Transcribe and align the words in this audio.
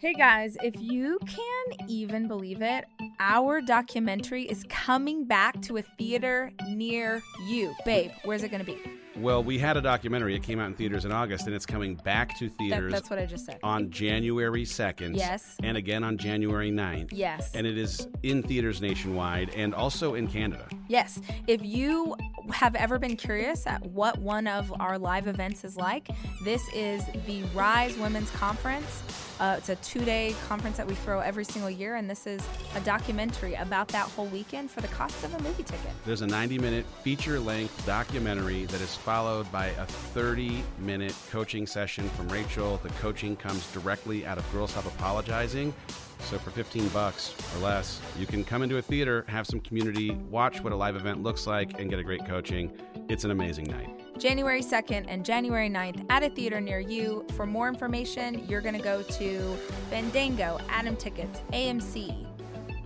Hey 0.00 0.14
guys, 0.14 0.56
if 0.62 0.80
you 0.80 1.18
can 1.26 1.88
even 1.88 2.28
believe 2.28 2.62
it, 2.62 2.84
our 3.18 3.60
documentary 3.60 4.44
is 4.44 4.64
coming 4.68 5.24
back 5.24 5.60
to 5.62 5.78
a 5.78 5.82
theater 5.82 6.52
near 6.68 7.20
you. 7.48 7.74
Babe, 7.84 8.12
where's 8.22 8.44
it 8.44 8.52
going 8.52 8.64
to 8.64 8.72
be? 8.72 8.78
Well, 9.16 9.42
we 9.42 9.58
had 9.58 9.76
a 9.76 9.80
documentary. 9.80 10.36
It 10.36 10.44
came 10.44 10.60
out 10.60 10.68
in 10.68 10.74
theaters 10.74 11.04
in 11.04 11.10
August, 11.10 11.46
and 11.46 11.56
it's 11.56 11.66
coming 11.66 11.96
back 11.96 12.38
to 12.38 12.48
theaters. 12.48 12.92
That, 12.92 12.98
that's 12.98 13.10
what 13.10 13.18
I 13.18 13.26
just 13.26 13.44
said. 13.44 13.58
On 13.64 13.90
January 13.90 14.64
2nd. 14.64 15.16
Yes. 15.16 15.56
And 15.64 15.76
again 15.76 16.04
on 16.04 16.16
January 16.16 16.70
9th. 16.70 17.08
Yes. 17.10 17.50
And 17.54 17.66
it 17.66 17.76
is 17.76 18.06
in 18.22 18.44
theaters 18.44 18.80
nationwide 18.80 19.50
and 19.56 19.74
also 19.74 20.14
in 20.14 20.28
Canada. 20.28 20.68
Yes. 20.86 21.20
If 21.48 21.64
you 21.64 22.14
have 22.52 22.74
ever 22.74 22.98
been 22.98 23.16
curious 23.16 23.66
at 23.66 23.82
what 23.86 24.18
one 24.18 24.46
of 24.46 24.72
our 24.80 24.98
live 24.98 25.26
events 25.26 25.64
is 25.64 25.76
like, 25.76 26.08
this 26.42 26.62
is 26.74 27.04
the 27.26 27.42
Rise 27.54 27.96
Women's 27.98 28.30
Conference. 28.30 29.02
Uh, 29.40 29.54
it's 29.56 29.68
a 29.68 29.76
two 29.76 30.04
day 30.04 30.34
conference 30.48 30.76
that 30.76 30.86
we 30.86 30.94
throw 30.94 31.20
every 31.20 31.44
single 31.44 31.70
year, 31.70 31.94
and 31.94 32.10
this 32.10 32.26
is 32.26 32.42
a 32.74 32.80
documentary 32.80 33.54
about 33.54 33.86
that 33.88 34.06
whole 34.08 34.26
weekend 34.26 34.70
for 34.70 34.80
the 34.80 34.88
cost 34.88 35.22
of 35.24 35.32
a 35.34 35.42
movie 35.42 35.62
ticket. 35.62 35.90
There's 36.04 36.22
a 36.22 36.26
90 36.26 36.58
minute 36.58 36.86
feature 37.02 37.38
length 37.38 37.86
documentary 37.86 38.64
that 38.66 38.80
is 38.80 38.94
followed 38.96 39.50
by 39.52 39.66
a 39.66 39.86
30 39.86 40.62
minute 40.80 41.14
coaching 41.30 41.66
session 41.66 42.08
from 42.10 42.28
Rachel. 42.28 42.80
The 42.82 42.88
coaching 43.00 43.36
comes 43.36 43.70
directly 43.72 44.26
out 44.26 44.38
of 44.38 44.52
Girl, 44.52 44.66
Stop 44.66 44.86
Apologizing. 44.86 45.72
So 46.20 46.38
for 46.38 46.50
15 46.50 46.88
bucks 46.88 47.34
or 47.54 47.60
less, 47.60 48.00
you 48.18 48.26
can 48.26 48.44
come 48.44 48.62
into 48.62 48.76
a 48.76 48.82
theater, 48.82 49.24
have 49.28 49.46
some 49.46 49.60
community, 49.60 50.10
watch 50.30 50.60
what 50.62 50.72
a 50.72 50.76
live 50.76 50.96
event 50.96 51.22
looks 51.22 51.46
like, 51.46 51.80
and 51.80 51.88
get 51.88 51.98
a 51.98 52.02
great 52.02 52.26
coaching. 52.26 52.70
It's 53.08 53.24
an 53.24 53.30
amazing 53.30 53.66
night. 53.66 53.88
January 54.18 54.60
2nd 54.60 55.06
and 55.08 55.24
January 55.24 55.70
9th 55.70 56.04
at 56.10 56.22
a 56.22 56.28
theater 56.28 56.60
near 56.60 56.80
you. 56.80 57.24
For 57.36 57.46
more 57.46 57.68
information, 57.68 58.44
you're 58.48 58.60
going 58.60 58.76
to 58.76 58.82
go 58.82 59.02
to 59.02 59.56
Fandango, 59.90 60.58
Atom 60.68 60.96
Tickets, 60.96 61.40
AMC, 61.52 62.26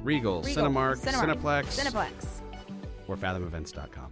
Regal, 0.02 0.42
Regal 0.42 0.42
Cinemark, 0.42 1.00
Cinemark, 1.02 1.64
Cineplex, 1.64 1.64
Cineplex. 1.80 2.40
or 3.08 3.16
fathomevents.com. 3.16 4.11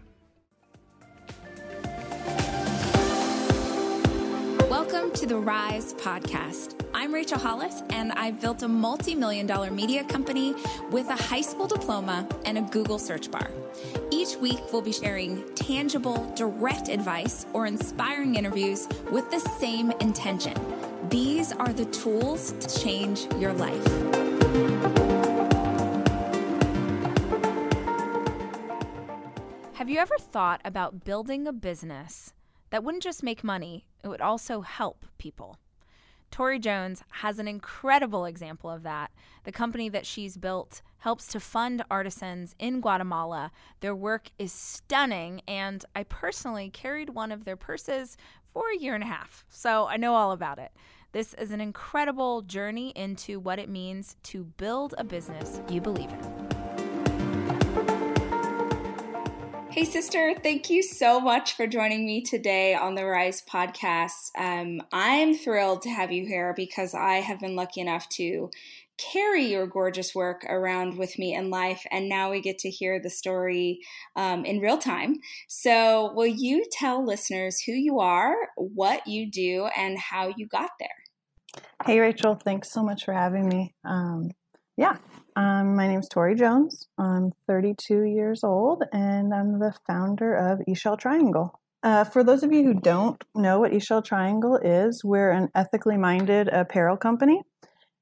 Welcome 4.93 5.13
to 5.21 5.27
the 5.27 5.39
Rise 5.39 5.95
podcast. 5.95 6.75
I'm 6.93 7.15
Rachel 7.15 7.39
Hollis, 7.39 7.85
and 7.91 8.11
I've 8.11 8.41
built 8.41 8.65
a 8.65 8.69
multi 8.69 9.15
million 9.15 9.47
dollar 9.47 9.71
media 9.71 10.03
company 10.03 10.53
with 10.91 11.09
a 11.11 11.15
high 11.15 11.43
school 11.43 11.69
diploma 11.69 12.29
and 12.45 12.59
a 12.59 12.63
Google 12.63 12.99
search 12.99 13.31
bar. 13.31 13.53
Each 14.11 14.35
week, 14.35 14.59
we'll 14.73 14.83
be 14.83 14.93
sharing 14.93 15.45
tangible, 15.55 16.33
direct 16.35 16.89
advice 16.89 17.47
or 17.53 17.67
inspiring 17.67 18.35
interviews 18.35 18.89
with 19.13 19.31
the 19.31 19.39
same 19.39 19.93
intention. 20.01 20.57
These 21.09 21.53
are 21.53 21.73
the 21.73 21.85
tools 21.85 22.51
to 22.59 22.81
change 22.81 23.33
your 23.37 23.53
life. 23.53 23.87
Have 29.75 29.89
you 29.89 30.01
ever 30.01 30.19
thought 30.19 30.61
about 30.65 31.05
building 31.05 31.47
a 31.47 31.53
business 31.53 32.33
that 32.71 32.83
wouldn't 32.83 33.03
just 33.03 33.23
make 33.23 33.45
money, 33.45 33.85
it 34.03 34.09
would 34.09 34.21
also 34.21 34.63
help 34.63 35.05
people? 35.19 35.59
Tory 36.31 36.61
Jones 36.61 37.03
has 37.09 37.39
an 37.39 37.49
incredible 37.49 38.25
example 38.25 38.71
of 38.71 38.85
that. 38.85 39.11
The 39.45 39.53
company 39.53 39.89
that 39.89 40.07
she's 40.07 40.37
built 40.37 40.81
helps 40.99 41.27
to 41.29 41.41
fund 41.41 41.83
artisans 41.91 42.55
in 42.59 42.81
Guatemala. 42.81 43.51
Their 43.81 43.97
work 43.97 44.31
is 44.39 44.53
stunning, 44.53 45.43
and 45.49 45.85
I 45.97 46.05
personally 46.05 46.71
carried 46.71 47.11
one 47.11 47.33
of 47.33 47.45
their 47.45 47.57
purses 47.57 48.17
for 48.53 48.65
a 48.71 48.79
year 48.79 48.95
and 48.95 49.03
a 49.03 49.09
half, 49.09 49.45
so 49.49 49.87
I 49.87 49.97
know 49.97 50.15
all 50.15 50.33
about 50.33 50.59
it. 50.59 50.71
This 51.13 51.35
is 51.35 51.51
an 51.51 51.61
incredible 51.61 52.43
journey 52.43 52.93
into 52.95 53.41
what 53.41 53.59
it 53.59 53.69
means 53.69 54.17
to 54.25 54.45
build 54.45 54.95
a 54.99 55.05
business 55.05 55.61
you 55.69 55.81
believe 55.81 56.11
in. 56.11 56.60
Hey, 59.73 59.85
sister, 59.85 60.35
thank 60.43 60.69
you 60.69 60.83
so 60.83 61.21
much 61.21 61.53
for 61.53 61.65
joining 61.65 62.05
me 62.05 62.23
today 62.23 62.75
on 62.75 62.97
the 62.97 63.07
Rise 63.07 63.41
podcast. 63.41 64.31
Um, 64.37 64.83
I'm 64.93 65.33
thrilled 65.33 65.83
to 65.83 65.91
have 65.91 66.11
you 66.11 66.27
here 66.27 66.53
because 66.57 66.93
I 66.93 67.19
have 67.19 67.39
been 67.39 67.55
lucky 67.55 67.81
enough 67.81 68.09
to 68.11 68.51
carry 68.99 69.45
your 69.45 69.69
gorgeous 69.69 70.13
work 70.13 70.45
around 70.49 70.99
with 70.99 71.17
me 71.21 71.37
in 71.37 71.51
life, 71.51 71.87
and 71.93 72.09
now 72.09 72.33
we 72.33 72.41
get 72.41 72.59
to 72.59 72.69
hear 72.69 73.01
the 73.01 73.11
story 73.11 73.79
um, 74.17 74.45
in 74.45 74.59
real 74.59 74.77
time. 74.77 75.21
So, 75.49 76.13
will 76.15 76.27
you 76.27 76.65
tell 76.73 77.07
listeners 77.07 77.61
who 77.61 77.73
you 77.73 78.01
are, 78.01 78.35
what 78.57 79.07
you 79.07 79.31
do, 79.31 79.69
and 79.77 79.97
how 79.97 80.35
you 80.37 80.49
got 80.49 80.71
there? 80.81 81.63
Hey, 81.87 82.01
Rachel, 82.01 82.35
thanks 82.35 82.73
so 82.73 82.83
much 82.83 83.05
for 83.05 83.15
having 83.15 83.49
me. 83.49 83.73
Um, 83.85 84.33
yeah, 84.77 84.97
um, 85.37 85.77
my 85.77 85.87
name 85.87 86.01
is 86.01 86.09
Tory 86.09 86.35
Jones. 86.35 86.89
I'm 86.99 87.33
32 87.47 88.03
years 88.03 88.43
old 88.45 88.85
and 88.93 89.33
I'm 89.35 89.59
the 89.59 89.75
founder 89.87 90.35
of 90.35 90.61
Ixchel 90.69 90.99
Triangle. 90.99 91.59
Uh, 91.83 92.05
for 92.05 92.23
those 92.23 92.43
of 92.43 92.53
you 92.53 92.65
who 92.65 92.75
don't 92.75 93.23
know 93.35 93.61
what 93.61 93.73
Ixchel 93.73 94.05
Triangle 94.05 94.57
is, 94.57 95.03
we're 95.03 95.31
an 95.31 95.49
ethically 95.55 95.97
minded 95.97 96.49
apparel 96.49 96.97
company. 96.97 97.43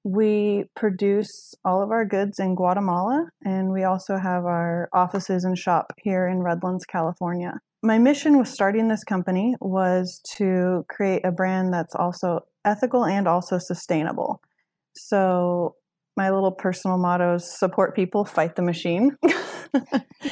We 0.04 0.64
produce 0.74 1.54
all 1.64 1.82
of 1.82 1.90
our 1.90 2.04
goods 2.04 2.38
in 2.38 2.54
Guatemala 2.54 3.28
and 3.44 3.70
we 3.70 3.84
also 3.84 4.16
have 4.16 4.44
our 4.44 4.88
offices 4.92 5.44
and 5.44 5.56
shop 5.56 5.92
here 5.98 6.26
in 6.26 6.42
Redlands, 6.42 6.84
California. 6.84 7.60
My 7.82 7.98
mission 7.98 8.38
with 8.38 8.48
starting 8.48 8.88
this 8.88 9.04
company 9.04 9.54
was 9.60 10.20
to 10.36 10.84
create 10.88 11.24
a 11.24 11.30
brand 11.30 11.72
that's 11.72 11.94
also 11.94 12.40
ethical 12.64 13.04
and 13.04 13.28
also 13.28 13.58
sustainable. 13.58 14.40
So 14.94 15.76
my 16.18 16.30
little 16.30 16.50
personal 16.50 16.98
motto 16.98 17.36
is 17.36 17.48
support 17.48 17.94
people, 17.94 18.24
fight 18.24 18.56
the 18.56 18.62
machine. 18.62 19.16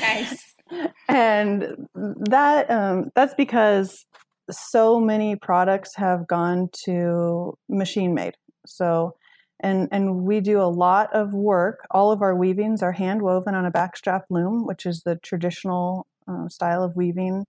nice. 0.00 0.52
And 1.08 1.86
that 1.94 2.69
um, 2.69 3.10
that's 3.14 3.34
because 3.34 4.04
so 4.50 4.98
many 4.98 5.36
products 5.36 5.94
have 5.94 6.26
gone 6.26 6.70
to 6.86 7.56
machine 7.69 8.14
made. 8.14 8.34
So 8.66 9.14
and 9.60 9.88
and 9.92 10.24
we 10.24 10.41
do 10.41 10.60
a 10.60 10.66
lot 10.86 11.14
of 11.14 11.32
work. 11.32 11.86
All 11.92 12.10
of 12.10 12.20
our 12.20 12.34
weavings 12.34 12.82
are 12.82 12.91
hand 12.91 13.22
woven 13.22 13.54
on 13.54 13.64
a 13.64 13.70
backstrap 13.70 14.22
loom, 14.28 14.66
which 14.66 14.86
is 14.86 15.03
the 15.06 15.20
traditional 15.22 16.08
uh, 16.26 16.48
style 16.48 16.82
of 16.82 16.97
weaving 16.97 17.44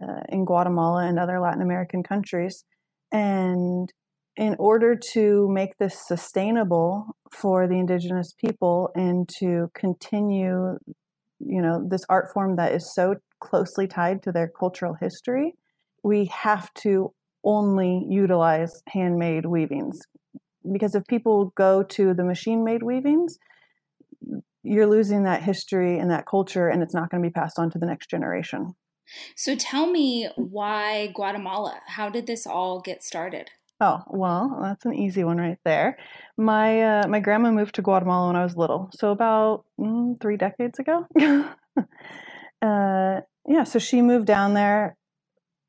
uh, 0.00 0.22
in 0.28 0.44
Guatemala 0.44 1.06
and 1.08 1.18
other 1.18 1.40
Latin 1.40 1.60
American 1.60 2.04
countries. 2.04 2.64
And 3.10 3.92
in 4.36 4.56
order 4.58 4.96
to 5.12 5.48
make 5.50 5.78
this 5.78 6.06
sustainable 6.06 7.16
for 7.30 7.66
the 7.66 7.78
indigenous 7.78 8.32
people 8.32 8.90
and 8.94 9.28
to 9.38 9.70
continue 9.74 10.76
you 11.40 11.60
know 11.60 11.86
this 11.88 12.04
art 12.08 12.32
form 12.32 12.56
that 12.56 12.72
is 12.72 12.94
so 12.94 13.14
closely 13.40 13.86
tied 13.86 14.22
to 14.22 14.32
their 14.32 14.50
cultural 14.58 14.94
history 15.00 15.54
we 16.02 16.26
have 16.26 16.72
to 16.74 17.12
only 17.44 18.06
utilize 18.08 18.82
handmade 18.88 19.46
weavings. 19.46 19.98
Because 20.70 20.94
if 20.94 21.06
people 21.06 21.52
go 21.56 21.82
to 21.82 22.14
the 22.14 22.24
machine 22.24 22.64
made 22.64 22.82
weavings 22.82 23.38
you're 24.66 24.86
losing 24.86 25.24
that 25.24 25.42
history 25.42 25.98
and 25.98 26.10
that 26.10 26.24
culture 26.26 26.68
and 26.68 26.82
it's 26.82 26.94
not 26.94 27.10
going 27.10 27.22
to 27.22 27.28
be 27.28 27.32
passed 27.32 27.58
on 27.58 27.70
to 27.70 27.78
the 27.78 27.84
next 27.84 28.08
generation. 28.08 28.74
So 29.36 29.54
tell 29.54 29.86
me 29.86 30.30
why 30.36 31.08
guatemala? 31.14 31.80
How 31.86 32.08
did 32.08 32.26
this 32.26 32.46
all 32.46 32.80
get 32.80 33.02
started 33.02 33.50
Oh 33.86 34.02
well, 34.08 34.60
that's 34.62 34.86
an 34.86 34.94
easy 34.94 35.24
one 35.24 35.36
right 35.36 35.58
there. 35.62 35.98
My 36.38 37.00
uh, 37.00 37.06
my 37.06 37.20
grandma 37.20 37.50
moved 37.50 37.74
to 37.74 37.82
Guatemala 37.82 38.28
when 38.28 38.36
I 38.36 38.42
was 38.42 38.56
little, 38.56 38.88
so 38.94 39.10
about 39.10 39.66
mm, 39.78 40.18
three 40.22 40.38
decades 40.38 40.78
ago. 40.78 41.06
uh, 42.62 43.20
yeah, 43.46 43.64
so 43.64 43.78
she 43.78 44.00
moved 44.00 44.26
down 44.26 44.54
there, 44.54 44.96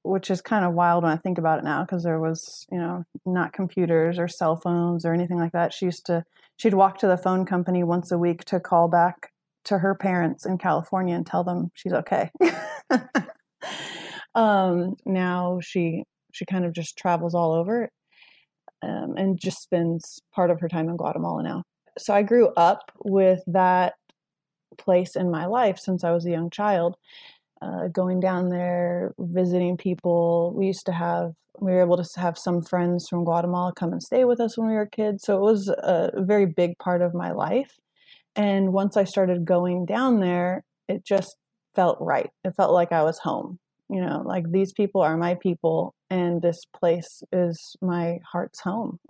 which 0.03 0.31
is 0.31 0.42
kind 0.42 0.64
of 0.64 0.74
wild 0.74 1.03
when 1.03 1.12
I 1.12 1.18
think 1.18 1.38
about 1.38 1.59
it 1.59 1.66
now, 1.66 1.84
because 1.84 2.03
there 2.03 2.22
was 2.22 2.66
you 2.72 2.78
know 2.78 3.03
not 3.26 3.52
computers 3.52 4.18
or 4.18 4.30
cell 4.30 4.56
phones 4.56 5.06
or 5.06 5.14
anything 5.14 5.38
like 5.38 5.52
that. 5.52 5.74
She 5.74 5.84
used 5.84 6.06
to 6.06 6.24
she'd 6.56 6.73
walk 6.73 7.00
to 7.00 7.08
the 7.08 7.18
phone 7.18 7.46
company 7.46 7.84
once 7.84 8.14
a 8.14 8.18
week 8.18 8.46
to 8.46 8.61
call 8.61 8.88
back 8.88 9.34
to 9.66 9.79
her 9.79 9.94
parents 9.94 10.46
in 10.46 10.58
California 10.58 11.16
and 11.16 11.28
tell 11.28 11.44
them 11.44 11.70
she's 11.73 11.91
okay. 11.91 12.29
um, 14.35 14.96
now 15.06 15.59
she 15.61 16.06
she 16.32 16.46
kind 16.46 16.64
of 16.64 16.72
just 16.72 16.97
travels 16.97 17.35
all 17.35 17.52
over 17.52 17.90
um, 18.81 19.16
and 19.17 19.39
just 19.39 19.61
spends 19.61 20.19
part 20.33 20.51
of 20.51 20.59
her 20.59 20.67
time 20.67 20.89
in 20.89 20.97
Guatemala 20.97 21.43
now. 21.43 21.63
So 21.97 22.13
I 22.13 22.23
grew 22.23 22.49
up 22.57 22.91
with 23.03 23.41
that 23.47 23.93
place 24.77 25.16
in 25.16 25.31
my 25.31 25.45
life 25.45 25.79
since 25.79 26.03
I 26.03 26.11
was 26.11 26.25
a 26.25 26.31
young 26.31 26.49
child. 26.49 26.95
Uh, 27.61 27.87
going 27.87 28.19
down 28.19 28.49
there, 28.49 29.13
visiting 29.17 29.77
people. 29.77 30.53
We 30.55 30.67
used 30.67 30.85
to 30.87 30.91
have, 30.91 31.33
we 31.59 31.72
were 31.72 31.81
able 31.81 32.03
to 32.03 32.19
have 32.19 32.37
some 32.37 32.61
friends 32.61 33.07
from 33.07 33.23
Guatemala 33.23 33.73
come 33.73 33.93
and 33.93 34.03
stay 34.03 34.25
with 34.25 34.39
us 34.41 34.57
when 34.57 34.67
we 34.67 34.75
were 34.75 34.85
kids. 34.85 35.23
So 35.23 35.37
it 35.37 35.41
was 35.41 35.69
a 35.69 36.11
very 36.17 36.45
big 36.45 36.77
part 36.77 37.01
of 37.01 37.13
my 37.13 37.31
life. 37.31 37.79
And 38.35 38.73
once 38.73 38.97
I 38.97 39.05
started 39.05 39.45
going 39.45 39.85
down 39.85 40.19
there, 40.19 40.63
it 40.89 41.05
just 41.05 41.37
felt 41.75 41.97
right. 42.01 42.29
It 42.43 42.55
felt 42.55 42.73
like 42.73 42.91
I 42.91 43.03
was 43.03 43.19
home 43.19 43.57
you 43.89 44.01
know 44.01 44.23
like 44.25 44.49
these 44.51 44.73
people 44.73 45.01
are 45.01 45.17
my 45.17 45.35
people 45.35 45.93
and 46.09 46.41
this 46.41 46.66
place 46.66 47.23
is 47.31 47.75
my 47.81 48.19
heart's 48.31 48.59
home 48.59 48.99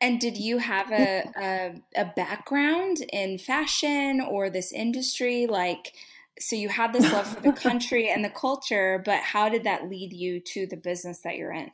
And 0.00 0.18
did 0.18 0.38
you 0.38 0.58
have 0.58 0.90
a, 0.92 1.24
a, 1.36 1.74
a 1.94 2.04
background 2.16 2.98
in 3.12 3.36
fashion 3.36 4.22
or 4.22 4.48
this 4.48 4.72
industry? 4.72 5.46
Like, 5.46 5.94
so 6.38 6.56
you 6.56 6.70
had 6.70 6.94
this 6.94 7.12
love 7.12 7.26
for 7.26 7.40
the 7.40 7.52
country 7.68 8.08
and 8.08 8.24
the 8.24 8.30
culture, 8.30 9.02
but 9.04 9.20
how 9.20 9.50
did 9.50 9.64
that 9.64 9.90
lead 9.90 10.14
you 10.14 10.40
to 10.40 10.66
the 10.66 10.78
business 10.78 11.20
that 11.20 11.36
you're 11.36 11.52
in? 11.52 11.70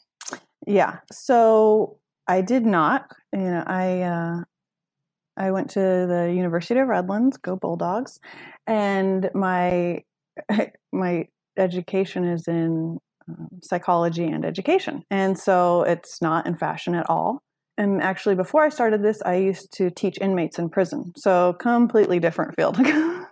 Yeah. 0.66 0.98
So 1.12 1.98
I 2.26 2.40
did 2.40 2.66
not. 2.66 3.12
You 3.32 3.42
know, 3.42 3.64
I 3.64 4.02
uh, 4.02 4.40
I 5.36 5.52
went 5.52 5.70
to 5.70 5.80
the 5.80 6.32
University 6.34 6.80
of 6.80 6.88
Redlands, 6.88 7.36
go 7.36 7.54
Bulldogs, 7.54 8.18
and 8.66 9.30
my 9.34 10.02
my 10.92 11.28
education 11.56 12.24
is 12.24 12.48
in 12.48 12.98
um, 13.28 13.48
psychology 13.62 14.24
and 14.24 14.44
education, 14.44 15.02
and 15.10 15.38
so 15.38 15.82
it's 15.82 16.20
not 16.22 16.46
in 16.46 16.56
fashion 16.56 16.94
at 16.94 17.08
all. 17.08 17.40
And 17.78 18.02
actually, 18.02 18.34
before 18.34 18.64
I 18.64 18.70
started 18.70 19.02
this, 19.02 19.20
I 19.22 19.36
used 19.36 19.72
to 19.74 19.90
teach 19.90 20.18
inmates 20.20 20.58
in 20.58 20.70
prison, 20.70 21.12
so 21.16 21.54
completely 21.54 22.18
different 22.18 22.54
field. 22.56 22.76
oh 22.80 23.26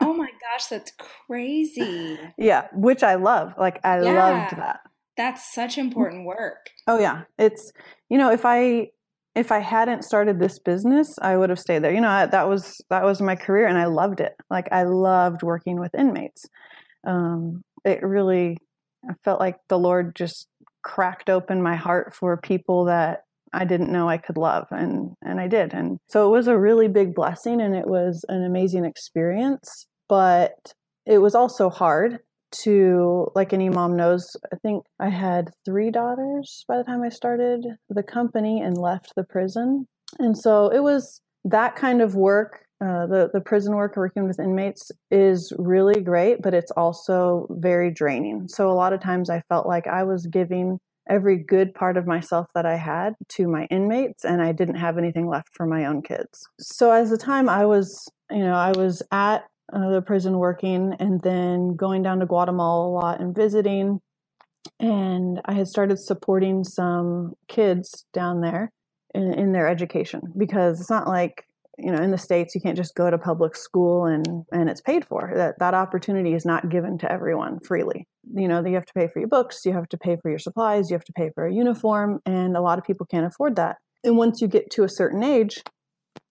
my 0.00 0.30
gosh, 0.40 0.66
that's 0.66 0.92
crazy! 1.26 2.18
Yeah, 2.38 2.66
which 2.72 3.02
I 3.02 3.14
love. 3.14 3.54
Like 3.58 3.80
I 3.84 4.02
yeah, 4.02 4.12
loved 4.12 4.56
that. 4.56 4.80
That's 5.16 5.52
such 5.54 5.78
important 5.78 6.26
work. 6.26 6.70
Oh 6.86 6.98
yeah, 6.98 7.22
it's 7.38 7.72
you 8.10 8.18
know 8.18 8.30
if 8.30 8.44
I 8.44 8.88
if 9.36 9.52
I 9.52 9.58
hadn't 9.58 10.02
started 10.02 10.40
this 10.40 10.58
business, 10.58 11.18
I 11.20 11.36
would 11.36 11.50
have 11.50 11.60
stayed 11.60 11.84
there. 11.84 11.92
You 11.92 12.00
know, 12.00 12.26
that 12.26 12.48
was 12.48 12.80
that 12.88 13.04
was 13.04 13.20
my 13.20 13.36
career, 13.36 13.66
and 13.66 13.78
I 13.78 13.84
loved 13.84 14.20
it. 14.20 14.34
Like 14.50 14.66
I 14.72 14.84
loved 14.84 15.42
working 15.42 15.78
with 15.78 15.94
inmates. 15.94 16.46
Um, 17.06 17.62
it 17.84 18.02
really, 18.02 18.56
I 19.08 19.14
felt 19.24 19.40
like 19.40 19.56
the 19.68 19.78
Lord 19.78 20.14
just 20.14 20.48
cracked 20.82 21.30
open 21.30 21.62
my 21.62 21.76
heart 21.76 22.14
for 22.14 22.36
people 22.36 22.84
that 22.86 23.22
I 23.52 23.64
didn't 23.64 23.92
know 23.92 24.08
I 24.08 24.18
could 24.18 24.36
love, 24.36 24.66
and 24.70 25.12
and 25.22 25.40
I 25.40 25.48
did. 25.48 25.72
And 25.72 25.98
so 26.08 26.28
it 26.28 26.36
was 26.36 26.46
a 26.46 26.58
really 26.58 26.88
big 26.88 27.14
blessing, 27.14 27.60
and 27.60 27.74
it 27.74 27.86
was 27.86 28.24
an 28.28 28.44
amazing 28.44 28.84
experience. 28.84 29.86
But 30.08 30.74
it 31.06 31.18
was 31.18 31.34
also 31.34 31.70
hard 31.70 32.18
to 32.52 33.28
like 33.34 33.52
any 33.52 33.68
mom 33.68 33.96
knows 33.96 34.36
i 34.52 34.56
think 34.56 34.84
i 35.00 35.08
had 35.08 35.50
three 35.64 35.90
daughters 35.90 36.64
by 36.68 36.78
the 36.78 36.84
time 36.84 37.02
i 37.02 37.08
started 37.08 37.66
the 37.88 38.02
company 38.02 38.60
and 38.60 38.78
left 38.78 39.12
the 39.16 39.24
prison 39.24 39.86
and 40.18 40.38
so 40.38 40.68
it 40.68 40.80
was 40.80 41.20
that 41.44 41.74
kind 41.76 42.00
of 42.00 42.14
work 42.14 42.65
uh, 42.80 43.06
the 43.06 43.30
the 43.32 43.40
prison 43.40 43.74
work 43.74 43.96
working 43.96 44.26
with 44.26 44.38
inmates 44.38 44.92
is 45.10 45.52
really 45.58 46.00
great 46.00 46.42
but 46.42 46.54
it's 46.54 46.70
also 46.72 47.46
very 47.50 47.90
draining 47.90 48.46
so 48.48 48.70
a 48.70 48.74
lot 48.74 48.92
of 48.92 49.00
times 49.00 49.30
i 49.30 49.40
felt 49.48 49.66
like 49.66 49.86
i 49.86 50.02
was 50.02 50.26
giving 50.26 50.78
every 51.08 51.36
good 51.36 51.72
part 51.74 51.96
of 51.96 52.06
myself 52.06 52.46
that 52.54 52.66
i 52.66 52.76
had 52.76 53.14
to 53.28 53.46
my 53.46 53.64
inmates 53.66 54.24
and 54.24 54.42
i 54.42 54.52
didn't 54.52 54.74
have 54.74 54.98
anything 54.98 55.26
left 55.26 55.48
for 55.54 55.66
my 55.66 55.86
own 55.86 56.02
kids 56.02 56.46
so 56.58 56.90
as 56.90 57.10
the 57.10 57.16
time 57.16 57.48
i 57.48 57.64
was 57.64 58.08
you 58.30 58.44
know 58.44 58.54
i 58.54 58.72
was 58.72 59.02
at 59.10 59.44
uh, 59.72 59.90
the 59.90 60.02
prison 60.02 60.38
working 60.38 60.94
and 61.00 61.20
then 61.22 61.74
going 61.74 62.02
down 62.02 62.20
to 62.20 62.26
Guatemala 62.26 62.88
a 62.88 62.92
lot 62.92 63.20
and 63.20 63.34
visiting. 63.34 64.00
And 64.78 65.40
I 65.44 65.52
had 65.54 65.68
started 65.68 65.98
supporting 65.98 66.64
some 66.64 67.34
kids 67.48 68.04
down 68.12 68.40
there 68.40 68.72
in, 69.14 69.32
in 69.34 69.52
their 69.52 69.68
education 69.68 70.22
because 70.36 70.80
it's 70.80 70.90
not 70.90 71.08
like 71.08 71.44
you 71.78 71.92
know 71.92 72.02
in 72.02 72.10
the 72.10 72.18
states 72.18 72.54
you 72.54 72.60
can't 72.60 72.76
just 72.76 72.94
go 72.94 73.10
to 73.10 73.18
public 73.18 73.54
school 73.56 74.06
and 74.06 74.44
and 74.52 74.68
it's 74.68 74.80
paid 74.80 75.04
for. 75.04 75.32
That 75.34 75.58
that 75.58 75.74
opportunity 75.74 76.34
is 76.34 76.44
not 76.44 76.68
given 76.68 76.98
to 76.98 77.10
everyone 77.10 77.60
freely. 77.60 78.06
You 78.34 78.48
know 78.48 78.64
you 78.64 78.74
have 78.74 78.86
to 78.86 78.92
pay 78.94 79.08
for 79.08 79.18
your 79.18 79.28
books 79.28 79.64
you 79.64 79.72
have 79.72 79.88
to 79.90 79.98
pay 79.98 80.16
for 80.16 80.30
your 80.30 80.38
supplies 80.38 80.90
you 80.90 80.94
have 80.94 81.04
to 81.04 81.12
pay 81.12 81.30
for 81.34 81.46
a 81.46 81.52
uniform 81.52 82.20
and 82.26 82.56
a 82.56 82.60
lot 82.60 82.78
of 82.78 82.84
people 82.84 83.06
can't 83.06 83.26
afford 83.26 83.56
that. 83.56 83.76
And 84.04 84.16
once 84.16 84.40
you 84.40 84.48
get 84.48 84.70
to 84.72 84.84
a 84.84 84.88
certain 84.88 85.22
age 85.22 85.62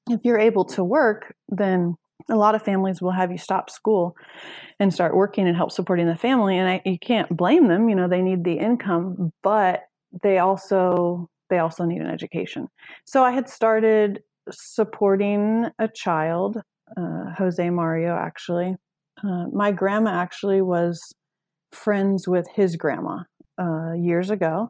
if 0.10 0.22
you're 0.24 0.40
able 0.40 0.66
to 0.66 0.84
work 0.84 1.34
then 1.50 1.96
a 2.30 2.36
lot 2.36 2.56
of 2.56 2.64
families 2.64 3.02
will 3.02 3.12
have 3.12 3.32
you 3.32 3.38
stop 3.38 3.70
school 3.70 4.16
and 4.80 4.94
start 4.94 5.16
working 5.16 5.48
and 5.48 5.56
help 5.56 5.72
supporting 5.72 6.08
the 6.08 6.16
family 6.16 6.58
and 6.58 6.68
I, 6.68 6.82
you 6.86 6.98
can't 6.98 7.36
blame 7.36 7.68
them 7.68 7.90
you 7.90 7.96
know 7.96 8.08
they 8.08 8.22
need 8.22 8.44
the 8.44 8.58
income 8.58 9.32
but 9.44 9.84
they 10.24 10.40
also 10.40 11.30
they 11.50 11.60
also 11.60 11.86
need 11.86 12.02
an 12.02 12.08
education. 12.08 12.68
So 13.06 13.24
i 13.24 13.32
had 13.32 13.48
started 13.48 14.22
supporting 14.52 15.68
a 15.80 15.88
child 15.88 16.58
uh, 16.98 17.32
jose 17.38 17.70
mario 17.70 18.16
actually. 18.16 18.76
Uh, 19.24 19.46
my 19.52 19.72
grandma 19.72 20.12
actually 20.22 20.62
was 20.62 21.02
friends 21.72 22.28
with 22.28 22.48
his 22.54 22.76
grandma 22.76 23.20
uh, 23.60 23.94
years 23.94 24.30
ago. 24.30 24.70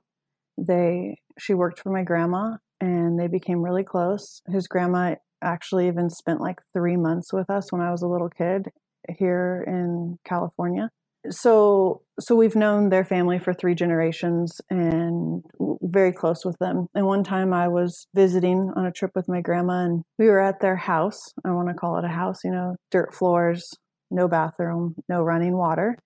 They 0.58 1.18
she 1.38 1.54
worked 1.54 1.80
for 1.80 1.92
my 1.92 2.04
grandma 2.04 2.58
and 2.80 3.20
they 3.20 3.28
became 3.28 3.62
really 3.62 3.84
close. 3.84 4.42
His 4.48 4.68
grandma 4.68 5.16
actually 5.42 5.88
even 5.88 6.10
spent 6.10 6.42
like 6.42 6.60
three 6.74 6.98
months 6.98 7.34
with 7.34 7.50
us 7.50 7.72
when 7.72 7.82
I 7.82 7.92
was 7.92 8.02
a 8.02 8.08
little 8.08 8.30
kid 8.30 8.70
here 9.18 9.64
in 9.68 10.18
California. 10.26 10.90
So, 11.30 12.02
so 12.20 12.36
we've 12.36 12.56
known 12.56 12.90
their 12.90 13.06
family 13.06 13.40
for 13.40 13.54
three 13.54 13.76
generations 13.76 14.60
and 14.70 15.44
very 15.82 16.12
close 16.12 16.46
with 16.46 16.58
them. 16.60 16.88
And 16.96 17.06
one 17.06 17.24
time 17.24 17.54
I 17.54 17.68
was 17.68 18.08
visiting 18.14 18.72
on 18.76 18.86
a 18.86 18.92
trip 18.92 19.12
with 19.16 19.28
my 19.28 19.42
grandma 19.42 19.86
and 19.86 20.04
we 20.18 20.28
were 20.28 20.40
at 20.40 20.60
their 20.60 20.76
house. 20.76 21.34
I 21.46 21.52
want 21.52 21.70
to 21.70 21.74
call 21.74 21.98
it 21.98 22.06
a 22.06 22.10
house, 22.10 22.44
you 22.44 22.52
know, 22.52 22.76
dirt 22.92 23.14
floors, 23.14 23.74
no 24.12 24.28
bathroom, 24.28 24.96
no 25.10 25.22
running 25.22 25.58
water, 25.58 25.98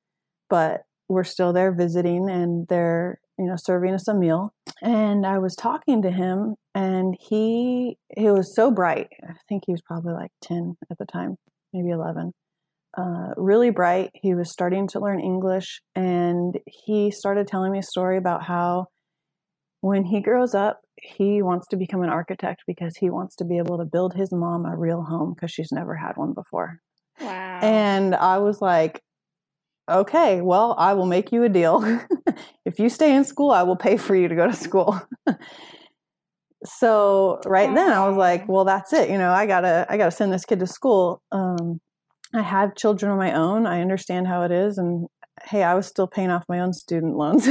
but 0.50 0.82
we're 1.08 1.24
still 1.24 1.54
there 1.54 1.74
visiting 1.74 2.30
and 2.30 2.68
they're 2.68 3.20
you 3.40 3.46
know, 3.46 3.56
serving 3.56 3.94
us 3.94 4.08
a 4.08 4.14
meal. 4.14 4.54
And 4.82 5.26
I 5.26 5.40
was 5.40 5.56
talking 5.56 6.02
to 6.02 6.12
him, 6.12 6.56
and 6.76 7.16
he 7.20 7.98
he 8.16 8.30
was 8.30 8.54
so 8.54 8.70
bright. 8.70 9.08
I 9.24 9.34
think 9.48 9.64
he 9.66 9.72
was 9.72 9.82
probably 9.82 10.14
like 10.14 10.32
ten 10.42 10.76
at 10.92 10.98
the 10.98 11.06
time, 11.06 11.38
maybe 11.74 11.90
eleven. 11.90 12.34
Uh, 12.98 13.34
really 13.38 13.70
bright. 13.70 14.10
He 14.14 14.34
was 14.34 14.52
starting 14.52 14.88
to 14.90 15.00
learn 15.00 15.20
English, 15.20 15.82
and 15.96 16.58
he 16.66 17.12
started 17.12 17.48
telling 17.48 17.72
me 17.72 17.80
a 17.80 17.84
story 17.84 18.18
about 18.18 18.44
how 18.44 18.88
when 19.82 20.04
he 20.04 20.22
grows 20.22 20.54
up, 20.54 20.82
he 21.02 21.42
wants 21.42 21.68
to 21.68 21.78
become 21.78 22.02
an 22.02 22.10
architect 22.10 22.64
because 22.68 22.98
he 22.98 23.10
wants 23.10 23.36
to 23.38 23.46
be 23.46 23.58
able 23.58 23.78
to 23.78 23.86
build 23.86 24.14
his 24.14 24.32
mom 24.32 24.66
a 24.66 24.76
real 24.76 25.04
home 25.04 25.34
because 25.34 25.52
she's 25.52 25.72
never 25.72 25.96
had 25.96 26.18
one 26.18 26.34
before. 26.34 26.80
Wow. 27.22 27.60
And 27.62 28.16
I 28.16 28.40
was 28.40 28.62
like, 28.62 29.02
okay, 29.90 30.42
well, 30.42 30.76
I 30.78 30.94
will 30.94 31.06
make 31.06 31.32
you 31.32 31.44
a 31.44 31.50
deal. 31.50 31.84
if 32.66 32.80
you 32.80 32.90
stay 32.90 33.16
in 33.16 33.24
school, 33.24 33.52
I 33.52 33.64
will 33.64 33.76
pay 33.76 33.98
for 33.98 34.16
you 34.16 34.28
to 34.28 34.36
go 34.36 34.48
to 34.48 34.54
school. 34.54 35.00
so 36.66 37.40
right 37.46 37.74
then 37.74 37.92
I 37.92 38.08
was 38.08 38.18
like, 38.18 38.48
well, 38.48 38.66
that's 38.66 38.94
it. 38.94 39.10
You 39.10 39.18
know, 39.18 39.32
I 39.32 39.46
gotta, 39.46 39.86
I 39.90 39.98
gotta 39.98 40.12
send 40.12 40.34
this 40.34 40.46
kid 40.46 40.60
to 40.60 40.68
school. 40.68 41.22
Um, 41.32 41.80
I 42.34 42.42
have 42.42 42.76
children 42.76 43.12
of 43.12 43.18
my 43.18 43.34
own. 43.34 43.66
I 43.66 43.82
understand 43.82 44.28
how 44.28 44.44
it 44.44 44.52
is. 44.52 44.78
And 44.78 45.08
hey, 45.44 45.64
I 45.64 45.74
was 45.74 45.88
still 45.88 46.08
paying 46.08 46.30
off 46.30 46.44
my 46.50 46.60
own 46.60 46.74
student 46.74 47.16
loans, 47.16 47.48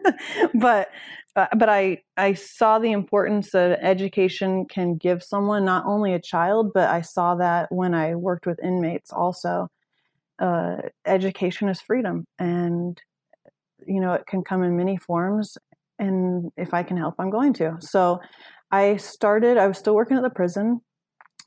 but, 0.54 0.88
uh, 1.36 1.46
but 1.56 1.68
I, 1.68 1.98
I 2.16 2.34
saw 2.34 2.78
the 2.78 2.92
importance 2.92 3.50
that 3.50 3.80
education 3.82 4.66
can 4.66 4.96
give 4.96 5.22
someone, 5.22 5.64
not 5.64 5.84
only 5.84 6.14
a 6.14 6.20
child, 6.20 6.72
but 6.72 6.88
I 6.88 7.00
saw 7.00 7.34
that 7.36 7.70
when 7.72 7.92
I 7.92 8.14
worked 8.14 8.46
with 8.46 8.62
inmates 8.62 9.10
also 9.10 9.68
uh, 10.38 10.76
education 11.06 11.68
is 11.68 11.80
freedom 11.80 12.26
and 12.38 13.00
you 13.86 14.00
know 14.00 14.14
it 14.14 14.26
can 14.26 14.42
come 14.42 14.62
in 14.62 14.76
many 14.76 14.96
forms 14.96 15.56
and 15.98 16.50
if 16.56 16.74
i 16.74 16.82
can 16.82 16.96
help 16.96 17.14
i'm 17.18 17.30
going 17.30 17.52
to 17.52 17.76
so 17.80 18.18
i 18.70 18.96
started 18.96 19.58
i 19.58 19.66
was 19.66 19.78
still 19.78 19.94
working 19.94 20.16
at 20.16 20.22
the 20.22 20.30
prison 20.30 20.80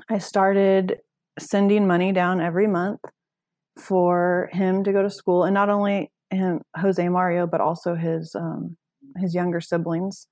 i 0.10 0.18
started 0.18 0.98
sending 1.40 1.88
money 1.88 2.12
down 2.12 2.42
every 2.42 2.68
month 2.68 3.00
for 3.78 4.50
him 4.54 4.84
to 4.84 4.92
go 4.92 5.04
to 5.04 5.10
school 5.10 5.44
and 5.44 5.54
not 5.54 5.70
only 5.70 6.12
him 6.32 6.62
jose 6.76 7.08
mario 7.10 7.46
but 7.46 7.62
also 7.62 7.96
his 7.96 8.36
um, 8.36 8.76
his 9.18 9.36
younger 9.36 9.62
siblings 9.62 10.28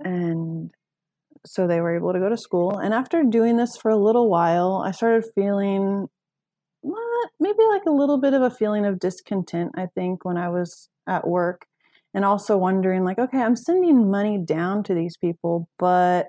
and 0.00 0.70
so 1.46 1.66
they 1.66 1.80
were 1.80 1.96
able 1.96 2.12
to 2.12 2.18
go 2.18 2.28
to 2.28 2.36
school 2.36 2.78
and 2.78 2.92
after 2.92 3.22
doing 3.22 3.56
this 3.56 3.76
for 3.76 3.90
a 3.90 3.96
little 3.96 4.28
while 4.28 4.82
i 4.86 4.90
started 4.90 5.24
feeling 5.34 6.08
maybe 7.40 7.62
like 7.70 7.82
a 7.86 7.92
little 7.92 8.18
bit 8.18 8.34
of 8.34 8.42
a 8.42 8.50
feeling 8.50 8.86
of 8.86 8.98
discontent, 8.98 9.72
I 9.76 9.86
think, 9.86 10.24
when 10.24 10.36
I 10.36 10.48
was 10.48 10.88
at 11.06 11.26
work. 11.26 11.66
And 12.14 12.24
also 12.24 12.56
wondering, 12.56 13.04
like, 13.04 13.18
okay, 13.18 13.38
I'm 13.38 13.54
sending 13.54 14.10
money 14.10 14.38
down 14.38 14.82
to 14.84 14.94
these 14.94 15.16
people, 15.16 15.68
but 15.78 16.28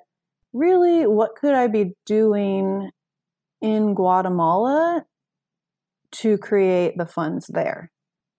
really, 0.52 1.08
what 1.08 1.36
could 1.36 1.56
I 1.56 1.68
be 1.68 1.94
doing 2.06 2.92
in 3.62 3.94
Guatemala 3.94 5.06
to 6.12 6.38
create 6.38 6.98
the 6.98 7.06
funds 7.06 7.48
there? 7.48 7.92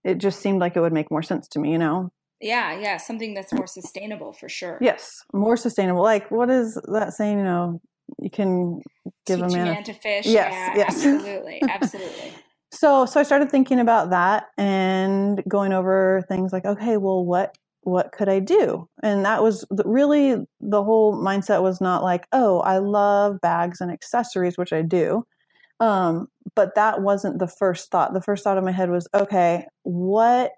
It 0.05 0.19
just 0.19 0.41
seemed 0.41 0.61
like 0.61 0.77
it 0.77 0.81
would 0.81 0.93
make 0.93 1.11
more 1.11 1.23
sense 1.23 1.47
to 1.49 1.59
me, 1.59 1.73
you 1.73 1.79
know? 1.79 2.11
Yeah, 2.41 2.79
yeah, 2.79 2.97
something 2.97 3.35
that's 3.35 3.53
more 3.53 3.67
sustainable 3.67 4.33
for 4.33 4.49
sure. 4.49 4.79
Yes, 4.81 5.23
more 5.35 5.59
sustainable. 5.59 6.03
Like, 6.03 6.31
what 6.31 6.49
is 6.49 6.81
that 6.89 7.12
saying? 7.12 7.39
You 7.39 7.45
know, 7.45 7.81
you 8.19 8.31
can 8.31 8.81
give 9.27 9.41
Teach 9.41 9.53
a 9.53 9.57
man, 9.57 9.67
man 9.67 9.85
to 9.85 9.93
fish. 9.93 10.27
Yes, 10.27 10.53
yeah, 10.53 10.77
yes. 10.77 10.89
absolutely, 11.07 11.62
absolutely. 11.69 12.33
so, 12.73 13.05
so 13.05 13.21
I 13.21 13.25
started 13.25 13.50
thinking 13.50 13.79
about 13.79 14.11
that 14.11 14.47
and 14.57 15.43
going 15.47 15.75
over 15.75 16.25
things 16.29 16.50
like, 16.50 16.65
okay, 16.65 16.97
well, 16.97 17.25
what 17.25 17.59
what 17.82 18.12
could 18.12 18.28
I 18.28 18.40
do? 18.40 18.88
And 19.02 19.25
that 19.25 19.42
was 19.42 19.64
really 19.84 20.37
the 20.60 20.84
whole 20.84 21.16
mindset 21.16 21.62
was 21.62 21.80
not 21.80 22.02
like, 22.02 22.26
oh, 22.32 22.60
I 22.60 22.78
love 22.78 23.40
bags 23.40 23.80
and 23.80 23.90
accessories, 23.90 24.58
which 24.58 24.72
I 24.72 24.82
do. 24.82 25.26
Um, 25.80 26.28
but 26.54 26.75
that 26.75 27.00
wasn't 27.00 27.38
the 27.38 27.49
first 27.49 27.90
thought. 27.90 28.12
The 28.12 28.20
first 28.20 28.44
thought 28.44 28.58
in 28.58 28.64
my 28.64 28.72
head 28.72 28.90
was, 28.90 29.08
okay, 29.14 29.66
what, 29.82 30.52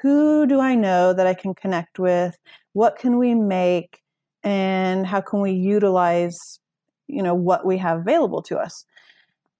who 0.00 0.46
do 0.46 0.60
I 0.60 0.74
know 0.76 1.12
that 1.12 1.26
I 1.26 1.34
can 1.34 1.54
connect 1.54 1.98
with? 1.98 2.36
What 2.72 2.96
can 2.96 3.18
we 3.18 3.34
make? 3.34 4.00
And 4.42 5.06
how 5.06 5.20
can 5.20 5.40
we 5.40 5.52
utilize, 5.52 6.60
you 7.08 7.22
know, 7.22 7.34
what 7.34 7.66
we 7.66 7.76
have 7.78 7.98
available 7.98 8.40
to 8.42 8.58
us? 8.58 8.84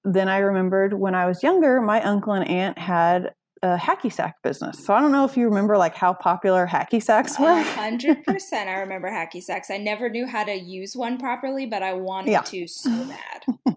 Then 0.04 0.28
I 0.28 0.38
remembered 0.38 0.94
when 0.94 1.14
I 1.14 1.26
was 1.26 1.42
younger, 1.42 1.80
my 1.82 2.00
uncle 2.02 2.32
and 2.32 2.48
aunt 2.48 2.78
had 2.78 3.34
a 3.62 3.76
hacky 3.76 4.12
sack 4.12 4.37
business. 4.43 4.85
So 4.85 4.95
I 4.95 5.00
don't 5.00 5.12
know 5.12 5.25
if 5.25 5.37
you 5.37 5.47
remember 5.47 5.76
like 5.76 5.95
how 5.95 6.14
popular 6.14 6.67
hacky 6.67 7.02
sacks 7.02 7.38
were. 7.38 7.62
hundred 7.62 8.25
percent. 8.26 8.69
I 8.69 8.75
remember 8.75 9.09
hacky 9.09 9.43
sacks. 9.43 9.71
I 9.71 9.76
never 9.76 10.09
knew 10.09 10.26
how 10.26 10.45
to 10.45 10.55
use 10.55 10.97
one 10.97 11.19
properly, 11.19 11.67
but 11.67 11.83
I 11.83 11.93
wanted 11.93 12.33
yeah. 12.33 12.40
to 12.43 12.67
so 12.67 13.07
bad. 13.07 13.76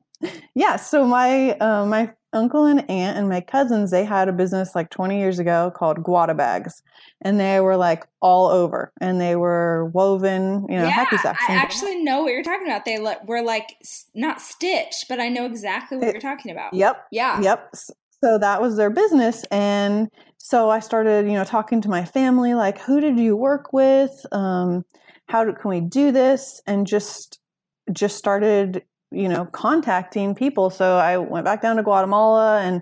yeah. 0.55 0.77
So 0.77 1.05
my 1.05 1.51
uh, 1.57 1.85
my 1.85 2.13
uncle 2.31 2.65
and 2.65 2.89
aunt 2.89 3.15
and 3.15 3.29
my 3.29 3.39
cousins 3.39 3.91
they 3.91 4.03
had 4.03 4.27
a 4.27 4.31
business 4.31 4.73
like 4.73 4.89
20 4.89 5.19
years 5.19 5.37
ago 5.37 5.71
called 5.75 5.97
Guada 5.97 6.35
bags, 6.35 6.81
and 7.21 7.37
they 7.37 7.59
were 7.59 7.75
like 7.75 8.07
all 8.21 8.47
over, 8.47 8.93
and 9.01 9.19
they 9.19 9.35
were 9.35 9.91
woven, 9.93 10.65
you 10.69 10.77
know, 10.77 10.85
yeah, 10.85 11.05
hacky 11.05 11.19
sacks. 11.19 11.43
I 11.49 11.55
actually 11.55 12.01
know 12.01 12.21
what 12.21 12.31
you're 12.31 12.41
talking 12.41 12.67
about. 12.67 12.85
They 12.85 12.99
were 13.25 13.41
like 13.41 13.75
not 14.15 14.39
stitched, 14.39 15.07
but 15.09 15.19
I 15.19 15.27
know 15.27 15.45
exactly 15.45 15.97
what 15.97 16.07
it, 16.07 16.13
you're 16.13 16.21
talking 16.21 16.51
about. 16.51 16.73
Yep. 16.73 17.05
Yeah. 17.11 17.41
Yep 17.41 17.73
so 18.23 18.37
that 18.37 18.61
was 18.61 18.77
their 18.77 18.89
business 18.89 19.43
and 19.51 20.09
so 20.37 20.69
i 20.69 20.79
started 20.79 21.25
you 21.27 21.33
know 21.33 21.43
talking 21.43 21.81
to 21.81 21.89
my 21.89 22.05
family 22.05 22.53
like 22.53 22.79
who 22.79 23.01
did 23.01 23.19
you 23.19 23.35
work 23.35 23.73
with? 23.73 24.25
Um, 24.31 24.85
how 25.27 25.43
do, 25.43 25.53
can 25.53 25.69
we 25.69 25.81
do 25.81 26.11
this? 26.11 26.61
And 26.67 26.87
just 26.87 27.39
just 27.91 28.17
started 28.17 28.83
you 29.11 29.29
know 29.29 29.45
contacting 29.47 30.35
people. 30.35 30.69
So 30.69 30.97
i 30.97 31.17
went 31.17 31.45
back 31.45 31.61
down 31.61 31.75
to 31.77 31.83
guatemala 31.83 32.61
and 32.61 32.81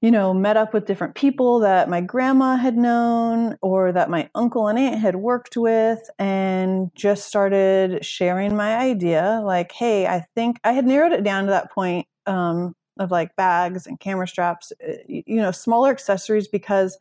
you 0.00 0.10
know 0.10 0.34
met 0.34 0.56
up 0.56 0.74
with 0.74 0.86
different 0.86 1.14
people 1.14 1.60
that 1.60 1.88
my 1.88 2.00
grandma 2.00 2.56
had 2.56 2.76
known 2.76 3.56
or 3.62 3.92
that 3.92 4.10
my 4.10 4.28
uncle 4.34 4.68
and 4.68 4.78
aunt 4.78 5.00
had 5.00 5.16
worked 5.16 5.56
with 5.56 6.00
and 6.18 6.90
just 6.94 7.26
started 7.26 8.04
sharing 8.04 8.56
my 8.56 8.76
idea. 8.76 9.40
Like 9.44 9.72
hey 9.72 10.06
i 10.06 10.26
think 10.34 10.58
i 10.64 10.72
had 10.72 10.86
narrowed 10.86 11.12
it 11.12 11.24
down 11.24 11.44
to 11.44 11.50
that 11.50 11.72
point 11.72 12.06
um, 12.26 12.74
of 12.98 13.10
like 13.10 13.36
bags 13.36 13.86
and 13.86 14.00
camera 14.00 14.26
straps, 14.26 14.72
eh, 14.80 14.96
you 15.06 15.36
know, 15.36 15.50
smaller 15.50 15.90
accessories 15.90 16.48
because 16.48 16.98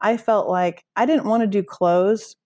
I 0.00 0.16
felt 0.16 0.48
like 0.48 0.84
I 0.96 1.06
didn't 1.06 1.26
want 1.26 1.42
to 1.42 1.46
do 1.46 1.62
clothes 1.62 2.36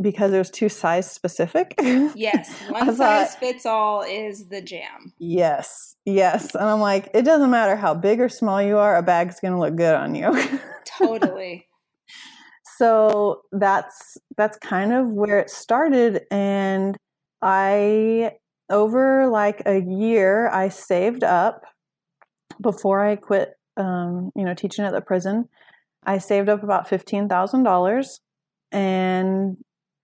because 0.00 0.32
it 0.32 0.38
was 0.38 0.50
too 0.50 0.68
size 0.68 1.10
specific. 1.10 1.74
Yes, 2.14 2.52
one 2.68 2.94
size 2.94 3.30
thought, 3.30 3.40
fits 3.40 3.66
all 3.66 4.02
is 4.02 4.48
the 4.48 4.60
jam. 4.60 5.12
Yes, 5.18 5.96
yes. 6.04 6.54
And 6.54 6.64
I'm 6.64 6.80
like, 6.80 7.10
it 7.14 7.22
doesn't 7.22 7.50
matter 7.50 7.76
how 7.76 7.94
big 7.94 8.20
or 8.20 8.28
small 8.28 8.60
you 8.60 8.78
are, 8.78 8.96
a 8.96 9.02
bag's 9.02 9.40
going 9.40 9.52
to 9.52 9.60
look 9.60 9.76
good 9.76 9.94
on 9.94 10.14
you. 10.14 10.36
totally. 10.84 11.66
So 12.76 13.42
that's 13.52 14.18
that's 14.36 14.58
kind 14.58 14.92
of 14.92 15.06
where 15.06 15.38
it 15.38 15.48
started 15.48 16.22
and 16.32 16.96
I 17.40 18.32
over 18.68 19.28
like 19.28 19.62
a 19.64 19.80
year 19.80 20.48
I 20.48 20.70
saved 20.70 21.22
up 21.22 21.66
before 22.60 23.04
I 23.04 23.16
quit, 23.16 23.54
um, 23.76 24.30
you 24.36 24.44
know, 24.44 24.54
teaching 24.54 24.84
at 24.84 24.92
the 24.92 25.00
prison, 25.00 25.48
I 26.04 26.18
saved 26.18 26.48
up 26.48 26.62
about 26.62 26.88
fifteen 26.88 27.28
thousand 27.28 27.62
dollars, 27.62 28.20
and 28.72 29.56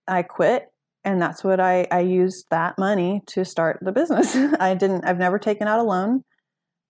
I 0.07 0.23
quit. 0.23 0.67
And 1.03 1.19
that's 1.19 1.43
what 1.43 1.59
I, 1.59 1.87
I 1.91 2.01
used 2.01 2.45
that 2.51 2.77
money 2.77 3.21
to 3.27 3.43
start 3.43 3.79
the 3.81 3.91
business. 3.91 4.35
I 4.59 4.75
didn't. 4.75 5.05
I've 5.05 5.17
never 5.17 5.39
taken 5.39 5.67
out 5.67 5.79
a 5.79 5.83
loan. 5.83 6.23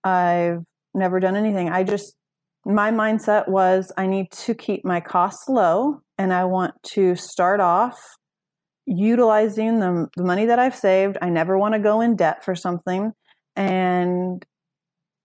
I've 0.03 0.60
never 0.94 1.20
done 1.20 1.36
anything. 1.36 1.70
I 1.70 1.84
just 1.84 2.15
my 2.65 2.91
mindset 2.91 3.48
was 3.48 3.91
I 3.98 4.08
need 4.08 4.32
to 4.32 4.53
keep 4.53 4.86
my 4.86 5.00
costs 5.00 5.48
low, 5.48 6.01
and 6.18 6.34
I 6.34 6.46
want 6.46 6.74
to 6.94 7.15
start 7.15 7.60
off 7.60 8.00
utilizing 8.86 9.80
the, 9.80 10.08
the 10.18 10.24
money 10.24 10.46
that 10.46 10.60
I've 10.60 10.75
saved. 10.75 11.18
I 11.22 11.30
never 11.30 11.58
want 11.58 11.75
to 11.75 11.80
go 11.80 12.01
in 12.01 12.15
debt 12.15 12.44
for 12.44 12.56
something, 12.56 13.13
and 13.56 14.46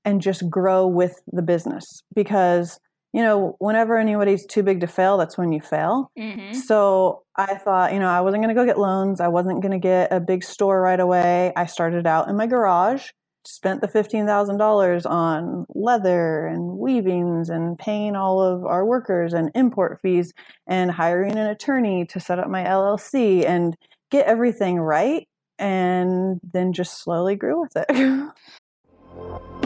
and 0.06 0.22
just 0.22 0.48
grow 0.48 0.86
with 0.86 1.20
the 1.32 1.42
business 1.42 1.84
because 2.14 2.80
you 3.12 3.22
know 3.22 3.56
whenever 3.58 3.98
anybody's 3.98 4.46
too 4.46 4.62
big 4.62 4.80
to 4.80 4.86
fail 4.86 5.18
that's 5.18 5.36
when 5.36 5.52
you 5.52 5.60
fail. 5.60 6.10
Mm-hmm. 6.18 6.54
so 6.54 7.22
i 7.36 7.54
thought 7.54 7.92
you 7.92 7.98
know 7.98 8.08
i 8.08 8.22
wasn't 8.22 8.42
going 8.42 8.54
to 8.54 8.58
go 8.58 8.64
get 8.64 8.78
loans. 8.78 9.20
I 9.20 9.28
wasn't 9.28 9.60
going 9.60 9.72
to 9.72 9.78
get 9.78 10.10
a 10.10 10.20
big 10.20 10.42
store 10.42 10.80
right 10.80 11.00
away. 11.00 11.52
I 11.56 11.66
started 11.66 12.06
out 12.06 12.28
in 12.28 12.36
my 12.36 12.46
garage 12.46 13.10
spent 13.46 13.80
the 13.80 13.88
$15000 13.88 15.06
on 15.08 15.66
leather 15.74 16.46
and 16.46 16.78
weavings 16.78 17.48
and 17.48 17.78
paying 17.78 18.16
all 18.16 18.42
of 18.42 18.64
our 18.64 18.84
workers 18.84 19.32
and 19.32 19.50
import 19.54 20.00
fees 20.02 20.32
and 20.66 20.90
hiring 20.90 21.32
an 21.32 21.46
attorney 21.46 22.04
to 22.06 22.18
set 22.18 22.38
up 22.38 22.48
my 22.48 22.64
llc 22.64 23.46
and 23.46 23.76
get 24.10 24.26
everything 24.26 24.78
right 24.78 25.28
and 25.58 26.40
then 26.52 26.72
just 26.72 27.02
slowly 27.02 27.36
grew 27.36 27.60
with 27.60 27.72
it 27.76 27.88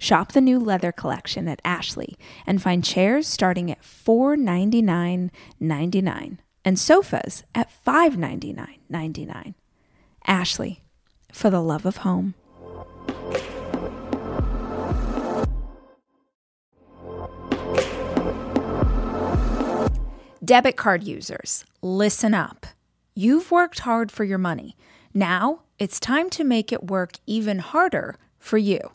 Shop 0.00 0.32
the 0.32 0.40
new 0.40 0.58
leather 0.58 0.90
collection 0.92 1.46
at 1.46 1.60
Ashley 1.62 2.16
and 2.46 2.62
find 2.62 2.82
chairs 2.82 3.28
starting 3.28 3.70
at 3.70 3.82
$499.99 3.82 6.38
and 6.64 6.78
sofas 6.78 7.42
at 7.54 7.68
$599.99. 7.86 9.52
Ashley, 10.26 10.82
for 11.30 11.50
the 11.50 11.60
love 11.60 11.84
of 11.84 11.98
home. 11.98 12.32
Debit 20.42 20.78
card 20.78 21.04
users, 21.04 21.66
listen 21.82 22.32
up. 22.32 22.64
You've 23.14 23.50
worked 23.50 23.80
hard 23.80 24.10
for 24.10 24.24
your 24.24 24.38
money. 24.38 24.78
Now 25.12 25.60
it's 25.78 26.00
time 26.00 26.30
to 26.30 26.42
make 26.42 26.72
it 26.72 26.86
work 26.86 27.16
even 27.26 27.58
harder 27.58 28.16
for 28.38 28.56
you. 28.56 28.92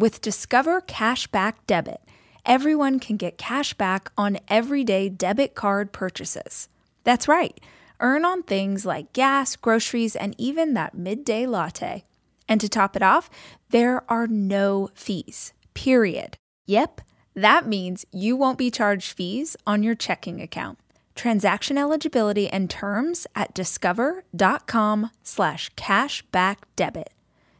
With 0.00 0.22
Discover 0.22 0.80
Cashback 0.80 1.56
Debit, 1.66 2.00
everyone 2.46 3.00
can 3.00 3.18
get 3.18 3.36
cash 3.36 3.74
back 3.74 4.10
on 4.16 4.38
everyday 4.48 5.10
debit 5.10 5.54
card 5.54 5.92
purchases. 5.92 6.70
That's 7.04 7.28
right, 7.28 7.60
earn 8.00 8.24
on 8.24 8.42
things 8.42 8.86
like 8.86 9.12
gas, 9.12 9.56
groceries, 9.56 10.16
and 10.16 10.34
even 10.38 10.72
that 10.72 10.94
midday 10.94 11.44
latte. 11.44 12.06
And 12.48 12.62
to 12.62 12.68
top 12.70 12.96
it 12.96 13.02
off, 13.02 13.28
there 13.68 14.10
are 14.10 14.26
no 14.26 14.88
fees, 14.94 15.52
period. 15.74 16.38
Yep, 16.64 17.02
that 17.34 17.68
means 17.68 18.06
you 18.10 18.36
won't 18.36 18.56
be 18.56 18.70
charged 18.70 19.12
fees 19.12 19.54
on 19.66 19.82
your 19.82 19.94
checking 19.94 20.40
account. 20.40 20.78
Transaction 21.14 21.76
eligibility 21.76 22.48
and 22.48 22.70
terms 22.70 23.26
at 23.34 23.52
discover.com 23.52 25.10
slash 25.22 25.70
cashback 25.74 26.56
debit. 26.74 27.12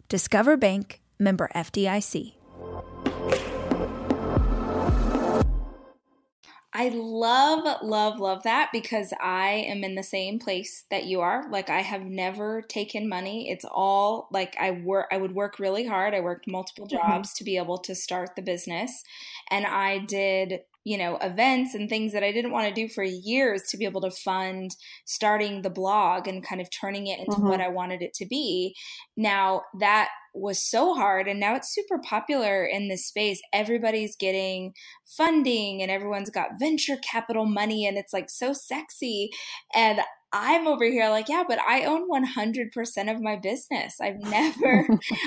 Discover 0.08 0.56
Bank 0.56 0.99
member 1.20 1.48
FDIC. 1.54 2.32
I 6.72 6.88
love, 6.88 7.82
love, 7.82 8.20
love 8.20 8.44
that 8.44 8.70
because 8.72 9.12
I 9.20 9.66
am 9.68 9.82
in 9.82 9.96
the 9.96 10.02
same 10.04 10.38
place 10.38 10.84
that 10.90 11.04
you 11.04 11.20
are. 11.20 11.50
Like 11.50 11.68
I 11.68 11.80
have 11.80 12.06
never 12.06 12.62
taken 12.62 13.08
money. 13.08 13.50
It's 13.50 13.66
all 13.70 14.28
like 14.30 14.56
I 14.58 14.70
work 14.70 15.08
I 15.10 15.16
would 15.16 15.34
work 15.34 15.58
really 15.58 15.86
hard. 15.86 16.14
I 16.14 16.20
worked 16.20 16.46
multiple 16.46 16.86
mm-hmm. 16.86 16.96
jobs 16.96 17.30
mm-hmm. 17.30 17.36
to 17.38 17.44
be 17.44 17.56
able 17.56 17.78
to 17.78 17.94
start 17.94 18.36
the 18.36 18.42
business. 18.42 19.02
And 19.50 19.66
I 19.66 19.98
did 19.98 20.60
you 20.84 20.96
know, 20.96 21.16
events 21.18 21.74
and 21.74 21.88
things 21.88 22.12
that 22.12 22.24
I 22.24 22.32
didn't 22.32 22.52
want 22.52 22.68
to 22.68 22.74
do 22.74 22.88
for 22.88 23.04
years 23.04 23.62
to 23.68 23.76
be 23.76 23.84
able 23.84 24.00
to 24.00 24.10
fund 24.10 24.74
starting 25.04 25.62
the 25.62 25.70
blog 25.70 26.26
and 26.26 26.46
kind 26.46 26.60
of 26.60 26.68
turning 26.70 27.06
it 27.06 27.18
into 27.18 27.32
mm-hmm. 27.32 27.48
what 27.48 27.60
I 27.60 27.68
wanted 27.68 28.02
it 28.02 28.14
to 28.14 28.26
be. 28.26 28.74
Now 29.16 29.62
that 29.80 30.08
was 30.32 30.62
so 30.62 30.94
hard 30.94 31.28
and 31.28 31.40
now 31.40 31.54
it's 31.54 31.74
super 31.74 31.98
popular 31.98 32.64
in 32.64 32.88
this 32.88 33.06
space. 33.06 33.40
Everybody's 33.52 34.16
getting 34.16 34.72
funding 35.04 35.82
and 35.82 35.90
everyone's 35.90 36.30
got 36.30 36.58
venture 36.58 36.96
capital 36.98 37.44
money 37.44 37.86
and 37.86 37.98
it's 37.98 38.12
like 38.12 38.30
so 38.30 38.52
sexy. 38.52 39.30
And 39.74 40.00
I'm 40.32 40.68
over 40.68 40.84
here 40.84 41.08
like, 41.08 41.28
yeah, 41.28 41.42
but 41.46 41.58
I 41.60 41.84
own 41.84 42.08
100% 42.08 43.12
of 43.12 43.20
my 43.20 43.36
business. 43.36 44.00
I've 44.00 44.18
never, 44.20 44.86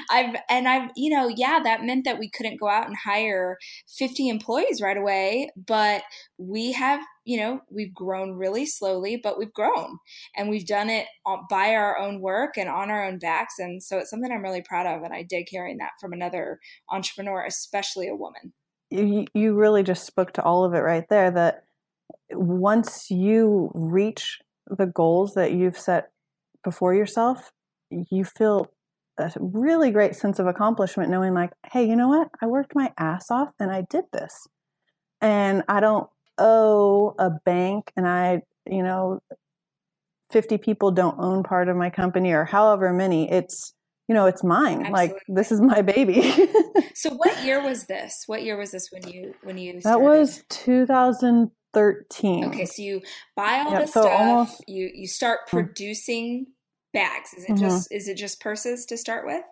I've, 0.09 0.35
and 0.49 0.67
I've, 0.67 0.91
you 0.95 1.13
know, 1.13 1.27
yeah, 1.27 1.59
that 1.63 1.83
meant 1.83 2.05
that 2.05 2.19
we 2.19 2.29
couldn't 2.29 2.59
go 2.59 2.69
out 2.69 2.87
and 2.87 2.95
hire 2.95 3.57
50 3.97 4.29
employees 4.29 4.81
right 4.81 4.95
away, 4.95 5.49
but 5.55 6.03
we 6.37 6.71
have, 6.71 7.01
you 7.25 7.37
know, 7.37 7.61
we've 7.69 7.93
grown 7.93 8.33
really 8.33 8.65
slowly, 8.65 9.19
but 9.21 9.37
we've 9.37 9.53
grown 9.53 9.97
and 10.35 10.49
we've 10.49 10.67
done 10.67 10.89
it 10.89 11.07
by 11.49 11.73
our 11.73 11.97
own 11.97 12.21
work 12.21 12.57
and 12.57 12.69
on 12.69 12.89
our 12.89 13.05
own 13.05 13.19
backs. 13.19 13.55
And 13.59 13.83
so 13.83 13.97
it's 13.97 14.09
something 14.09 14.31
I'm 14.31 14.43
really 14.43 14.63
proud 14.63 14.85
of. 14.85 15.03
And 15.03 15.13
I 15.13 15.23
did 15.23 15.47
hearing 15.49 15.77
that 15.77 15.91
from 15.99 16.13
another 16.13 16.59
entrepreneur, 16.89 17.43
especially 17.45 18.07
a 18.07 18.15
woman. 18.15 18.53
You, 18.89 19.25
you 19.33 19.55
really 19.55 19.83
just 19.83 20.05
spoke 20.05 20.33
to 20.33 20.43
all 20.43 20.63
of 20.63 20.73
it 20.73 20.79
right 20.79 21.07
there 21.09 21.31
that 21.31 21.63
once 22.31 23.09
you 23.09 23.71
reach 23.73 24.39
the 24.67 24.85
goals 24.85 25.33
that 25.33 25.53
you've 25.53 25.77
set 25.77 26.11
before 26.63 26.93
yourself, 26.93 27.51
you 27.89 28.23
feel 28.23 28.71
a 29.17 29.31
really 29.39 29.91
great 29.91 30.15
sense 30.15 30.39
of 30.39 30.47
accomplishment 30.47 31.09
knowing 31.09 31.33
like, 31.33 31.51
hey, 31.71 31.87
you 31.87 31.95
know 31.95 32.07
what? 32.07 32.29
I 32.41 32.47
worked 32.47 32.73
my 32.75 32.91
ass 32.97 33.29
off 33.29 33.49
and 33.59 33.71
I 33.71 33.83
did 33.89 34.05
this. 34.11 34.47
And 35.21 35.63
I 35.67 35.79
don't 35.79 36.09
owe 36.37 37.13
a 37.19 37.29
bank 37.45 37.91
and 37.95 38.07
I, 38.07 38.41
you 38.69 38.83
know, 38.83 39.21
50 40.31 40.57
people 40.57 40.91
don't 40.91 41.19
own 41.19 41.43
part 41.43 41.69
of 41.69 41.77
my 41.77 41.89
company 41.89 42.31
or 42.31 42.43
however 42.43 42.91
many. 42.91 43.31
It's, 43.31 43.73
you 44.07 44.15
know, 44.15 44.25
it's 44.25 44.43
mine. 44.43 44.85
Absolutely. 44.85 44.91
Like 44.91 45.23
this 45.27 45.51
is 45.51 45.61
my 45.61 45.81
baby. 45.81 46.21
so 46.95 47.11
what 47.11 47.43
year 47.43 47.63
was 47.63 47.85
this? 47.85 48.23
What 48.25 48.41
year 48.43 48.57
was 48.57 48.71
this 48.71 48.89
when 48.91 49.07
you 49.07 49.35
when 49.43 49.57
you 49.57 49.79
started? 49.79 50.01
That 50.01 50.03
was 50.03 50.43
2000 50.49 51.51
13. 51.73 52.45
Okay, 52.45 52.65
so 52.65 52.81
you 52.81 53.01
buy 53.35 53.63
all 53.65 53.71
yep, 53.71 53.81
the 53.81 53.87
so 53.87 54.01
stuff, 54.01 54.19
almost, 54.19 54.63
you 54.67 54.89
you 54.93 55.07
start 55.07 55.39
hmm. 55.49 55.57
producing 55.57 56.47
bags. 56.93 57.33
Is 57.33 57.45
it 57.45 57.53
mm-hmm. 57.53 57.63
just 57.63 57.91
is 57.91 58.07
it 58.07 58.17
just 58.17 58.39
purses 58.39 58.85
to 58.85 58.97
start 58.97 59.25
with? 59.25 59.43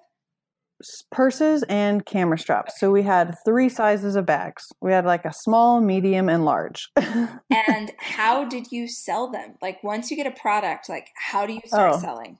Purses 1.11 1.63
and 1.69 2.03
camera 2.05 2.39
straps. 2.39 2.79
So 2.79 2.89
we 2.89 3.03
had 3.03 3.35
three 3.45 3.69
sizes 3.69 4.15
of 4.15 4.25
bags. 4.25 4.71
We 4.81 4.91
had 4.91 5.05
like 5.05 5.25
a 5.25 5.33
small, 5.33 5.79
medium, 5.79 6.27
and 6.27 6.43
large. 6.43 6.89
and 6.95 7.91
how 7.99 8.45
did 8.45 8.71
you 8.71 8.87
sell 8.87 9.29
them? 9.29 9.57
Like 9.61 9.83
once 9.83 10.09
you 10.09 10.17
get 10.17 10.25
a 10.25 10.31
product, 10.31 10.89
like 10.89 11.09
how 11.15 11.45
do 11.45 11.53
you 11.53 11.61
start 11.65 11.95
oh. 11.95 11.99
selling? 11.99 12.39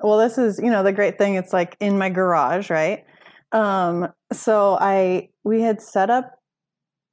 Well, 0.00 0.18
this 0.18 0.38
is, 0.38 0.58
you 0.58 0.70
know, 0.70 0.82
the 0.82 0.92
great 0.92 1.18
thing. 1.18 1.34
It's 1.34 1.52
like 1.52 1.76
in 1.80 1.98
my 1.98 2.08
garage, 2.08 2.70
right? 2.70 3.04
Um, 3.52 4.08
so 4.32 4.76
I 4.80 5.28
we 5.44 5.60
had 5.60 5.80
set 5.80 6.10
up 6.10 6.38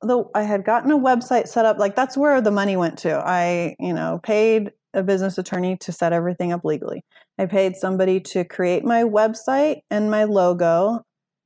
the 0.01 0.23
I 0.33 0.43
had 0.43 0.65
gotten 0.65 0.91
a 0.91 0.97
website 0.97 1.47
set 1.47 1.65
up. 1.65 1.77
Like 1.77 1.95
that's 1.95 2.17
where 2.17 2.41
the 2.41 2.51
money 2.51 2.75
went 2.75 2.97
to. 2.99 3.15
I, 3.15 3.75
you 3.79 3.93
know, 3.93 4.19
paid 4.23 4.71
a 4.93 5.03
business 5.03 5.37
attorney 5.37 5.77
to 5.77 5.91
set 5.91 6.13
everything 6.13 6.51
up 6.51 6.65
legally. 6.65 7.03
I 7.37 7.45
paid 7.45 7.75
somebody 7.75 8.19
to 8.19 8.43
create 8.43 8.83
my 8.83 9.03
website 9.03 9.81
and 9.89 10.11
my 10.11 10.25
logo 10.25 11.03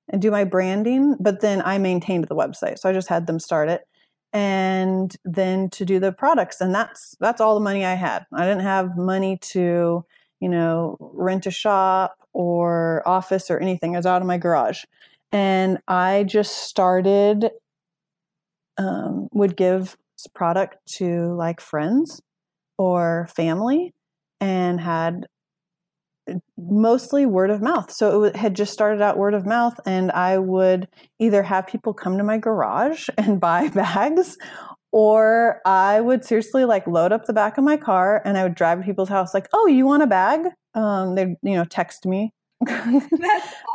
and 0.10 0.22
do 0.22 0.32
my 0.32 0.44
branding, 0.44 1.16
but 1.20 1.42
then 1.42 1.62
I 1.62 1.78
maintained 1.78 2.28
the 2.28 2.36
website. 2.36 2.80
So 2.80 2.90
I 2.90 2.94
just 2.94 3.08
had 3.10 3.28
them 3.28 3.40
start 3.40 3.70
it 3.70 3.82
and 4.34 5.16
then 5.24 5.70
to 5.70 5.86
do 5.86 6.00
the 6.00 6.12
products 6.12 6.60
and 6.60 6.76
that's 6.76 7.16
that's 7.20 7.40
all 7.40 7.56
the 7.56 7.62
money 7.62 7.86
I 7.86 7.94
had. 7.94 8.26
I 8.34 8.46
didn't 8.46 8.64
have 8.64 8.98
money 8.98 9.38
to, 9.38 10.06
you 10.40 10.50
know, 10.50 10.98
rent 11.00 11.46
a 11.46 11.52
shop 11.52 12.18
or 12.34 13.02
office 13.08 13.50
or 13.50 13.60
anything. 13.60 13.96
I 13.96 14.00
was 14.00 14.06
out 14.06 14.22
of 14.22 14.28
my 14.28 14.38
garage. 14.38 14.84
And 15.32 15.80
I 15.88 16.26
just 16.28 16.70
started 16.70 17.50
um, 18.78 19.28
would 19.32 19.56
give 19.56 19.98
product 20.34 20.78
to 20.86 21.34
like 21.36 21.62
friends 21.62 22.22
or 22.78 23.28
family 23.36 23.94
and 24.42 24.80
had 24.80 25.28
uh, 26.30 26.36
mostly 26.58 27.26
word 27.26 27.50
of 27.50 27.62
mouth. 27.62 27.92
So 27.92 28.24
it 28.26 28.36
had 28.36 28.56
just 28.56 28.74
started 28.74 29.02
out 29.02 29.18
word 29.18 29.34
of 29.34 29.46
mouth, 29.46 29.80
and 29.86 30.12
I 30.12 30.38
would 30.38 30.88
either 31.20 31.44
have 31.44 31.68
people 31.68 31.94
come 31.94 32.18
to 32.18 32.24
my 32.24 32.38
garage 32.38 33.08
and 33.18 33.40
buy 33.40 33.68
bags, 33.74 34.38
or 34.92 35.62
I 35.66 36.02
would 36.02 36.24
seriously 36.24 36.66
like 36.66 36.88
load 36.88 37.12
up 37.12 37.26
the 37.26 37.34
back 37.34 37.58
of 37.58 37.64
my 37.64 37.76
car 37.78 38.22
and 38.24 38.38
I 38.38 38.44
would 38.44 38.56
drive 38.56 38.80
to 38.80 38.86
people's 38.86 39.10
house, 39.10 39.34
like, 39.34 39.48
"Oh, 39.54 39.68
you 39.68 39.86
want 39.86 40.04
a 40.04 40.08
bag?" 40.08 40.48
Um, 40.74 41.16
they'd 41.16 41.36
you 41.42 41.56
know 41.56 41.66
text 41.66 42.06
me. 42.06 42.32
Awesome. 42.68 43.10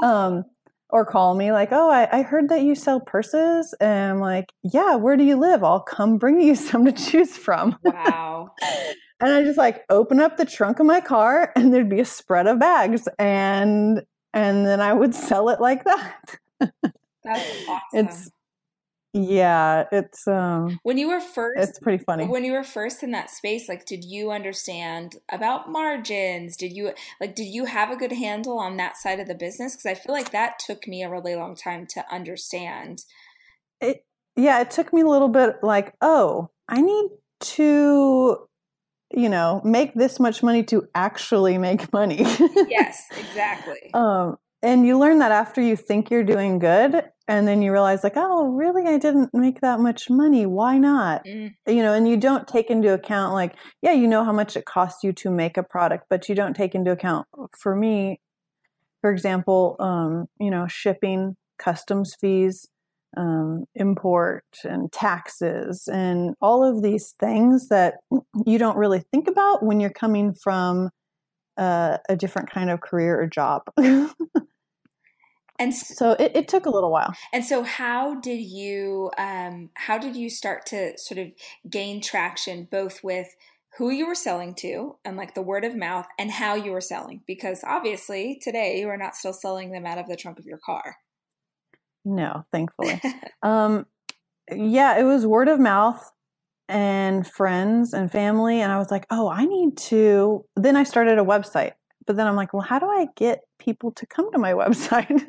um, 0.02 0.44
or 0.92 1.04
call 1.04 1.34
me 1.34 1.52
like, 1.52 1.70
oh, 1.72 1.90
I, 1.90 2.18
I, 2.18 2.22
heard 2.22 2.48
that 2.48 2.62
you 2.62 2.74
sell 2.74 3.00
purses. 3.00 3.74
And 3.80 4.12
I'm 4.12 4.20
like, 4.20 4.52
yeah, 4.62 4.96
where 4.96 5.16
do 5.16 5.24
you 5.24 5.36
live? 5.36 5.62
I'll 5.64 5.80
come 5.80 6.18
bring 6.18 6.40
you 6.40 6.54
some 6.56 6.84
to 6.84 6.92
choose 6.92 7.36
from. 7.36 7.76
Wow. 7.84 8.52
and 9.20 9.32
I 9.32 9.42
just 9.44 9.58
like 9.58 9.84
open 9.90 10.20
up 10.20 10.36
the 10.36 10.44
trunk 10.44 10.80
of 10.80 10.86
my 10.86 11.00
car 11.00 11.52
and 11.54 11.72
there'd 11.72 11.88
be 11.88 12.00
a 12.00 12.04
spread 12.04 12.46
of 12.46 12.58
bags 12.58 13.08
and 13.18 14.02
and 14.32 14.64
then 14.64 14.80
I 14.80 14.92
would 14.92 15.14
sell 15.14 15.48
it 15.48 15.60
like 15.60 15.84
that. 15.84 16.36
That's 16.60 16.88
awesome. 17.68 17.80
It's 17.92 18.30
yeah, 19.12 19.86
it's 19.90 20.28
um 20.28 20.78
when 20.84 20.96
you 20.96 21.08
were 21.08 21.20
first 21.20 21.68
it's 21.70 21.78
pretty 21.80 22.02
funny. 22.02 22.26
When 22.28 22.44
you 22.44 22.52
were 22.52 22.62
first 22.62 23.02
in 23.02 23.10
that 23.10 23.30
space, 23.30 23.68
like 23.68 23.84
did 23.84 24.04
you 24.04 24.30
understand 24.30 25.16
about 25.30 25.68
margins? 25.68 26.56
Did 26.56 26.72
you 26.72 26.92
like 27.20 27.34
did 27.34 27.46
you 27.46 27.64
have 27.64 27.90
a 27.90 27.96
good 27.96 28.12
handle 28.12 28.58
on 28.58 28.76
that 28.76 28.96
side 28.96 29.18
of 29.18 29.26
the 29.26 29.34
business? 29.34 29.74
Because 29.74 29.86
I 29.86 29.94
feel 29.94 30.14
like 30.14 30.30
that 30.30 30.60
took 30.60 30.86
me 30.86 31.02
a 31.02 31.10
really 31.10 31.34
long 31.34 31.56
time 31.56 31.86
to 31.88 32.04
understand. 32.12 33.02
It 33.80 34.04
yeah, 34.36 34.60
it 34.60 34.70
took 34.70 34.92
me 34.92 35.00
a 35.00 35.08
little 35.08 35.28
bit 35.28 35.56
like, 35.62 35.94
oh, 36.00 36.50
I 36.68 36.80
need 36.80 37.10
to 37.40 38.46
you 39.12 39.28
know, 39.28 39.60
make 39.64 39.92
this 39.94 40.20
much 40.20 40.40
money 40.40 40.62
to 40.62 40.86
actually 40.94 41.58
make 41.58 41.92
money. 41.92 42.18
yes, 42.68 43.06
exactly. 43.18 43.90
Um 43.92 44.38
and 44.62 44.86
you 44.86 44.98
learn 44.98 45.18
that 45.18 45.32
after 45.32 45.60
you 45.60 45.74
think 45.74 46.10
you're 46.10 46.22
doing 46.22 46.60
good 46.60 47.02
and 47.30 47.46
then 47.46 47.62
you 47.62 47.70
realize 47.70 48.02
like 48.02 48.16
oh 48.16 48.48
really? 48.48 48.86
I 48.86 48.98
didn't 48.98 49.30
make 49.32 49.60
that 49.60 49.78
much 49.78 50.10
money. 50.10 50.46
Why 50.46 50.78
not? 50.78 51.24
Mm. 51.24 51.54
you 51.66 51.82
know 51.82 51.94
and 51.94 52.08
you 52.08 52.16
don't 52.16 52.48
take 52.48 52.70
into 52.70 52.92
account 52.92 53.34
like 53.34 53.54
yeah 53.82 53.92
you 53.92 54.08
know 54.08 54.24
how 54.24 54.32
much 54.32 54.56
it 54.56 54.64
costs 54.64 55.04
you 55.04 55.12
to 55.12 55.30
make 55.30 55.56
a 55.56 55.62
product 55.62 56.06
but 56.10 56.28
you 56.28 56.34
don't 56.34 56.54
take 56.54 56.74
into 56.74 56.90
account 56.90 57.26
for 57.56 57.76
me 57.76 58.20
for 59.00 59.10
example 59.12 59.76
um, 59.78 60.26
you 60.38 60.50
know 60.50 60.66
shipping 60.66 61.36
customs 61.58 62.16
fees 62.20 62.66
um, 63.16 63.64
import 63.74 64.44
and 64.64 64.90
taxes 64.92 65.88
and 65.92 66.34
all 66.40 66.64
of 66.64 66.82
these 66.82 67.14
things 67.20 67.68
that 67.68 67.94
you 68.46 68.58
don't 68.58 68.76
really 68.76 69.02
think 69.12 69.28
about 69.28 69.62
when 69.62 69.80
you're 69.80 69.90
coming 69.90 70.34
from 70.34 70.90
uh, 71.56 71.98
a 72.08 72.16
different 72.16 72.50
kind 72.50 72.70
of 72.70 72.80
career 72.80 73.20
or 73.20 73.26
job 73.26 73.62
And 75.60 75.74
so 75.74 76.12
it, 76.12 76.32
it, 76.34 76.48
took 76.48 76.64
a 76.64 76.70
little 76.70 76.90
while. 76.90 77.14
And 77.34 77.44
so 77.44 77.62
how 77.62 78.18
did 78.18 78.40
you 78.40 79.10
um, 79.18 79.68
how 79.74 79.98
did 79.98 80.16
you 80.16 80.30
start 80.30 80.64
to 80.66 80.96
sort 80.96 81.18
of 81.18 81.28
gain 81.68 82.00
traction 82.00 82.66
both 82.70 83.04
with 83.04 83.28
who 83.76 83.90
you 83.90 84.06
were 84.06 84.14
selling 84.14 84.54
to 84.54 84.96
and 85.04 85.18
like 85.18 85.34
the 85.34 85.42
word 85.42 85.64
of 85.64 85.76
mouth 85.76 86.06
and 86.18 86.30
how 86.30 86.54
you 86.54 86.72
were 86.72 86.80
selling? 86.80 87.20
Because 87.26 87.62
obviously 87.62 88.40
today 88.42 88.80
you 88.80 88.88
are 88.88 88.96
not 88.96 89.14
still 89.14 89.34
selling 89.34 89.70
them 89.70 89.84
out 89.84 89.98
of 89.98 90.08
the 90.08 90.16
trunk 90.16 90.38
of 90.38 90.46
your 90.46 90.58
car. 90.64 90.96
No, 92.06 92.46
thankfully. 92.50 92.98
um, 93.42 93.86
yeah, 94.50 94.98
it 94.98 95.04
was 95.04 95.26
word 95.26 95.48
of 95.48 95.60
mouth 95.60 96.10
and 96.70 97.26
friends 97.26 97.92
and 97.92 98.10
family. 98.10 98.62
And 98.62 98.72
I 98.72 98.78
was 98.78 98.90
like, 98.90 99.04
oh, 99.10 99.28
I 99.28 99.44
need 99.44 99.76
to. 99.76 100.46
Then 100.56 100.76
I 100.76 100.84
started 100.84 101.18
a 101.18 101.24
website 101.24 101.72
but 102.06 102.16
then 102.16 102.26
I'm 102.26 102.36
like, 102.36 102.52
well, 102.52 102.62
how 102.62 102.78
do 102.78 102.86
I 102.86 103.06
get 103.16 103.40
people 103.58 103.92
to 103.92 104.06
come 104.06 104.30
to 104.32 104.38
my 104.38 104.52
website? 104.54 105.22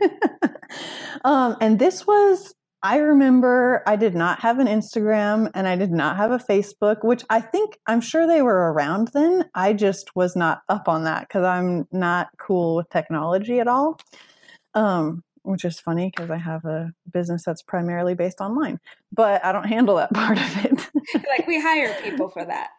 um, 1.23 1.57
and 1.61 1.79
this 1.79 2.05
was, 2.07 2.53
I 2.83 2.97
remember 2.97 3.83
I 3.85 3.95
did 3.95 4.15
not 4.15 4.39
have 4.39 4.59
an 4.59 4.67
Instagram 4.67 5.51
and 5.53 5.67
I 5.67 5.75
did 5.75 5.91
not 5.91 6.17
have 6.17 6.31
a 6.31 6.39
Facebook, 6.39 7.03
which 7.03 7.23
I 7.29 7.39
think 7.41 7.77
I'm 7.87 8.01
sure 8.01 8.25
they 8.25 8.41
were 8.41 8.73
around 8.73 9.09
then. 9.13 9.49
I 9.53 9.73
just 9.73 10.15
was 10.15 10.35
not 10.35 10.61
up 10.69 10.87
on 10.87 11.03
that 11.03 11.27
because 11.27 11.43
I'm 11.43 11.87
not 11.91 12.29
cool 12.37 12.77
with 12.77 12.89
technology 12.89 13.59
at 13.59 13.67
all. 13.67 13.99
Um, 14.73 15.23
which 15.43 15.65
is 15.65 15.79
funny 15.79 16.11
because 16.15 16.29
I 16.29 16.37
have 16.37 16.65
a 16.65 16.93
business 17.11 17.43
that's 17.43 17.63
primarily 17.63 18.13
based 18.13 18.41
online, 18.41 18.79
but 19.11 19.43
I 19.43 19.51
don't 19.51 19.67
handle 19.67 19.95
that 19.95 20.13
part 20.13 20.37
of 20.37 20.65
it. 20.65 20.89
like 21.27 21.47
we 21.47 21.59
hire 21.59 21.95
people 22.03 22.29
for 22.29 22.45
that. 22.45 22.69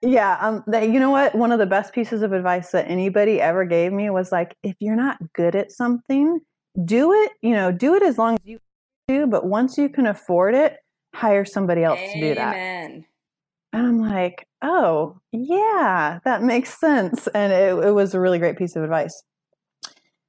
Yeah, 0.00 0.38
um, 0.40 0.64
you 0.72 1.00
know 1.00 1.10
what? 1.10 1.34
One 1.34 1.50
of 1.50 1.58
the 1.58 1.66
best 1.66 1.92
pieces 1.92 2.22
of 2.22 2.32
advice 2.32 2.70
that 2.70 2.88
anybody 2.88 3.40
ever 3.40 3.64
gave 3.64 3.92
me 3.92 4.10
was 4.10 4.30
like, 4.30 4.56
if 4.62 4.76
you're 4.78 4.96
not 4.96 5.18
good 5.32 5.56
at 5.56 5.72
something, 5.72 6.40
do 6.84 7.12
it. 7.12 7.32
You 7.42 7.54
know, 7.54 7.72
do 7.72 7.94
it 7.94 8.02
as 8.02 8.16
long 8.16 8.34
as 8.34 8.40
you 8.44 8.60
do. 9.08 9.26
But 9.26 9.46
once 9.46 9.76
you 9.76 9.88
can 9.88 10.06
afford 10.06 10.54
it, 10.54 10.76
hire 11.14 11.44
somebody 11.44 11.82
else 11.82 11.98
Amen. 11.98 12.12
to 12.14 12.28
do 12.28 12.34
that. 12.36 12.56
And 12.56 13.86
I'm 13.86 14.00
like, 14.00 14.46
oh 14.62 15.20
yeah, 15.32 16.20
that 16.24 16.42
makes 16.42 16.78
sense. 16.78 17.26
And 17.28 17.52
it, 17.52 17.86
it 17.86 17.92
was 17.92 18.14
a 18.14 18.20
really 18.20 18.38
great 18.38 18.56
piece 18.56 18.76
of 18.76 18.84
advice. 18.84 19.22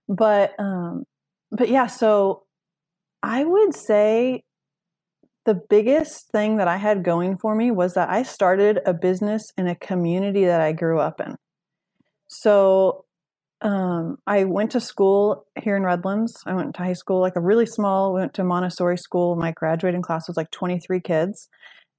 But 0.07 0.59
um, 0.59 1.03
but 1.51 1.69
yeah, 1.69 1.87
so 1.87 2.43
I 3.21 3.43
would 3.43 3.75
say 3.75 4.43
the 5.49 5.55
biggest 5.67 6.29
thing 6.29 6.57
that 6.57 6.67
I 6.67 6.77
had 6.77 7.03
going 7.03 7.35
for 7.35 7.55
me 7.55 7.71
was 7.71 7.95
that 7.95 8.07
I 8.07 8.21
started 8.21 8.81
a 8.85 8.93
business 8.93 9.51
in 9.57 9.65
a 9.67 9.73
community 9.73 10.45
that 10.45 10.61
I 10.61 10.73
grew 10.73 10.99
up 10.99 11.19
in. 11.19 11.35
So 12.27 13.05
um, 13.61 14.17
I 14.27 14.43
went 14.43 14.69
to 14.73 14.79
school 14.79 15.47
here 15.59 15.75
in 15.75 15.81
Redlands. 15.81 16.43
I 16.45 16.53
went 16.53 16.75
to 16.75 16.83
high 16.83 16.93
school, 16.93 17.19
like 17.19 17.35
a 17.35 17.41
really 17.41 17.65
small, 17.65 18.13
went 18.13 18.35
to 18.35 18.43
Montessori 18.43 18.99
school. 18.99 19.37
My 19.37 19.51
graduating 19.51 20.03
class 20.03 20.27
was 20.27 20.37
like 20.37 20.51
23 20.51 21.01
kids. 21.01 21.49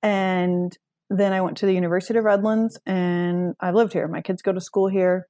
And 0.00 0.78
then 1.10 1.32
I 1.32 1.40
went 1.40 1.56
to 1.56 1.66
the 1.66 1.74
University 1.74 2.20
of 2.20 2.24
Redlands 2.26 2.78
and 2.86 3.56
I 3.58 3.72
lived 3.72 3.92
here. 3.92 4.06
My 4.06 4.22
kids 4.22 4.42
go 4.42 4.52
to 4.52 4.60
school 4.60 4.86
here. 4.86 5.26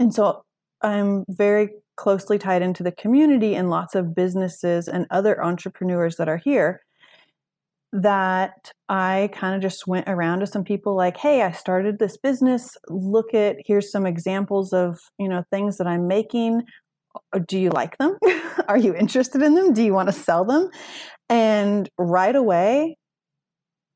And 0.00 0.12
so 0.12 0.42
I'm 0.82 1.24
very 1.28 1.68
closely 1.94 2.36
tied 2.36 2.62
into 2.62 2.82
the 2.82 2.90
community 2.90 3.54
and 3.54 3.70
lots 3.70 3.94
of 3.94 4.12
businesses 4.12 4.88
and 4.88 5.06
other 5.08 5.40
entrepreneurs 5.40 6.16
that 6.16 6.28
are 6.28 6.38
here 6.38 6.80
that 7.94 8.72
I 8.88 9.30
kind 9.32 9.54
of 9.54 9.62
just 9.62 9.86
went 9.86 10.08
around 10.08 10.40
to 10.40 10.48
some 10.48 10.64
people 10.64 10.96
like, 10.96 11.16
hey, 11.16 11.42
I 11.42 11.52
started 11.52 11.98
this 11.98 12.16
business. 12.16 12.76
Look 12.88 13.32
at 13.34 13.56
here's 13.64 13.92
some 13.92 14.04
examples 14.04 14.72
of, 14.72 14.98
you 15.16 15.28
know, 15.28 15.44
things 15.52 15.78
that 15.78 15.86
I'm 15.86 16.08
making. 16.08 16.62
Uh, 17.32 17.38
do 17.46 17.56
you 17.56 17.70
like 17.70 17.96
them? 17.98 18.18
Are 18.68 18.76
you 18.76 18.96
interested 18.96 19.40
in 19.42 19.54
them? 19.54 19.72
Do 19.72 19.84
you 19.84 19.94
want 19.94 20.08
to 20.08 20.12
sell 20.12 20.44
them? 20.44 20.70
And 21.28 21.88
right 21.96 22.34
away, 22.34 22.98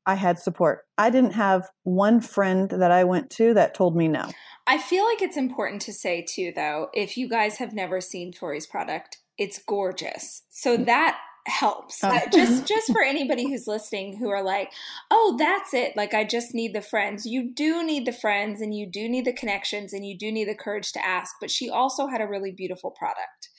I 0.05 0.15
had 0.15 0.39
support. 0.39 0.85
I 0.97 1.09
didn't 1.09 1.33
have 1.33 1.67
one 1.83 2.21
friend 2.21 2.69
that 2.69 2.91
I 2.91 3.03
went 3.03 3.29
to 3.31 3.53
that 3.55 3.75
told 3.75 3.97
me 3.97 4.07
no. 4.07 4.29
I 4.65 4.77
feel 4.77 5.03
like 5.03 5.21
it's 5.21 5.37
important 5.37 5.81
to 5.83 5.93
say 5.93 6.25
too, 6.27 6.53
though, 6.55 6.87
if 6.93 7.17
you 7.17 7.27
guys 7.27 7.57
have 7.57 7.73
never 7.73 7.99
seen 7.99 8.31
Tory's 8.31 8.65
product, 8.65 9.17
it's 9.37 9.59
gorgeous. 9.61 10.43
So 10.49 10.77
mm. 10.77 10.85
that 10.85 11.19
helps. 11.47 12.03
Uh, 12.03 12.21
just 12.31 12.65
just 12.67 12.91
for 12.91 13.01
anybody 13.01 13.49
who's 13.49 13.67
listening 13.67 14.17
who 14.17 14.29
are 14.29 14.43
like 14.43 14.71
oh 15.11 15.35
that's 15.37 15.73
it. 15.73 15.95
Like 15.95 16.13
i 16.13 16.23
just 16.23 16.53
need 16.53 16.73
the 16.73 16.81
friends. 16.81 17.25
You 17.25 17.51
do 17.53 17.83
need 17.83 18.05
the 18.05 18.11
friends 18.11 18.61
and 18.61 18.73
you 18.73 18.89
do 18.89 19.09
need 19.09 19.25
the 19.25 19.33
connections 19.33 19.93
and 19.93 20.05
you 20.05 20.17
do 20.17 20.31
need 20.31 20.47
the 20.47 20.55
courage 20.55 20.91
to 20.93 21.05
ask. 21.05 21.35
But 21.39 21.51
she 21.51 21.69
also 21.69 22.07
had 22.07 22.21
a 22.21 22.27
really 22.27 22.51
beautiful 22.51 22.91
product 22.91 23.49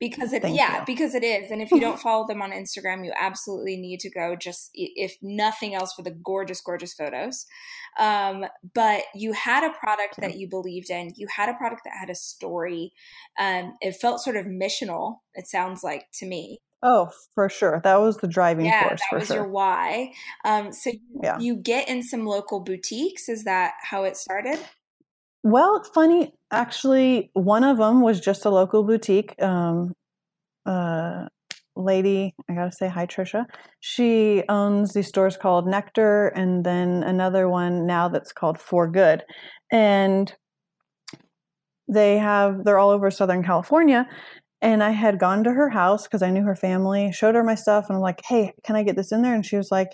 because 0.00 0.32
it 0.32 0.42
Thank 0.42 0.56
yeah 0.56 0.80
you. 0.80 0.84
because 0.86 1.14
it 1.14 1.22
is. 1.22 1.50
And 1.50 1.62
if 1.62 1.70
you 1.70 1.80
don't 1.80 2.00
follow 2.08 2.26
them 2.26 2.42
on 2.42 2.50
instagram 2.50 3.04
you 3.04 3.12
absolutely 3.18 3.76
need 3.76 4.00
to 4.00 4.10
go 4.10 4.34
just 4.34 4.70
if 4.74 5.16
nothing 5.22 5.74
else 5.74 5.92
for 5.94 6.02
the 6.02 6.10
gorgeous 6.10 6.60
gorgeous 6.60 6.92
photos. 6.92 7.46
Um, 7.98 8.46
but 8.74 9.04
you 9.14 9.32
had 9.32 9.64
a 9.64 9.74
product 9.78 10.16
that 10.18 10.38
you 10.38 10.48
believed 10.48 10.90
in. 10.90 11.12
You 11.14 11.26
had 11.34 11.50
a 11.50 11.54
product 11.54 11.82
that 11.84 11.92
had 11.98 12.08
a 12.08 12.14
story. 12.14 12.92
Um, 13.38 13.74
it 13.80 13.96
felt 13.96 14.20
sort 14.20 14.36
of 14.36 14.46
missional 14.46 15.18
it 15.34 15.46
sounds 15.46 15.82
like 15.82 16.06
to 16.14 16.26
me 16.26 16.60
Oh, 16.82 17.10
for 17.34 17.48
sure. 17.48 17.80
That 17.84 18.00
was 18.00 18.16
the 18.16 18.26
driving 18.26 18.66
yeah, 18.66 18.88
force. 18.88 19.00
that 19.10 19.18
was 19.18 19.28
sure. 19.28 19.36
your 19.36 19.48
why. 19.48 20.12
Um, 20.44 20.72
so 20.72 20.90
you, 20.90 21.00
yeah. 21.22 21.38
you 21.38 21.56
get 21.56 21.88
in 21.88 22.02
some 22.02 22.26
local 22.26 22.60
boutiques. 22.60 23.28
Is 23.28 23.44
that 23.44 23.74
how 23.82 24.04
it 24.04 24.16
started? 24.16 24.58
Well, 25.44 25.82
funny. 25.94 26.32
Actually, 26.50 27.30
one 27.34 27.62
of 27.64 27.78
them 27.78 28.00
was 28.00 28.20
just 28.20 28.44
a 28.44 28.50
local 28.50 28.82
boutique. 28.82 29.40
Um, 29.40 29.92
uh, 30.66 31.26
lady, 31.76 32.34
I 32.48 32.54
gotta 32.54 32.72
say 32.72 32.88
hi, 32.88 33.06
Trisha. 33.06 33.46
She 33.80 34.42
owns 34.48 34.92
these 34.92 35.08
stores 35.08 35.36
called 35.36 35.66
Nectar, 35.66 36.28
and 36.28 36.64
then 36.64 37.02
another 37.02 37.48
one 37.48 37.86
now 37.86 38.08
that's 38.08 38.32
called 38.32 38.58
For 38.58 38.88
Good, 38.88 39.24
and 39.70 40.32
they 41.88 42.18
have 42.18 42.64
they're 42.64 42.78
all 42.78 42.90
over 42.90 43.10
Southern 43.10 43.42
California. 43.42 44.06
And 44.62 44.82
I 44.82 44.90
had 44.90 45.18
gone 45.18 45.42
to 45.44 45.52
her 45.52 45.68
house 45.68 46.04
because 46.04 46.22
I 46.22 46.30
knew 46.30 46.44
her 46.44 46.54
family, 46.54 47.10
showed 47.12 47.34
her 47.34 47.42
my 47.42 47.56
stuff, 47.56 47.86
and 47.88 47.96
I'm 47.96 48.02
like, 48.02 48.22
hey, 48.24 48.54
can 48.62 48.76
I 48.76 48.84
get 48.84 48.94
this 48.94 49.10
in 49.10 49.22
there? 49.22 49.34
And 49.34 49.44
she 49.44 49.56
was 49.56 49.72
like, 49.72 49.90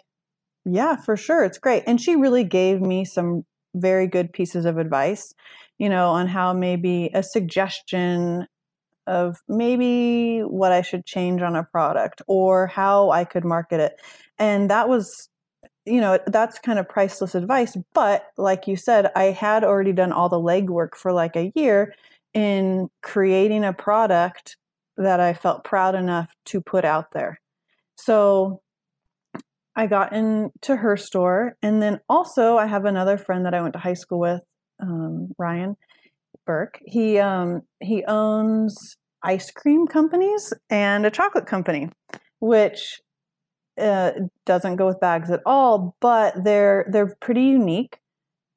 yeah, 0.66 0.96
for 0.96 1.16
sure. 1.16 1.42
It's 1.42 1.58
great. 1.58 1.84
And 1.86 1.98
she 1.98 2.16
really 2.16 2.44
gave 2.44 2.82
me 2.82 3.06
some 3.06 3.44
very 3.74 4.06
good 4.06 4.32
pieces 4.32 4.66
of 4.66 4.76
advice, 4.76 5.34
you 5.78 5.88
know, 5.88 6.10
on 6.10 6.28
how 6.28 6.52
maybe 6.52 7.10
a 7.14 7.22
suggestion 7.22 8.46
of 9.06 9.38
maybe 9.48 10.40
what 10.40 10.70
I 10.70 10.82
should 10.82 11.06
change 11.06 11.40
on 11.40 11.56
a 11.56 11.64
product 11.64 12.20
or 12.26 12.66
how 12.66 13.10
I 13.10 13.24
could 13.24 13.46
market 13.46 13.80
it. 13.80 13.98
And 14.38 14.68
that 14.70 14.90
was, 14.90 15.30
you 15.86 16.02
know, 16.02 16.18
that's 16.26 16.58
kind 16.58 16.78
of 16.78 16.86
priceless 16.86 17.34
advice. 17.34 17.74
But 17.94 18.26
like 18.36 18.68
you 18.68 18.76
said, 18.76 19.10
I 19.16 19.24
had 19.24 19.64
already 19.64 19.94
done 19.94 20.12
all 20.12 20.28
the 20.28 20.36
legwork 20.36 20.94
for 20.94 21.12
like 21.12 21.36
a 21.36 21.52
year 21.54 21.94
in 22.34 22.88
creating 23.02 23.64
a 23.64 23.72
product 23.72 24.56
that 24.96 25.20
I 25.20 25.34
felt 25.34 25.64
proud 25.64 25.94
enough 25.94 26.32
to 26.46 26.60
put 26.60 26.84
out 26.84 27.12
there. 27.12 27.40
So 27.96 28.60
I 29.76 29.86
got 29.86 30.12
into 30.12 30.76
her 30.76 30.96
store. 30.96 31.56
And 31.62 31.80
then 31.80 32.00
also, 32.08 32.56
I 32.56 32.66
have 32.66 32.84
another 32.84 33.16
friend 33.16 33.46
that 33.46 33.54
I 33.54 33.62
went 33.62 33.74
to 33.74 33.78
high 33.78 33.94
school 33.94 34.18
with, 34.18 34.40
um, 34.80 35.32
Ryan 35.38 35.76
Burke. 36.46 36.80
He, 36.84 37.18
um, 37.18 37.62
he 37.80 38.04
owns 38.04 38.96
ice 39.22 39.50
cream 39.50 39.86
companies 39.86 40.52
and 40.68 41.06
a 41.06 41.10
chocolate 41.10 41.46
company, 41.46 41.90
which 42.40 43.00
uh, 43.78 44.12
doesn't 44.44 44.76
go 44.76 44.86
with 44.86 45.00
bags 45.00 45.30
at 45.30 45.40
all, 45.46 45.96
but 46.00 46.34
they're 46.42 46.86
they're 46.90 47.14
pretty 47.20 47.42
unique 47.42 47.98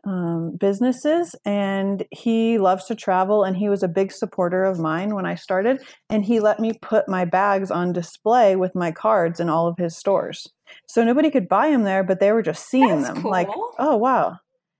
um, 0.03 0.55
businesses 0.59 1.35
and 1.45 2.03
he 2.11 2.57
loves 2.57 2.85
to 2.85 2.95
travel 2.95 3.43
and 3.43 3.55
he 3.55 3.69
was 3.69 3.83
a 3.83 3.87
big 3.87 4.11
supporter 4.11 4.63
of 4.63 4.79
mine 4.79 5.13
when 5.13 5.27
i 5.27 5.35
started 5.35 5.79
and 6.09 6.25
he 6.25 6.39
let 6.39 6.59
me 6.59 6.73
put 6.81 7.07
my 7.07 7.23
bags 7.23 7.69
on 7.69 7.93
display 7.93 8.55
with 8.55 8.73
my 8.73 8.91
cards 8.91 9.39
in 9.39 9.49
all 9.49 9.67
of 9.67 9.77
his 9.77 9.95
stores. 9.95 10.47
So 10.87 11.03
nobody 11.03 11.29
could 11.29 11.47
buy 11.47 11.69
them 11.69 11.83
there 11.83 12.03
but 12.03 12.19
they 12.19 12.31
were 12.31 12.41
just 12.41 12.67
seeing 12.67 13.01
That's 13.01 13.13
them 13.13 13.21
cool. 13.21 13.31
like 13.31 13.49
oh 13.77 13.95
wow. 13.95 14.37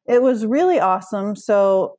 It 0.07 0.23
was 0.23 0.45
really 0.45 0.79
awesome. 0.79 1.35
So 1.35 1.97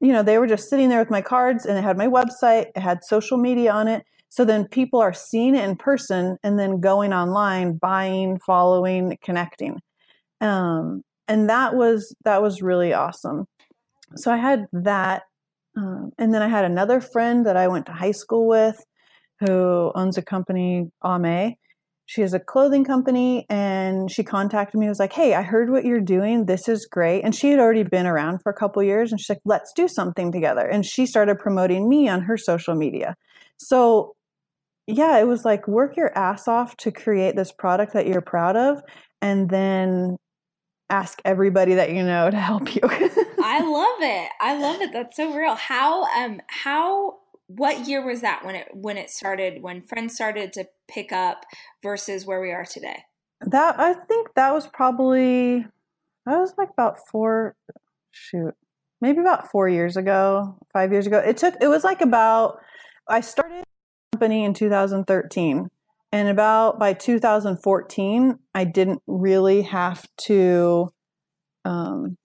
you 0.00 0.12
know 0.12 0.22
they 0.22 0.38
were 0.38 0.46
just 0.46 0.70
sitting 0.70 0.88
there 0.88 1.00
with 1.00 1.10
my 1.10 1.22
cards 1.22 1.66
and 1.66 1.76
it 1.76 1.82
had 1.82 1.98
my 1.98 2.06
website 2.06 2.66
it 2.76 2.80
had 2.80 3.02
social 3.02 3.36
media 3.36 3.72
on 3.72 3.88
it. 3.88 4.04
So 4.28 4.44
then 4.44 4.68
people 4.68 5.00
are 5.00 5.12
seeing 5.12 5.56
it 5.56 5.68
in 5.68 5.74
person 5.74 6.38
and 6.44 6.56
then 6.56 6.80
going 6.80 7.12
online 7.12 7.78
buying 7.78 8.38
following 8.38 9.18
connecting. 9.22 9.80
Um, 10.40 11.02
and 11.30 11.48
that 11.48 11.74
was 11.74 12.14
that 12.24 12.42
was 12.42 12.60
really 12.60 12.92
awesome. 12.92 13.46
So 14.16 14.32
i 14.32 14.36
had 14.36 14.66
that 14.72 15.22
um, 15.76 16.10
and 16.18 16.34
then 16.34 16.42
i 16.42 16.48
had 16.48 16.64
another 16.64 17.00
friend 17.00 17.46
that 17.46 17.56
i 17.56 17.68
went 17.68 17.86
to 17.86 17.92
high 17.92 18.10
school 18.10 18.46
with 18.48 18.82
who 19.38 19.92
owns 19.94 20.18
a 20.18 20.22
company 20.22 20.90
ame 21.04 21.54
she 22.06 22.22
has 22.22 22.34
a 22.34 22.40
clothing 22.40 22.84
company 22.84 23.46
and 23.48 24.10
she 24.10 24.24
contacted 24.24 24.80
me 24.80 24.88
was 24.88 24.98
like 24.98 25.12
hey 25.12 25.34
i 25.34 25.42
heard 25.42 25.70
what 25.70 25.84
you're 25.84 26.00
doing. 26.00 26.46
This 26.46 26.68
is 26.68 26.86
great. 26.86 27.22
And 27.22 27.34
she 27.34 27.50
had 27.50 27.60
already 27.60 27.84
been 27.84 28.06
around 28.06 28.42
for 28.42 28.50
a 28.50 28.60
couple 28.62 28.82
years 28.82 29.12
and 29.12 29.20
she's 29.20 29.30
like 29.30 29.42
let's 29.44 29.72
do 29.72 29.86
something 29.86 30.32
together. 30.32 30.66
And 30.66 30.84
she 30.84 31.06
started 31.06 31.38
promoting 31.38 31.88
me 31.88 32.08
on 32.08 32.22
her 32.22 32.36
social 32.36 32.74
media. 32.74 33.14
So 33.58 34.16
yeah 34.88 35.18
it 35.18 35.28
was 35.28 35.44
like 35.44 35.68
work 35.68 35.96
your 35.96 36.10
ass 36.18 36.48
off 36.48 36.76
to 36.78 36.90
create 36.90 37.36
this 37.36 37.52
product 37.52 37.92
that 37.92 38.08
you're 38.08 38.20
proud 38.20 38.56
of 38.56 38.82
and 39.22 39.48
then 39.50 40.16
ask 40.90 41.20
everybody 41.24 41.74
that 41.74 41.92
you 41.92 42.02
know 42.02 42.30
to 42.30 42.36
help 42.36 42.74
you. 42.74 42.82
I 42.82 43.60
love 43.64 44.02
it. 44.02 44.30
I 44.40 44.58
love 44.58 44.80
it. 44.80 44.92
That's 44.92 45.16
so 45.16 45.34
real. 45.34 45.54
How 45.54 46.04
um 46.04 46.40
how 46.48 47.18
what 47.46 47.86
year 47.88 48.04
was 48.04 48.20
that 48.20 48.44
when 48.44 48.54
it 48.54 48.68
when 48.72 48.96
it 48.96 49.10
started 49.10 49.62
when 49.62 49.82
friends 49.82 50.14
started 50.14 50.52
to 50.54 50.66
pick 50.88 51.12
up 51.12 51.44
versus 51.82 52.26
where 52.26 52.40
we 52.40 52.52
are 52.52 52.64
today? 52.64 53.04
That 53.40 53.78
I 53.78 53.94
think 53.94 54.34
that 54.34 54.52
was 54.52 54.66
probably 54.66 55.66
that 56.26 56.38
was 56.38 56.54
like 56.58 56.70
about 56.70 56.98
4 57.08 57.56
shoot. 58.10 58.54
Maybe 59.00 59.20
about 59.20 59.50
4 59.50 59.68
years 59.68 59.96
ago, 59.96 60.58
5 60.74 60.92
years 60.92 61.06
ago. 61.06 61.18
It 61.18 61.38
took 61.38 61.54
it 61.60 61.68
was 61.68 61.84
like 61.84 62.02
about 62.02 62.58
I 63.08 63.20
started 63.20 63.64
company 64.12 64.44
in 64.44 64.54
2013 64.54 65.68
and 66.12 66.28
about 66.28 66.78
by 66.78 66.92
2014 66.92 68.38
i 68.54 68.64
didn't 68.64 69.02
really 69.06 69.62
have 69.62 70.06
to 70.16 70.92
um, 71.64 72.16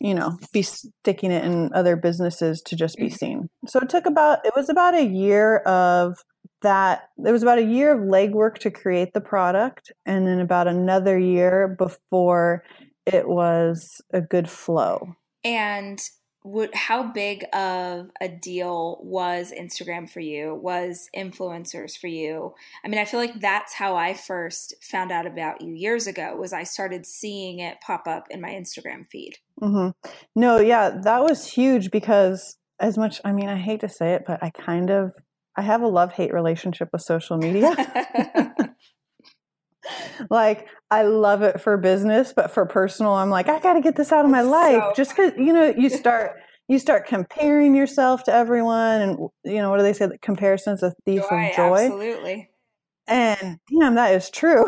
you 0.00 0.14
know 0.14 0.38
be 0.52 0.62
sticking 0.62 1.30
it 1.30 1.44
in 1.44 1.70
other 1.74 1.96
businesses 1.96 2.62
to 2.66 2.76
just 2.76 2.96
be 2.96 3.10
seen. 3.10 3.48
So 3.66 3.80
it 3.80 3.88
took 3.88 4.06
about 4.06 4.44
it 4.44 4.52
was 4.56 4.68
about 4.68 4.94
a 4.94 5.04
year 5.04 5.58
of 5.58 6.16
that 6.62 7.08
there 7.16 7.32
was 7.32 7.42
about 7.42 7.58
a 7.58 7.64
year 7.64 7.92
of 7.92 8.00
legwork 8.00 8.58
to 8.58 8.70
create 8.70 9.12
the 9.12 9.20
product 9.20 9.92
and 10.04 10.26
then 10.26 10.40
about 10.40 10.68
another 10.68 11.18
year 11.18 11.76
before 11.78 12.64
it 13.04 13.28
was 13.28 14.00
a 14.12 14.20
good 14.20 14.48
flow. 14.50 15.14
And 15.44 15.98
would 16.46 16.72
how 16.74 17.02
big 17.02 17.44
of 17.52 18.10
a 18.20 18.28
deal 18.28 19.00
was 19.02 19.52
Instagram 19.52 20.08
for 20.08 20.20
you? 20.20 20.54
Was 20.54 21.08
influencers 21.14 21.98
for 21.98 22.06
you? 22.06 22.54
I 22.84 22.88
mean, 22.88 23.00
I 23.00 23.04
feel 23.04 23.18
like 23.18 23.40
that's 23.40 23.74
how 23.74 23.96
I 23.96 24.14
first 24.14 24.74
found 24.80 25.10
out 25.10 25.26
about 25.26 25.60
you 25.60 25.74
years 25.74 26.06
ago. 26.06 26.36
Was 26.36 26.52
I 26.52 26.62
started 26.62 27.04
seeing 27.04 27.58
it 27.58 27.80
pop 27.80 28.06
up 28.06 28.28
in 28.30 28.40
my 28.40 28.50
Instagram 28.50 29.06
feed? 29.06 29.38
Mm-hmm. 29.60 30.08
No, 30.36 30.58
yeah, 30.60 30.90
that 31.02 31.24
was 31.24 31.50
huge 31.50 31.90
because 31.90 32.56
as 32.78 32.96
much. 32.96 33.20
I 33.24 33.32
mean, 33.32 33.48
I 33.48 33.56
hate 33.56 33.80
to 33.80 33.88
say 33.88 34.14
it, 34.14 34.22
but 34.24 34.40
I 34.40 34.50
kind 34.50 34.90
of 34.90 35.14
I 35.56 35.62
have 35.62 35.82
a 35.82 35.88
love 35.88 36.12
hate 36.12 36.32
relationship 36.32 36.90
with 36.92 37.02
social 37.02 37.38
media. 37.38 37.74
like 40.30 40.66
I 40.90 41.02
love 41.02 41.42
it 41.42 41.60
for 41.60 41.76
business, 41.76 42.32
but 42.34 42.50
for 42.50 42.66
personal, 42.66 43.12
I'm 43.12 43.30
like, 43.30 43.48
I 43.48 43.58
got 43.60 43.74
to 43.74 43.80
get 43.80 43.96
this 43.96 44.12
out 44.12 44.24
of 44.24 44.30
my 44.30 44.42
life. 44.42 44.82
So 44.82 44.92
Just 44.96 45.16
because 45.16 45.32
you 45.36 45.52
know, 45.52 45.74
you 45.76 45.90
start 45.90 46.36
you 46.68 46.78
start 46.78 47.06
comparing 47.06 47.74
yourself 47.74 48.24
to 48.24 48.34
everyone, 48.34 49.00
and 49.00 49.18
you 49.44 49.56
know, 49.56 49.70
what 49.70 49.78
do 49.78 49.82
they 49.82 49.92
say? 49.92 50.06
That 50.06 50.22
comparison 50.22 50.74
is 50.74 50.82
a 50.82 50.94
thief 51.04 51.22
joy, 51.28 51.48
of 51.48 51.56
joy. 51.56 51.84
Absolutely. 51.84 52.50
And 53.06 53.58
damn, 53.70 53.94
that 53.94 54.14
is 54.14 54.30
true. 54.30 54.64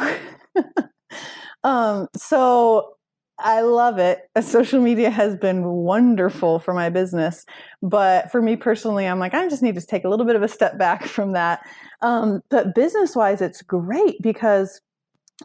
um, 1.65 2.07
so 2.17 2.95
I 3.39 3.61
love 3.61 3.99
it. 3.99 4.21
Social 4.41 4.81
media 4.81 5.11
has 5.11 5.37
been 5.37 5.65
wonderful 5.65 6.59
for 6.59 6.75
my 6.75 6.91
business. 6.91 7.45
But 7.83 8.31
for 8.31 8.43
me 8.43 8.57
personally, 8.57 9.07
I'm 9.07 9.19
like, 9.19 9.35
I 9.35 9.49
just 9.49 9.63
need 9.63 9.75
to 9.77 9.87
take 9.87 10.05
a 10.05 10.09
little 10.09 10.27
bit 10.27 10.37
of 10.37 10.43
a 10.43 10.49
step 10.49 10.79
back 10.79 11.05
from 11.05 11.33
that. 11.33 11.61
Um, 12.03 12.43
but 12.51 12.75
business 12.75 13.15
wise, 13.17 13.41
it's 13.41 13.63
great 13.63 14.21
because 14.23 14.81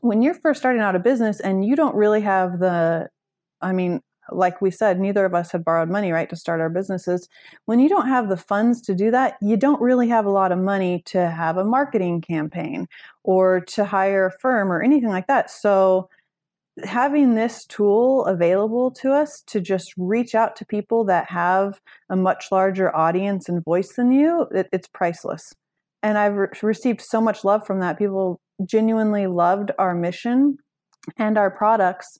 when 0.01 0.21
you're 0.21 0.33
first 0.33 0.59
starting 0.59 0.81
out 0.81 0.95
a 0.95 0.99
business 0.99 1.39
and 1.39 1.65
you 1.65 1.75
don't 1.75 1.95
really 1.95 2.21
have 2.21 2.59
the, 2.59 3.09
I 3.61 3.73
mean, 3.73 4.01
like 4.31 4.61
we 4.61 4.71
said, 4.71 4.99
neither 4.99 5.25
of 5.25 5.35
us 5.35 5.51
had 5.51 5.65
borrowed 5.65 5.89
money, 5.89 6.11
right, 6.11 6.29
to 6.29 6.35
start 6.35 6.61
our 6.61 6.69
businesses. 6.69 7.27
When 7.65 7.79
you 7.79 7.89
don't 7.89 8.07
have 8.07 8.29
the 8.29 8.37
funds 8.37 8.81
to 8.83 8.95
do 8.95 9.11
that, 9.11 9.37
you 9.41 9.57
don't 9.57 9.81
really 9.81 10.07
have 10.07 10.25
a 10.25 10.31
lot 10.31 10.51
of 10.51 10.59
money 10.59 11.03
to 11.07 11.29
have 11.29 11.57
a 11.57 11.65
marketing 11.65 12.21
campaign 12.21 12.87
or 13.23 13.61
to 13.61 13.85
hire 13.85 14.27
a 14.27 14.39
firm 14.39 14.71
or 14.71 14.81
anything 14.81 15.09
like 15.09 15.27
that. 15.27 15.49
So, 15.49 16.09
having 16.83 17.35
this 17.35 17.65
tool 17.65 18.25
available 18.25 18.89
to 18.89 19.11
us 19.11 19.43
to 19.45 19.61
just 19.61 19.93
reach 19.95 20.33
out 20.33 20.55
to 20.55 20.65
people 20.65 21.03
that 21.03 21.29
have 21.29 21.79
a 22.09 22.15
much 22.15 22.47
larger 22.51 22.95
audience 22.95 23.47
and 23.47 23.63
voice 23.63 23.93
than 23.93 24.11
you, 24.11 24.47
it, 24.51 24.69
it's 24.71 24.87
priceless. 24.87 25.53
And 26.01 26.17
I've 26.17 26.35
re- 26.35 26.47
received 26.63 27.01
so 27.01 27.21
much 27.21 27.43
love 27.43 27.65
from 27.67 27.79
that. 27.81 27.99
People 27.99 28.39
genuinely 28.65 29.27
loved 29.27 29.71
our 29.77 29.95
mission 29.95 30.57
and 31.17 31.37
our 31.37 31.51
products. 31.51 32.17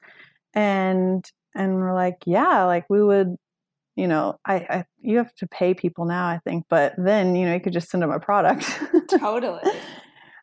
And 0.54 1.26
and 1.56 1.76
we're 1.76 1.94
like, 1.94 2.18
yeah, 2.26 2.64
like 2.64 2.86
we 2.90 3.04
would, 3.04 3.36
you 3.96 4.08
know, 4.08 4.38
I, 4.46 4.56
I 4.56 4.86
you 5.02 5.18
have 5.18 5.34
to 5.36 5.48
pay 5.48 5.74
people 5.74 6.06
now, 6.06 6.28
I 6.28 6.40
think, 6.44 6.66
but 6.70 6.94
then 6.98 7.36
you 7.36 7.46
know 7.46 7.54
you 7.54 7.60
could 7.60 7.74
just 7.74 7.90
send 7.90 8.04
them 8.04 8.12
a 8.12 8.20
product. 8.20 8.80
totally. 9.10 9.62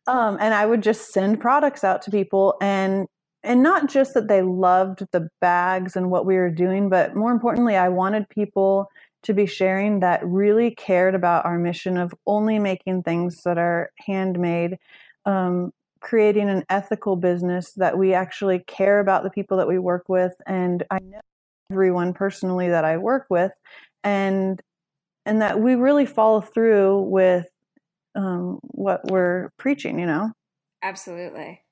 Um, 0.07 0.39
and 0.41 0.55
I 0.55 0.67
would 0.67 0.83
just 0.83 1.13
send 1.13 1.41
products 1.41 1.85
out 1.85 2.03
to 2.03 2.11
people, 2.11 2.57
and 2.61 3.07
and 3.43 3.63
not 3.63 3.89
just 3.89 4.15
that 4.15 4.29
they 4.29 4.43
loved 4.43 5.07
the 5.13 5.29
bags 5.41 5.95
and 5.95 6.11
what 6.11 6.27
we 6.27 6.37
were 6.37 6.51
doing, 6.51 6.89
but 6.89 7.15
more 7.15 7.31
importantly, 7.33 7.77
I 7.77 7.89
wanted 7.89 8.29
people 8.29 8.89
to 9.23 9.35
be 9.35 9.47
sharing 9.47 10.01
that 10.01 10.25
really 10.25 10.75
cared 10.75 11.15
about 11.15 11.45
our 11.45 11.59
mission 11.59 11.97
of 11.97 12.15
only 12.27 12.59
making 12.59 13.03
things 13.03 13.43
that 13.45 13.59
are 13.59 13.91
handmade, 13.99 14.79
um, 15.27 15.73
creating 16.01 16.49
an 16.49 16.65
ethical 16.69 17.17
business 17.17 17.73
that 17.75 17.97
we 17.97 18.15
actually 18.15 18.61
care 18.61 19.01
about 19.01 19.23
the 19.23 19.31
people 19.31 19.57
that 19.59 19.69
we 19.69 19.79
work 19.79 20.09
with. 20.09 20.33
And 20.47 20.83
I 20.91 20.99
know 20.99 21.21
everyone 21.71 22.15
personally 22.15 22.69
that 22.69 22.85
I 22.85 22.97
work 22.97 23.27
with, 23.31 23.53
and 24.03 24.61
and 25.27 25.43
that 25.43 25.61
we 25.61 25.75
really 25.75 26.07
follow 26.07 26.41
through 26.41 27.03
with 27.03 27.47
um, 28.15 28.59
what 28.63 29.05
we're 29.11 29.51
preaching. 29.59 29.99
You 29.99 30.07
know, 30.07 30.33
absolutely. 30.83 31.63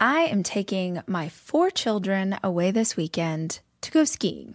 I 0.00 0.22
am 0.22 0.42
taking 0.44 1.02
my 1.06 1.28
four 1.28 1.70
children 1.70 2.38
away 2.44 2.70
this 2.70 2.96
weekend 2.96 3.60
to 3.80 3.90
go 3.90 4.04
skiing. 4.04 4.54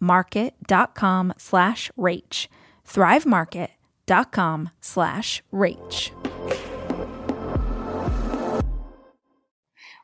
market.com 0.00 1.34
slash 1.36 1.90
rach. 1.98 2.48
thrivemarket.com 2.86 4.70
slash 4.80 5.42
rach. 5.52 6.10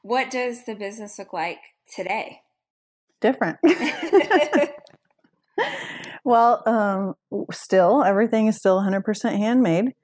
What 0.03 0.31
does 0.31 0.65
the 0.67 0.77
business 0.77 1.19
look 1.19 1.33
like 1.33 1.59
today? 1.93 2.43
Different. 3.21 3.59
well, 6.25 6.63
um, 6.67 7.15
still, 7.51 8.05
everything 8.05 8.47
is 8.47 8.57
still 8.57 8.79
100% 8.79 9.37
handmade, 9.37 9.95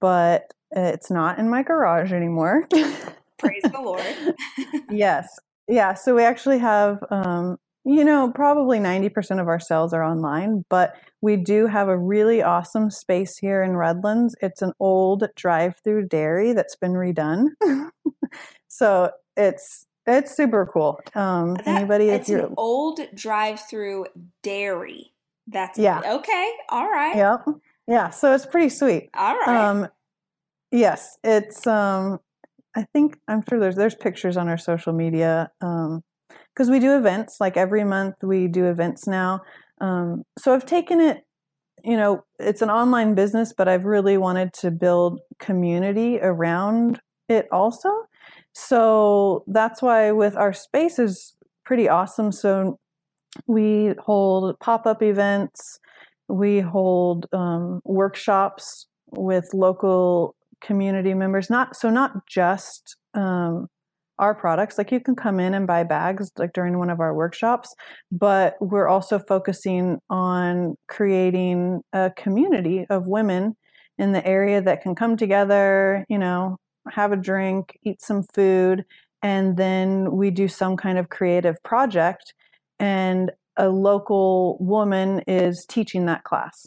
but 0.00 0.52
it's 0.70 1.10
not 1.10 1.38
in 1.38 1.48
my 1.48 1.62
garage 1.62 2.12
anymore. 2.12 2.66
Praise 3.38 3.62
the 3.62 3.80
Lord. 3.80 4.34
yes. 4.90 5.28
Yeah. 5.68 5.94
So 5.94 6.14
we 6.14 6.22
actually 6.22 6.58
have, 6.58 6.98
um, 7.10 7.58
you 7.86 8.04
know, 8.04 8.32
probably 8.34 8.80
90% 8.80 9.40
of 9.40 9.46
our 9.46 9.60
sales 9.60 9.92
are 9.92 10.02
online, 10.02 10.64
but 10.68 10.96
we 11.20 11.36
do 11.36 11.68
have 11.68 11.88
a 11.88 11.96
really 11.96 12.42
awesome 12.42 12.90
space 12.90 13.38
here 13.38 13.62
in 13.62 13.76
Redlands. 13.76 14.34
It's 14.42 14.60
an 14.60 14.72
old 14.80 15.28
drive 15.36 15.76
through 15.84 16.08
dairy 16.08 16.52
that's 16.52 16.74
been 16.74 16.94
redone. 16.94 17.50
so 18.68 19.12
it's 19.36 19.86
it's 20.04 20.36
super 20.36 20.66
cool. 20.66 20.98
Um, 21.14 21.54
That- 21.54 21.68
anybody, 21.68 22.08
if 22.08 22.22
it's 22.22 22.28
you're, 22.28 22.46
an 22.46 22.54
old 22.56 23.00
drive-through 23.14 24.06
dairy. 24.42 25.12
That's 25.46 25.78
Yeah. 25.78 26.02
Okay. 26.16 26.52
All 26.70 26.90
right. 26.90 27.16
yep, 27.16 27.44
yeah. 27.86 28.10
So 28.10 28.34
it's 28.34 28.46
pretty 28.46 28.68
sweet. 28.68 29.10
All 29.14 29.36
right. 29.36 29.48
Um, 29.48 29.88
yes, 30.72 31.18
it's. 31.22 31.68
Um, 31.68 32.18
I 32.74 32.82
think 32.92 33.16
I'm 33.28 33.42
sure 33.48 33.60
there's 33.60 33.76
there's 33.76 33.94
pictures 33.94 34.36
on 34.36 34.48
our 34.48 34.58
social 34.58 34.92
media 34.92 35.52
because 36.54 36.70
we 36.70 36.78
do 36.78 36.96
events 36.96 37.36
like 37.40 37.56
every 37.56 37.84
month. 37.84 38.16
We 38.22 38.48
do 38.48 38.66
events 38.66 39.06
now. 39.06 39.40
Um, 39.80 40.22
so 40.38 40.54
I've 40.54 40.66
taken 40.66 41.00
it. 41.00 41.22
You 41.84 41.96
know, 41.96 42.24
it's 42.40 42.62
an 42.62 42.70
online 42.70 43.14
business, 43.14 43.52
but 43.56 43.68
I've 43.68 43.84
really 43.84 44.16
wanted 44.18 44.52
to 44.54 44.70
build 44.70 45.20
community 45.38 46.18
around 46.20 47.00
it 47.28 47.46
also. 47.52 47.90
So 48.54 49.44
that's 49.46 49.82
why 49.82 50.12
with 50.12 50.36
our 50.36 50.52
space 50.52 50.98
is 50.98 51.34
pretty 51.64 51.88
awesome. 51.88 52.32
So 52.32 52.78
we 53.46 53.92
hold 53.98 54.58
pop 54.60 54.86
up 54.86 55.02
events, 55.02 55.78
we 56.28 56.60
hold 56.60 57.26
um, 57.32 57.80
workshops 57.84 58.86
with 59.10 59.48
local 59.52 60.34
community 60.60 61.14
members. 61.14 61.50
Not 61.50 61.76
so 61.76 61.90
not 61.90 62.26
just 62.26 62.96
um, 63.14 63.68
our 64.18 64.34
products. 64.34 64.78
Like 64.78 64.92
you 64.92 65.00
can 65.00 65.14
come 65.14 65.40
in 65.40 65.54
and 65.54 65.66
buy 65.66 65.84
bags 65.84 66.30
like 66.38 66.52
during 66.52 66.78
one 66.78 66.90
of 66.90 67.00
our 67.00 67.14
workshops, 67.14 67.74
but 68.10 68.56
we're 68.60 68.88
also 68.88 69.18
focusing 69.18 69.98
on 70.10 70.76
creating 70.88 71.82
a 71.92 72.10
community 72.16 72.86
of 72.90 73.06
women 73.06 73.56
in 73.98 74.12
the 74.12 74.26
area 74.26 74.60
that 74.62 74.82
can 74.82 74.94
come 74.94 75.16
together. 75.16 76.04
You 76.08 76.18
know, 76.18 76.56
have 76.90 77.12
a 77.12 77.16
drink, 77.16 77.78
eat 77.82 78.02
some 78.02 78.24
food, 78.34 78.84
and 79.22 79.56
then 79.56 80.12
we 80.12 80.30
do 80.30 80.48
some 80.48 80.76
kind 80.76 80.98
of 80.98 81.08
creative 81.08 81.56
project. 81.62 82.34
And 82.78 83.32
a 83.56 83.68
local 83.68 84.58
woman 84.60 85.22
is 85.26 85.64
teaching 85.68 86.06
that 86.06 86.24
class. 86.24 86.66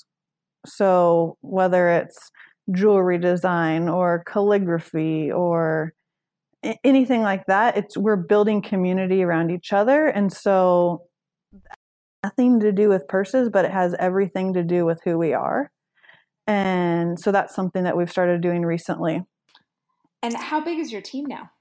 So 0.65 1.37
whether 1.41 1.89
it's 1.89 2.31
jewelry 2.71 3.17
design 3.17 3.89
or 3.89 4.23
calligraphy 4.25 5.31
or 5.31 5.93
anything 6.83 7.21
like 7.21 7.45
that, 7.47 7.77
it's 7.77 7.97
we're 7.97 8.15
building 8.15 8.61
community 8.61 9.23
around 9.23 9.51
each 9.51 9.73
other. 9.73 10.07
And 10.07 10.31
so 10.31 11.03
nothing 12.23 12.59
to 12.59 12.71
do 12.71 12.89
with 12.89 13.07
purses, 13.07 13.49
but 13.49 13.65
it 13.65 13.71
has 13.71 13.95
everything 13.99 14.53
to 14.53 14.63
do 14.63 14.85
with 14.85 15.01
who 15.03 15.17
we 15.17 15.33
are. 15.33 15.71
And 16.47 17.19
so 17.19 17.31
that's 17.31 17.53
something 17.53 17.83
that 17.83 17.95
we've 17.95 18.11
started 18.11 18.41
doing 18.41 18.63
recently. 18.65 19.23
and 20.21 20.35
how 20.35 20.59
big 20.59 20.79
is 20.79 20.91
your 20.91 21.01
team 21.01 21.25
now? 21.25 21.51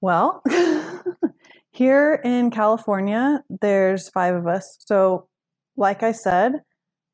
Well, 0.00 0.42
here 1.70 2.20
in 2.24 2.50
California, 2.50 3.42
there's 3.48 4.08
five 4.08 4.34
of 4.34 4.46
us. 4.46 4.76
So, 4.80 5.28
like 5.76 6.02
I 6.02 6.12
said, 6.12 6.62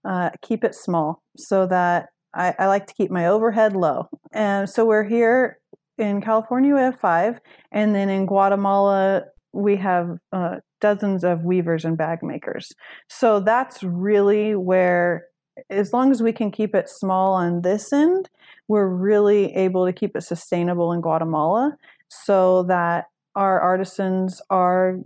uh, 0.05 0.31
keep 0.41 0.65
it 0.65 0.75
small 0.75 1.23
so 1.37 1.67
that 1.67 2.09
I, 2.35 2.55
I 2.59 2.67
like 2.67 2.87
to 2.87 2.95
keep 2.95 3.11
my 3.11 3.27
overhead 3.27 3.75
low. 3.75 4.09
And 4.33 4.69
so, 4.69 4.85
we're 4.85 5.05
here 5.05 5.59
in 5.99 6.21
California, 6.21 6.75
we 6.75 6.81
have 6.81 7.01
five. 7.01 7.41
And 7.71 7.95
then 7.95 8.09
in 8.09 8.27
Guatemala, 8.27 9.25
we 9.53 9.77
have 9.77 10.19
uh, 10.33 10.57
dozens 10.81 11.25
of 11.25 11.45
weavers 11.45 11.85
and 11.85 11.97
bag 11.97 12.23
makers. 12.23 12.73
So, 13.09 13.41
that's 13.41 13.83
really 13.83 14.55
where, 14.55 15.27
as 15.69 15.93
long 15.93 16.11
as 16.11 16.23
we 16.23 16.33
can 16.33 16.51
keep 16.51 16.75
it 16.75 16.89
small 16.89 17.35
on 17.35 17.63
this 17.63 17.93
end, 17.93 18.31
we're 18.69 18.89
really 18.89 19.55
able 19.55 19.85
to 19.87 19.93
keep 19.93 20.17
it 20.17 20.23
sustainable 20.23 20.93
in 20.93 21.01
Guatemala 21.01 21.77
so 22.09 22.63
that 22.65 23.07
our 23.35 23.61
artisans 23.61 24.41
are 24.51 24.99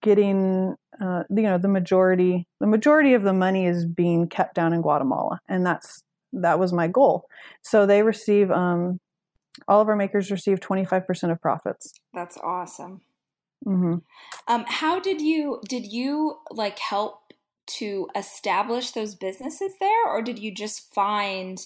getting 0.00 0.74
uh, 1.00 1.22
you 1.30 1.42
know 1.42 1.58
the 1.58 1.68
majority 1.68 2.46
the 2.60 2.66
majority 2.66 3.14
of 3.14 3.22
the 3.22 3.32
money 3.32 3.66
is 3.66 3.84
being 3.86 4.28
kept 4.28 4.54
down 4.54 4.72
in 4.72 4.80
Guatemala 4.80 5.40
and 5.48 5.66
that's 5.66 6.02
that 6.32 6.58
was 6.58 6.72
my 6.72 6.86
goal 6.86 7.24
so 7.62 7.86
they 7.86 8.02
receive 8.02 8.50
um, 8.50 9.00
all 9.66 9.80
of 9.80 9.88
our 9.88 9.96
makers 9.96 10.30
receive 10.30 10.60
25% 10.60 11.32
of 11.32 11.40
profits 11.40 11.92
That's 12.14 12.36
awesome. 12.38 13.00
hmm 13.64 13.96
Um, 14.46 14.64
how 14.66 15.00
did 15.00 15.20
you 15.20 15.60
did 15.68 15.86
you 15.86 16.38
like 16.50 16.78
help 16.78 17.28
to 17.78 18.08
establish 18.16 18.92
those 18.92 19.14
businesses 19.14 19.72
there, 19.78 20.06
or 20.06 20.22
did 20.22 20.38
you 20.38 20.52
just 20.54 20.92
find 20.94 21.64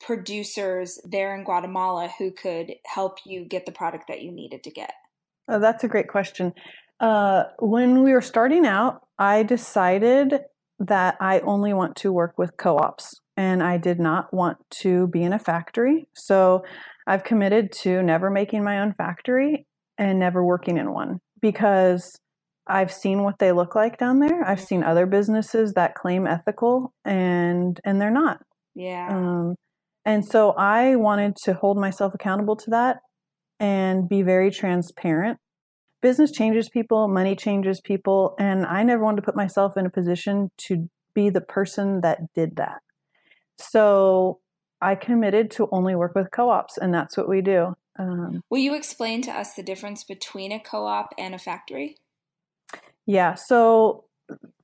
producers 0.00 0.98
there 1.04 1.34
in 1.34 1.44
Guatemala 1.44 2.10
who 2.18 2.30
could 2.30 2.74
help 2.86 3.18
you 3.26 3.44
get 3.44 3.66
the 3.66 3.72
product 3.72 4.08
that 4.08 4.22
you 4.22 4.32
needed 4.32 4.64
to 4.64 4.70
get? 4.70 4.92
Oh, 5.48 5.58
that's 5.58 5.84
a 5.84 5.88
great 5.88 6.08
question. 6.08 6.54
Uh, 7.00 7.44
when 7.58 8.02
we 8.02 8.12
were 8.12 8.22
starting 8.22 8.66
out, 8.66 9.06
I 9.18 9.42
decided 9.42 10.40
that 10.78 11.16
I 11.20 11.40
only 11.40 11.74
want 11.74 11.96
to 11.96 12.12
work 12.12 12.38
with 12.38 12.56
co 12.56 12.78
ops 12.78 13.20
and 13.36 13.62
I 13.62 13.76
did 13.76 14.00
not 14.00 14.32
want 14.32 14.58
to 14.70 15.06
be 15.08 15.22
in 15.22 15.32
a 15.32 15.38
factory. 15.38 16.06
So 16.14 16.64
I've 17.10 17.24
committed 17.24 17.72
to 17.82 18.04
never 18.04 18.30
making 18.30 18.62
my 18.62 18.78
own 18.78 18.94
factory 18.94 19.66
and 19.98 20.20
never 20.20 20.44
working 20.44 20.78
in 20.78 20.92
one 20.92 21.18
because 21.42 22.08
I've 22.68 22.92
seen 22.92 23.24
what 23.24 23.40
they 23.40 23.50
look 23.50 23.74
like 23.74 23.98
down 23.98 24.20
there. 24.20 24.44
I've 24.46 24.60
seen 24.60 24.84
other 24.84 25.06
businesses 25.06 25.72
that 25.72 25.96
claim 25.96 26.28
ethical 26.28 26.94
and 27.04 27.80
and 27.84 28.00
they're 28.00 28.12
not. 28.12 28.38
Yeah. 28.76 29.08
Um, 29.10 29.56
And 30.04 30.24
so 30.24 30.52
I 30.52 30.94
wanted 30.94 31.34
to 31.46 31.54
hold 31.54 31.78
myself 31.78 32.14
accountable 32.14 32.54
to 32.54 32.70
that 32.70 32.98
and 33.58 34.08
be 34.08 34.22
very 34.22 34.52
transparent. 34.52 35.40
Business 36.00 36.30
changes 36.30 36.68
people, 36.68 37.08
money 37.08 37.34
changes 37.34 37.80
people, 37.80 38.36
and 38.38 38.64
I 38.64 38.84
never 38.84 39.02
wanted 39.02 39.16
to 39.16 39.22
put 39.22 39.34
myself 39.34 39.76
in 39.76 39.84
a 39.84 39.90
position 39.90 40.52
to 40.68 40.88
be 41.12 41.28
the 41.28 41.40
person 41.40 42.02
that 42.02 42.32
did 42.36 42.54
that. 42.54 42.78
So 43.58 44.38
I 44.80 44.94
committed 44.94 45.50
to 45.52 45.68
only 45.72 45.94
work 45.94 46.14
with 46.14 46.30
co 46.30 46.50
ops, 46.50 46.78
and 46.78 46.92
that's 46.92 47.16
what 47.16 47.28
we 47.28 47.40
do. 47.40 47.74
Um, 47.98 48.42
Will 48.50 48.58
you 48.58 48.74
explain 48.74 49.22
to 49.22 49.30
us 49.30 49.54
the 49.54 49.62
difference 49.62 50.04
between 50.04 50.52
a 50.52 50.60
co 50.60 50.86
op 50.86 51.14
and 51.18 51.34
a 51.34 51.38
factory? 51.38 51.96
Yeah, 53.06 53.34
so 53.34 54.04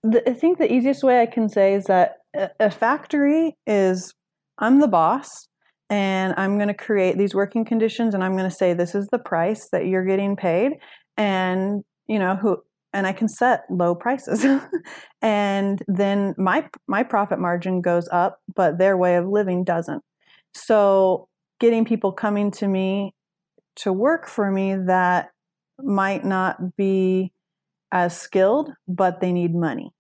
the, 0.03 0.29
I 0.29 0.33
think 0.33 0.59
the 0.59 0.73
easiest 0.73 1.03
way 1.03 1.21
I 1.21 1.27
can 1.27 1.49
say 1.49 1.75
is 1.75 1.85
that 1.85 2.19
a, 2.35 2.51
a 2.61 2.71
factory 2.71 3.57
is 3.67 4.15
I'm 4.59 4.81
the 4.81 4.89
boss 4.89 5.49
and 5.91 6.35
I'm 6.37 6.57
going 6.57 6.69
to 6.69 6.75
create 6.75 7.19
these 7.19 7.35
working 7.35 7.65
conditions 7.65 8.15
and 8.15 8.23
I'm 8.25 8.37
going 8.37 8.49
to 8.49 8.57
say 8.57 8.73
this 8.73 8.95
is 8.95 9.09
the 9.09 9.19
price 9.19 9.69
that 9.71 9.87
you're 9.87 10.05
getting 10.05 10.37
paid 10.37 10.73
and 11.17 11.85
you 12.07 12.19
know 12.19 12.37
who 12.37 12.63
and 12.97 13.07
I 13.07 13.13
can 13.13 13.29
set 13.29 13.65
low 13.69 13.95
prices. 13.95 14.45
and 15.23 15.83
then 15.87 16.35
my 16.39 16.67
my 16.89 17.03
profit 17.03 17.39
margin 17.39 17.83
goes 17.83 18.09
up, 18.11 18.41
but 18.55 18.79
their 18.79 18.97
way 18.97 19.17
of 19.17 19.29
living 19.29 19.65
doesn't. 19.65 20.03
So 20.55 21.29
getting 21.61 21.85
people 21.85 22.11
coming 22.11 22.51
to 22.53 22.67
me 22.67 23.15
to 23.77 23.93
work 23.93 24.27
for 24.27 24.51
me 24.51 24.75
that 24.75 25.31
might 25.79 26.25
not 26.25 26.77
be 26.77 27.33
as 27.93 28.19
skilled, 28.19 28.71
but 28.89 29.21
they 29.21 29.31
need 29.31 29.55
money. 29.55 29.93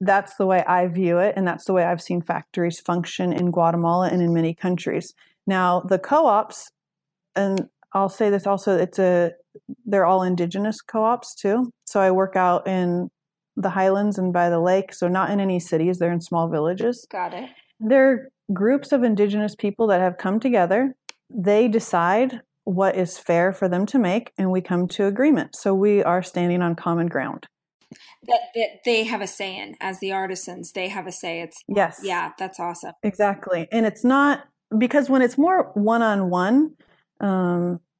That's 0.00 0.34
the 0.34 0.46
way 0.46 0.64
I 0.64 0.88
view 0.88 1.18
it, 1.18 1.34
and 1.36 1.46
that's 1.46 1.66
the 1.66 1.74
way 1.74 1.84
I've 1.84 2.02
seen 2.02 2.22
factories 2.22 2.80
function 2.80 3.32
in 3.32 3.52
Guatemala 3.52 4.08
and 4.08 4.20
in 4.20 4.34
many 4.34 4.52
countries. 4.52 5.14
Now, 5.46 5.80
the 5.80 6.00
co-ops, 6.00 6.72
and 7.36 7.68
I'll 7.92 8.08
say 8.08 8.30
this 8.30 8.48
also, 8.48 8.76
it's 8.76 8.98
a 8.98 9.32
they're 9.84 10.06
all 10.06 10.22
indigenous 10.22 10.80
co-ops 10.80 11.34
too. 11.34 11.70
So 11.84 12.00
I 12.00 12.10
work 12.10 12.36
out 12.36 12.66
in 12.66 13.08
the 13.56 13.70
highlands 13.70 14.18
and 14.18 14.32
by 14.32 14.50
the 14.50 14.60
lake, 14.60 14.92
so 14.92 15.08
not 15.08 15.30
in 15.30 15.40
any 15.40 15.58
cities, 15.58 15.98
they're 15.98 16.12
in 16.12 16.20
small 16.20 16.48
villages. 16.48 17.06
Got 17.10 17.34
it. 17.34 17.48
They're 17.80 18.28
groups 18.52 18.92
of 18.92 19.02
indigenous 19.02 19.54
people 19.54 19.86
that 19.88 20.00
have 20.00 20.18
come 20.18 20.40
together. 20.40 20.94
They 21.30 21.68
decide 21.68 22.40
what 22.64 22.96
is 22.96 23.18
fair 23.18 23.52
for 23.52 23.68
them 23.68 23.86
to 23.86 23.98
make, 23.98 24.32
and 24.36 24.50
we 24.50 24.60
come 24.60 24.88
to 24.88 25.06
agreement. 25.06 25.54
So 25.56 25.72
we 25.74 26.02
are 26.02 26.22
standing 26.22 26.62
on 26.62 26.74
common 26.74 27.06
ground. 27.06 27.46
That, 28.26 28.40
that 28.54 28.68
they 28.84 29.04
have 29.04 29.20
a 29.20 29.26
say 29.26 29.56
in 29.56 29.76
as 29.80 30.00
the 30.00 30.12
artisans, 30.12 30.72
they 30.72 30.88
have 30.88 31.06
a 31.06 31.12
say. 31.12 31.40
It's 31.40 31.62
yes, 31.68 32.00
yeah, 32.02 32.32
that's 32.38 32.58
awesome. 32.58 32.92
Exactly, 33.04 33.68
and 33.70 33.86
it's 33.86 34.04
not 34.04 34.44
because 34.76 35.08
when 35.08 35.22
it's 35.22 35.38
more 35.38 35.70
one 35.74 36.02
on 36.02 36.28
one, 36.28 36.74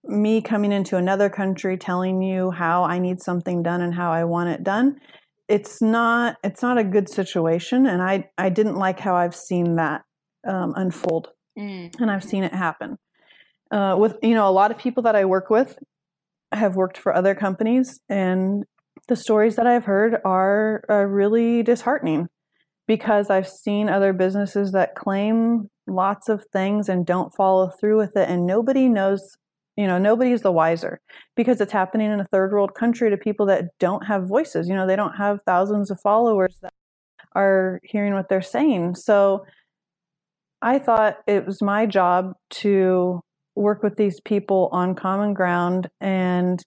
me 0.09 0.41
coming 0.41 0.73
into 0.73 0.97
another 0.97 1.29
country 1.29 1.77
telling 1.77 2.23
you 2.23 2.51
how 2.51 2.85
I 2.85 2.99
need 2.99 3.21
something 3.21 3.63
done 3.63 3.81
and 3.81 3.95
how 3.95 4.13
I 4.13 4.25
want 4.25 4.51
it 4.51 4.65
done, 4.65 5.01
it's 5.49 5.81
not 5.81 6.37
it's 6.43 6.63
not 6.63 6.79
a 6.79 6.85
good 6.85 7.09
situation, 7.09 7.87
and 7.87 8.03
I 8.03 8.29
I 8.39 8.49
didn't 8.49 8.77
like 8.77 9.01
how 9.01 9.15
I've 9.15 9.37
seen 9.37 9.77
that 9.77 10.03
um, 10.47 10.75
unfold, 10.77 11.29
mm. 11.59 11.95
and 12.01 12.11
I've 12.11 12.25
seen 12.25 12.45
it 12.45 12.55
happen 12.55 12.99
uh, 13.71 13.97
with 13.99 14.17
you 14.23 14.35
know 14.35 14.49
a 14.49 14.51
lot 14.51 14.71
of 14.71 14.79
people 14.79 15.03
that 15.05 15.17
I 15.17 15.25
work 15.25 15.51
with 15.51 15.79
have 16.53 16.77
worked 16.77 16.99
for 16.99 17.15
other 17.15 17.35
companies, 17.35 18.01
and 18.09 18.65
the 19.09 19.17
stories 19.17 19.57
that 19.57 19.67
I've 19.67 19.85
heard 19.85 20.17
are, 20.25 20.85
are 20.89 21.07
really 21.07 21.63
disheartening 21.63 22.29
because 22.87 23.31
I've 23.31 23.49
seen 23.49 23.89
other 23.89 24.13
businesses 24.13 24.73
that 24.73 24.95
claim 24.95 25.69
lots 25.87 26.29
of 26.29 26.45
things 26.53 26.89
and 26.89 27.05
don't 27.05 27.35
follow 27.35 27.69
through 27.69 27.99
with 27.99 28.17
it, 28.17 28.29
and 28.29 28.47
nobody 28.47 28.89
knows. 28.89 29.37
You 29.77 29.87
know, 29.87 29.99
nobody's 29.99 30.41
the 30.41 30.53
wiser 30.53 31.01
because 31.37 31.61
it's 31.61 31.73
happening 31.73 32.11
in 32.11 32.21
a 32.21 32.25
third 32.25 32.53
world 32.53 32.75
country 32.75 33.11
to 33.11 33.17
people 33.17 33.47
that 33.47 33.67
don't 33.79 34.07
have 34.07 34.27
voices. 34.27 34.69
You 34.69 34.75
know, 34.75 34.87
they 34.87 34.97
don't 34.97 35.17
have 35.17 35.41
thousands 35.45 35.91
of 35.91 36.01
followers 36.01 36.57
that 36.63 36.73
are 37.35 37.81
hearing 37.83 38.15
what 38.15 38.29
they're 38.29 38.41
saying. 38.41 38.95
So 38.95 39.45
I 40.63 40.79
thought 40.79 41.19
it 41.27 41.45
was 41.45 41.61
my 41.61 41.85
job 41.85 42.33
to 42.51 43.21
work 43.55 43.83
with 43.83 43.97
these 43.97 44.21
people 44.21 44.69
on 44.73 44.95
common 44.95 45.35
ground 45.35 45.89
and 46.01 46.63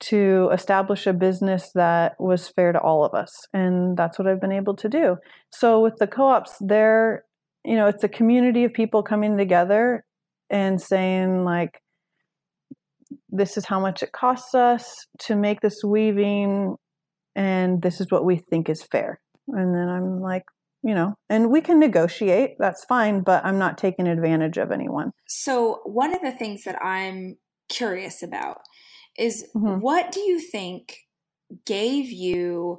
to 0.00 0.50
establish 0.52 1.06
a 1.06 1.12
business 1.12 1.70
that 1.74 2.16
was 2.18 2.48
fair 2.48 2.72
to 2.72 2.80
all 2.80 3.04
of 3.04 3.14
us. 3.14 3.32
And 3.52 3.96
that's 3.96 4.18
what 4.18 4.26
I've 4.26 4.40
been 4.40 4.52
able 4.52 4.74
to 4.76 4.88
do. 4.88 5.16
So 5.50 5.80
with 5.80 5.96
the 5.98 6.06
co-ops, 6.06 6.56
they're, 6.60 7.24
you 7.64 7.76
know, 7.76 7.86
it's 7.86 8.02
a 8.02 8.08
community 8.08 8.64
of 8.64 8.72
people 8.72 9.02
coming 9.02 9.38
together 9.38 10.04
and 10.50 10.82
saying 10.82 11.44
like, 11.44 11.81
this 13.30 13.56
is 13.56 13.64
how 13.64 13.80
much 13.80 14.02
it 14.02 14.12
costs 14.12 14.54
us 14.54 15.06
to 15.20 15.36
make 15.36 15.60
this 15.60 15.82
weaving 15.84 16.76
and 17.34 17.82
this 17.82 18.00
is 18.00 18.08
what 18.10 18.24
we 18.24 18.36
think 18.36 18.68
is 18.68 18.82
fair. 18.82 19.20
And 19.48 19.74
then 19.74 19.88
I'm 19.88 20.20
like, 20.20 20.44
you 20.82 20.94
know, 20.94 21.14
and 21.28 21.50
we 21.50 21.60
can 21.60 21.78
negotiate. 21.78 22.56
That's 22.58 22.84
fine, 22.84 23.20
but 23.22 23.44
I'm 23.44 23.58
not 23.58 23.78
taking 23.78 24.08
advantage 24.08 24.58
of 24.58 24.72
anyone. 24.72 25.12
So, 25.28 25.80
one 25.84 26.14
of 26.14 26.20
the 26.22 26.32
things 26.32 26.64
that 26.64 26.76
I'm 26.82 27.36
curious 27.68 28.22
about 28.22 28.58
is 29.16 29.46
mm-hmm. 29.54 29.80
what 29.80 30.10
do 30.12 30.20
you 30.20 30.40
think 30.40 30.96
gave 31.66 32.10
you 32.10 32.78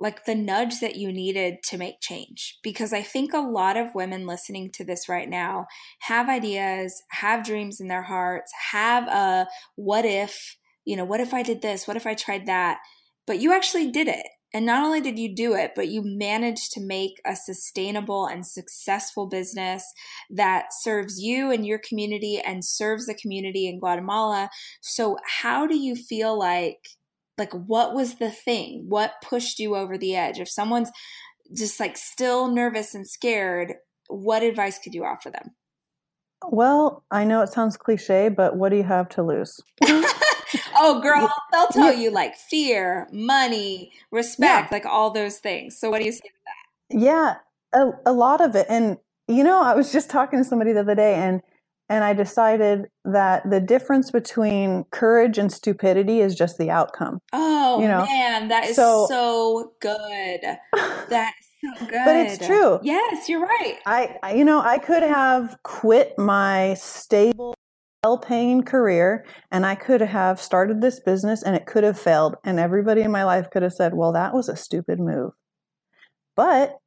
like 0.00 0.24
the 0.24 0.34
nudge 0.34 0.80
that 0.80 0.96
you 0.96 1.12
needed 1.12 1.58
to 1.64 1.78
make 1.78 2.00
change? 2.00 2.58
Because 2.62 2.92
I 2.92 3.02
think 3.02 3.32
a 3.32 3.38
lot 3.38 3.76
of 3.76 3.94
women 3.94 4.26
listening 4.26 4.70
to 4.72 4.84
this 4.84 5.08
right 5.08 5.28
now 5.28 5.66
have 6.00 6.28
ideas, 6.28 7.02
have 7.10 7.44
dreams 7.44 7.80
in 7.80 7.88
their 7.88 8.02
hearts, 8.02 8.50
have 8.72 9.06
a 9.08 9.46
what 9.76 10.04
if, 10.04 10.56
you 10.84 10.96
know, 10.96 11.04
what 11.04 11.20
if 11.20 11.34
I 11.34 11.42
did 11.42 11.62
this? 11.62 11.86
What 11.86 11.96
if 11.96 12.06
I 12.06 12.14
tried 12.14 12.46
that? 12.46 12.78
But 13.26 13.40
you 13.40 13.52
actually 13.52 13.90
did 13.90 14.08
it 14.08 14.26
and 14.52 14.66
not 14.66 14.84
only 14.84 15.00
did 15.00 15.18
you 15.18 15.34
do 15.34 15.54
it, 15.54 15.72
but 15.76 15.88
you 15.88 16.02
managed 16.04 16.72
to 16.72 16.80
make 16.80 17.20
a 17.24 17.36
sustainable 17.36 18.26
and 18.26 18.44
successful 18.44 19.26
business 19.26 19.84
that 20.28 20.66
serves 20.72 21.20
you 21.20 21.52
and 21.52 21.64
your 21.64 21.78
community 21.78 22.40
and 22.40 22.64
serves 22.64 23.06
the 23.06 23.14
community 23.14 23.68
in 23.68 23.78
Guatemala. 23.78 24.50
So, 24.80 25.18
how 25.24 25.66
do 25.66 25.76
you 25.76 25.94
feel 25.94 26.36
like, 26.36 26.80
like, 27.40 27.52
what 27.52 27.94
was 27.94 28.16
the 28.16 28.30
thing? 28.30 28.84
What 28.88 29.14
pushed 29.22 29.58
you 29.58 29.74
over 29.74 29.98
the 29.98 30.14
edge? 30.14 30.38
If 30.38 30.48
someone's 30.48 30.92
just 31.52 31.80
like 31.80 31.96
still 31.96 32.46
nervous 32.46 32.94
and 32.94 33.08
scared, 33.08 33.74
what 34.08 34.44
advice 34.44 34.78
could 34.78 34.94
you 34.94 35.04
offer 35.04 35.30
them? 35.30 35.56
Well, 36.48 37.04
I 37.10 37.24
know 37.24 37.42
it 37.42 37.48
sounds 37.48 37.76
cliche, 37.76 38.28
but 38.28 38.56
what 38.56 38.70
do 38.70 38.76
you 38.76 38.84
have 38.84 39.08
to 39.10 39.22
lose? 39.22 39.60
oh, 40.76 41.00
girl, 41.00 41.32
they'll 41.52 41.66
tell 41.68 41.92
you 41.92 42.10
like 42.10 42.34
fear, 42.36 43.08
money, 43.12 43.92
respect, 44.10 44.68
yeah. 44.70 44.76
like 44.76 44.86
all 44.86 45.10
those 45.10 45.38
things. 45.38 45.78
So, 45.78 45.90
what 45.90 45.98
do 45.98 46.06
you 46.06 46.12
say 46.12 46.18
to 46.18 46.34
that? 46.46 46.98
Yeah, 46.98 47.34
a, 47.72 47.90
a 48.06 48.12
lot 48.12 48.40
of 48.40 48.54
it. 48.54 48.66
And, 48.68 48.98
you 49.28 49.44
know, 49.44 49.62
I 49.62 49.74
was 49.74 49.92
just 49.92 50.10
talking 50.10 50.38
to 50.38 50.44
somebody 50.44 50.72
the 50.72 50.80
other 50.80 50.94
day 50.94 51.14
and 51.14 51.42
and 51.90 52.04
I 52.04 52.14
decided 52.14 52.86
that 53.04 53.50
the 53.50 53.60
difference 53.60 54.12
between 54.12 54.84
courage 54.92 55.38
and 55.38 55.52
stupidity 55.52 56.20
is 56.20 56.36
just 56.36 56.56
the 56.56 56.70
outcome. 56.70 57.18
Oh 57.32 57.80
you 57.80 57.88
know? 57.88 58.04
man, 58.06 58.48
that 58.48 58.68
is 58.68 58.76
so, 58.76 59.06
so 59.08 59.72
good. 59.80 60.40
That 61.10 61.34
is 61.40 61.78
so 61.78 61.86
good. 61.86 62.02
But 62.04 62.16
it's 62.16 62.46
true. 62.46 62.78
Yes, 62.82 63.28
you're 63.28 63.42
right. 63.42 63.78
I, 63.84 64.16
I 64.22 64.34
you 64.34 64.44
know, 64.44 64.60
I 64.60 64.78
could 64.78 65.02
have 65.02 65.58
quit 65.64 66.16
my 66.16 66.74
stable 66.74 67.54
well 68.04 68.16
paying 68.16 68.62
career 68.62 69.26
and 69.50 69.66
I 69.66 69.74
could 69.74 70.00
have 70.00 70.40
started 70.40 70.80
this 70.80 71.00
business 71.00 71.42
and 71.42 71.56
it 71.56 71.66
could 71.66 71.82
have 71.82 71.98
failed. 71.98 72.36
And 72.44 72.60
everybody 72.60 73.02
in 73.02 73.10
my 73.10 73.24
life 73.24 73.50
could 73.50 73.62
have 73.62 73.72
said, 73.72 73.94
well, 73.94 74.12
that 74.12 74.32
was 74.32 74.48
a 74.48 74.56
stupid 74.56 75.00
move. 75.00 75.32
But 76.36 76.78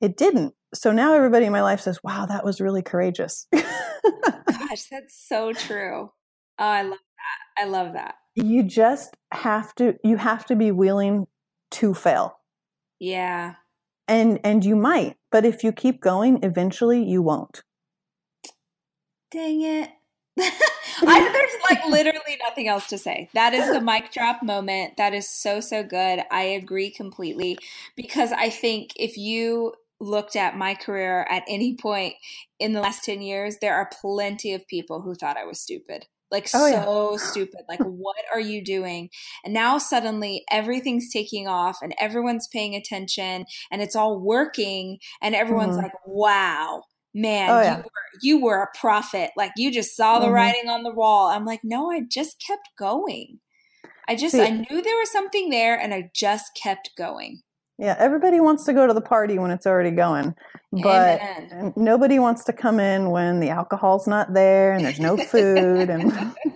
it 0.00 0.16
didn't. 0.18 0.54
So 0.74 0.92
now 0.92 1.14
everybody 1.14 1.46
in 1.46 1.52
my 1.52 1.62
life 1.62 1.80
says, 1.80 1.98
wow, 2.02 2.26
that 2.26 2.44
was 2.44 2.60
really 2.60 2.82
courageous. 2.82 3.46
Gosh, 3.52 4.84
that's 4.90 5.16
so 5.28 5.52
true. 5.52 6.10
Oh, 6.58 6.64
I 6.64 6.82
love 6.82 6.98
that. 6.98 7.62
I 7.62 7.66
love 7.66 7.92
that. 7.94 8.16
You 8.34 8.64
just 8.64 9.16
have 9.32 9.74
to 9.76 9.94
you 10.02 10.16
have 10.16 10.44
to 10.46 10.56
be 10.56 10.72
willing 10.72 11.26
to 11.72 11.94
fail. 11.94 12.36
Yeah. 12.98 13.54
And 14.08 14.40
and 14.44 14.64
you 14.64 14.76
might, 14.76 15.16
but 15.30 15.44
if 15.44 15.62
you 15.62 15.72
keep 15.72 16.00
going, 16.00 16.40
eventually 16.42 17.02
you 17.02 17.22
won't. 17.22 17.62
Dang 19.30 19.62
it. 19.62 19.90
I, 21.02 21.32
there's 21.32 21.62
like 21.70 21.86
literally 21.86 22.38
nothing 22.46 22.68
else 22.68 22.86
to 22.88 22.98
say. 22.98 23.28
That 23.34 23.54
is 23.54 23.72
the 23.72 23.80
mic 23.80 24.12
drop 24.12 24.42
moment. 24.42 24.96
That 24.96 25.14
is 25.14 25.28
so, 25.28 25.60
so 25.60 25.82
good. 25.82 26.20
I 26.30 26.42
agree 26.42 26.90
completely 26.90 27.58
because 27.96 28.32
I 28.32 28.50
think 28.50 28.92
if 28.96 29.16
you 29.16 29.74
looked 30.04 30.36
at 30.36 30.56
my 30.56 30.74
career 30.74 31.26
at 31.30 31.44
any 31.48 31.76
point 31.76 32.14
in 32.58 32.72
the 32.72 32.80
last 32.80 33.04
10 33.04 33.22
years, 33.22 33.56
there 33.60 33.74
are 33.74 33.90
plenty 34.00 34.52
of 34.52 34.66
people 34.66 35.02
who 35.02 35.14
thought 35.14 35.36
I 35.36 35.44
was 35.44 35.60
stupid. 35.60 36.06
Like, 36.30 36.48
oh, 36.54 36.70
so 36.70 37.12
yeah. 37.12 37.16
stupid. 37.16 37.60
Like, 37.68 37.78
what 37.84 38.16
are 38.32 38.40
you 38.40 38.64
doing? 38.64 39.10
And 39.44 39.54
now 39.54 39.78
suddenly 39.78 40.44
everything's 40.50 41.12
taking 41.12 41.46
off 41.46 41.78
and 41.82 41.94
everyone's 41.98 42.48
paying 42.48 42.74
attention 42.74 43.46
and 43.70 43.82
it's 43.82 43.96
all 43.96 44.18
working. 44.18 44.98
And 45.22 45.34
everyone's 45.34 45.76
mm-hmm. 45.76 45.84
like, 45.84 46.06
wow, 46.06 46.82
man, 47.14 47.50
oh, 47.50 47.60
yeah. 47.60 47.76
you, 47.76 47.82
were, 47.82 48.20
you 48.22 48.42
were 48.42 48.62
a 48.62 48.78
prophet. 48.78 49.30
Like 49.36 49.52
you 49.56 49.70
just 49.70 49.96
saw 49.96 50.18
the 50.18 50.26
mm-hmm. 50.26 50.34
writing 50.34 50.68
on 50.68 50.82
the 50.82 50.92
wall. 50.92 51.28
I'm 51.28 51.44
like, 51.44 51.60
no, 51.62 51.90
I 51.90 52.00
just 52.00 52.42
kept 52.44 52.68
going. 52.76 53.40
I 54.08 54.16
just, 54.16 54.34
See, 54.34 54.42
I 54.42 54.50
knew 54.50 54.82
there 54.82 54.98
was 54.98 55.10
something 55.10 55.50
there 55.50 55.78
and 55.78 55.94
I 55.94 56.10
just 56.14 56.58
kept 56.60 56.90
going. 56.96 57.42
Yeah, 57.76 57.96
everybody 57.98 58.38
wants 58.38 58.64
to 58.66 58.72
go 58.72 58.86
to 58.86 58.94
the 58.94 59.00
party 59.00 59.36
when 59.36 59.50
it's 59.50 59.66
already 59.66 59.90
going, 59.90 60.36
but 60.70 61.20
Amen. 61.20 61.72
nobody 61.74 62.20
wants 62.20 62.44
to 62.44 62.52
come 62.52 62.78
in 62.78 63.10
when 63.10 63.40
the 63.40 63.50
alcohol's 63.50 64.06
not 64.06 64.32
there 64.32 64.72
and 64.72 64.84
there's 64.84 65.00
no 65.00 65.16
food 65.16 65.90
and 65.90 66.12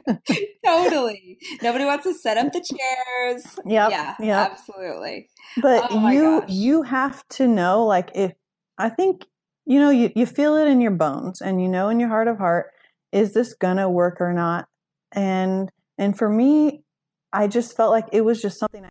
totally. 0.64 1.38
Nobody 1.60 1.84
wants 1.84 2.04
to 2.04 2.14
set 2.14 2.36
up 2.36 2.52
the 2.52 2.60
chairs. 2.60 3.58
Yep, 3.66 3.90
yeah, 3.90 4.14
yep. 4.20 4.52
absolutely. 4.52 5.28
But 5.60 5.88
oh 5.90 6.08
you 6.08 6.40
gosh. 6.40 6.50
you 6.50 6.82
have 6.82 7.26
to 7.30 7.48
know 7.48 7.84
like 7.84 8.12
if 8.14 8.32
I 8.78 8.88
think 8.88 9.26
you 9.66 9.80
know 9.80 9.90
you 9.90 10.12
you 10.14 10.24
feel 10.24 10.54
it 10.54 10.68
in 10.68 10.80
your 10.80 10.92
bones 10.92 11.40
and 11.40 11.60
you 11.60 11.68
know 11.68 11.88
in 11.88 11.98
your 11.98 12.10
heart 12.10 12.28
of 12.28 12.38
heart 12.38 12.66
is 13.10 13.32
this 13.32 13.54
going 13.54 13.78
to 13.78 13.88
work 13.88 14.20
or 14.20 14.32
not? 14.32 14.68
And 15.10 15.68
and 15.98 16.16
for 16.16 16.28
me 16.28 16.84
I 17.32 17.48
just 17.48 17.76
felt 17.76 17.90
like 17.90 18.06
it 18.12 18.20
was 18.20 18.40
just 18.40 18.60
something 18.60 18.84
I 18.84 18.88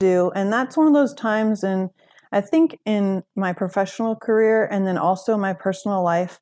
do. 0.00 0.32
And 0.34 0.52
that's 0.52 0.76
one 0.76 0.88
of 0.88 0.94
those 0.94 1.14
times 1.14 1.62
and 1.62 1.90
I 2.32 2.40
think 2.40 2.78
in 2.86 3.22
my 3.36 3.52
professional 3.52 4.16
career 4.16 4.64
and 4.64 4.86
then 4.86 4.98
also 4.98 5.36
my 5.36 5.52
personal 5.52 6.02
life, 6.02 6.40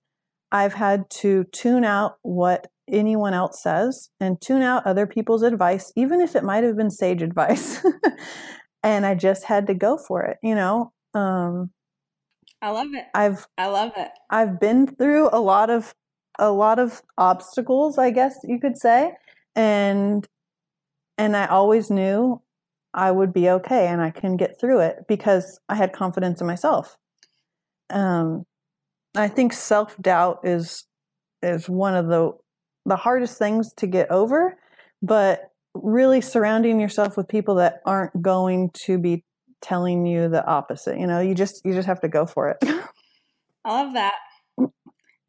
I've 0.52 0.74
had 0.74 1.08
to 1.10 1.44
tune 1.52 1.84
out 1.84 2.16
what 2.22 2.66
anyone 2.88 3.34
else 3.34 3.62
says 3.62 4.10
and 4.20 4.40
tune 4.40 4.62
out 4.62 4.86
other 4.86 5.06
people's 5.06 5.42
advice, 5.42 5.92
even 5.96 6.20
if 6.20 6.36
it 6.36 6.44
might 6.44 6.64
have 6.64 6.76
been 6.76 6.90
sage 6.90 7.22
advice. 7.22 7.84
and 8.82 9.06
I 9.06 9.14
just 9.14 9.44
had 9.44 9.66
to 9.66 9.74
go 9.74 9.98
for 9.98 10.24
it, 10.24 10.38
you 10.42 10.54
know. 10.54 10.92
Um, 11.14 11.70
I 12.60 12.70
love 12.70 12.88
it. 12.92 13.04
I've 13.14 13.46
I 13.56 13.66
love 13.66 13.92
it. 13.96 14.10
I've 14.30 14.58
been 14.58 14.86
through 14.86 15.30
a 15.32 15.40
lot 15.40 15.70
of 15.70 15.94
a 16.38 16.50
lot 16.50 16.78
of 16.78 17.02
obstacles, 17.16 17.98
I 17.98 18.10
guess 18.10 18.38
you 18.44 18.58
could 18.58 18.76
say, 18.76 19.12
and 19.54 20.26
and 21.16 21.36
I 21.36 21.46
always 21.46 21.90
knew 21.90 22.42
I 22.98 23.12
would 23.12 23.32
be 23.32 23.48
okay 23.48 23.86
and 23.86 24.02
I 24.02 24.10
can 24.10 24.36
get 24.36 24.58
through 24.60 24.80
it 24.80 25.04
because 25.06 25.60
I 25.68 25.76
had 25.76 25.92
confidence 25.92 26.40
in 26.40 26.48
myself. 26.48 26.96
Um, 27.90 28.44
I 29.16 29.28
think 29.28 29.52
self 29.52 29.96
doubt 29.98 30.40
is 30.42 30.84
is 31.40 31.68
one 31.68 31.94
of 31.94 32.08
the 32.08 32.32
the 32.86 32.96
hardest 32.96 33.38
things 33.38 33.72
to 33.74 33.86
get 33.86 34.10
over, 34.10 34.58
but 35.00 35.42
really 35.74 36.20
surrounding 36.20 36.80
yourself 36.80 37.16
with 37.16 37.28
people 37.28 37.54
that 37.54 37.80
aren't 37.86 38.20
going 38.20 38.70
to 38.86 38.98
be 38.98 39.22
telling 39.62 40.04
you 40.04 40.28
the 40.28 40.44
opposite. 40.44 40.98
You 40.98 41.06
know, 41.06 41.20
you 41.20 41.36
just 41.36 41.62
you 41.64 41.74
just 41.74 41.86
have 41.86 42.00
to 42.00 42.08
go 42.08 42.26
for 42.26 42.50
it. 42.50 42.58
I 43.64 43.80
love 43.80 43.94
that. 43.94 44.14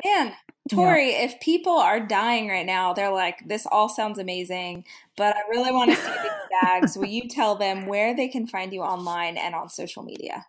Man, 0.04 0.34
Tory, 0.70 1.12
yeah. 1.12 1.24
if 1.24 1.40
people 1.40 1.74
are 1.74 2.00
dying 2.00 2.48
right 2.48 2.66
now, 2.66 2.94
they're 2.94 3.12
like, 3.12 3.48
this 3.48 3.66
all 3.70 3.90
sounds 3.90 4.20
amazing, 4.20 4.86
but 5.18 5.36
I 5.36 5.42
really 5.50 5.72
want 5.72 5.92
to 5.92 5.98
see 5.98 6.12
these 6.12 6.32
bags. 6.62 6.98
Will 6.98 7.08
you 7.08 7.28
tell 7.28 7.56
them 7.56 7.86
where 7.86 8.16
they 8.16 8.28
can 8.28 8.48
find 8.48 8.72
you 8.72 8.82
online 8.82 9.38
and 9.38 9.56
on 9.56 9.70
social 9.70 10.04
media? 10.04 10.46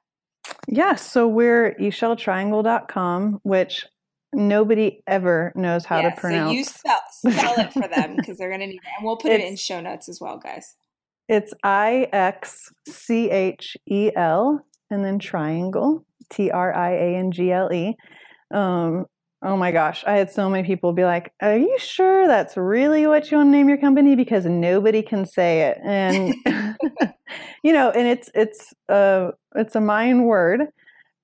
Yes. 0.69 1.11
so 1.11 1.27
we're 1.27 1.75
IxchelTriangle.com, 1.75 3.41
which 3.43 3.87
nobody 4.33 5.03
ever 5.07 5.53
knows 5.55 5.85
how 5.85 6.01
yeah, 6.01 6.11
to 6.11 6.21
pronounce. 6.21 6.51
So 6.51 6.55
you 6.55 6.65
spell, 6.65 7.01
spell 7.11 7.55
it 7.59 7.73
for 7.73 7.89
them 7.89 8.17
because 8.17 8.39
they're 8.39 8.49
going 8.49 8.61
to 8.61 8.67
need 8.67 8.77
it. 8.77 8.91
And 8.99 9.07
we'll 9.07 9.17
put 9.17 9.33
it's, 9.33 9.45
it 9.45 9.47
in 9.47 9.57
show 9.57 9.81
notes 9.81 10.09
as 10.09 10.21
well, 10.21 10.39
guys. 10.39 10.77
It's 11.29 11.55
I 11.63 12.09
X 12.13 12.73
C 12.89 13.31
H 13.31 13.77
E 13.87 14.11
L 14.17 14.65
and 14.91 15.05
then 15.05 15.19
triangle, 15.19 16.05
T 16.29 16.51
R 16.51 16.75
I 16.75 16.91
A 16.91 17.17
N 17.17 17.31
G 17.31 17.53
L 17.53 17.73
E. 17.73 17.97
Um, 18.53 19.07
Oh 19.43 19.57
my 19.57 19.73
gosh, 19.73 20.05
I 20.07 20.13
had 20.19 20.31
so 20.31 20.51
many 20.51 20.67
people 20.67 20.93
be 20.93 21.05
like, 21.05 21.33
"Are 21.41 21.57
you 21.57 21.79
sure 21.79 22.27
that's 22.27 22.57
really 22.59 23.07
what 23.07 23.31
you 23.31 23.39
want 23.39 23.47
to 23.49 23.51
name 23.53 23.69
your 23.71 23.79
company?" 23.79 24.15
Because 24.15 24.45
nobody 24.45 25.03
can 25.03 25.25
say 25.25 25.63
it, 25.63 25.79
and 25.83 26.35
you 27.63 27.73
know, 27.73 27.91
and 27.91 28.07
it's 28.07 28.31
it's 28.35 28.75
a 28.89 29.31
it's 29.55 29.75
a 29.75 29.81
Mayan 29.81 30.25
word, 30.25 30.69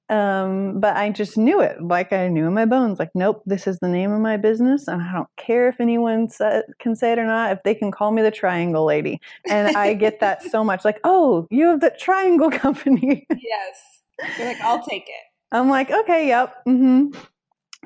um, 0.09 0.81
but 0.81 0.97
I 0.97 1.11
just 1.11 1.37
knew 1.37 1.61
it, 1.61 1.83
like 1.83 2.13
I 2.13 2.29
knew 2.29 2.47
in 2.47 2.55
my 2.55 2.65
bones, 2.65 2.99
like, 2.99 3.11
nope, 3.15 3.43
this 3.45 3.67
is 3.67 3.79
the 3.81 3.89
name 3.89 4.13
of 4.13 4.21
my 4.21 4.37
business, 4.37 4.89
and 4.89 5.03
I 5.03 5.13
don't 5.13 5.29
care 5.37 5.69
if 5.69 5.81
anyone 5.81 6.29
sa- 6.31 6.63
can 6.79 6.95
say 6.95 7.13
it 7.13 7.19
or 7.19 7.27
not. 7.27 7.53
If 7.53 7.63
they 7.65 7.75
can 7.75 7.91
call 7.91 8.13
me 8.13 8.23
the 8.23 8.31
Triangle 8.31 8.85
Lady, 8.85 9.21
and 9.51 9.77
I 9.77 9.95
get 9.95 10.21
that 10.21 10.43
so 10.43 10.63
much, 10.63 10.85
like, 10.85 11.01
oh, 11.05 11.47
you 11.51 11.67
have 11.67 11.81
the 11.81 11.91
Triangle 11.99 12.51
Company. 12.63 13.27
yes, 13.31 14.39
you're 14.39 14.47
like, 14.47 14.61
I'll 14.61 14.83
take 14.83 15.05
it. 15.05 15.25
I'm 15.53 15.69
like, 15.69 15.91
okay, 15.91 16.29
yep, 16.29 16.57
mm-hmm. 16.67 17.19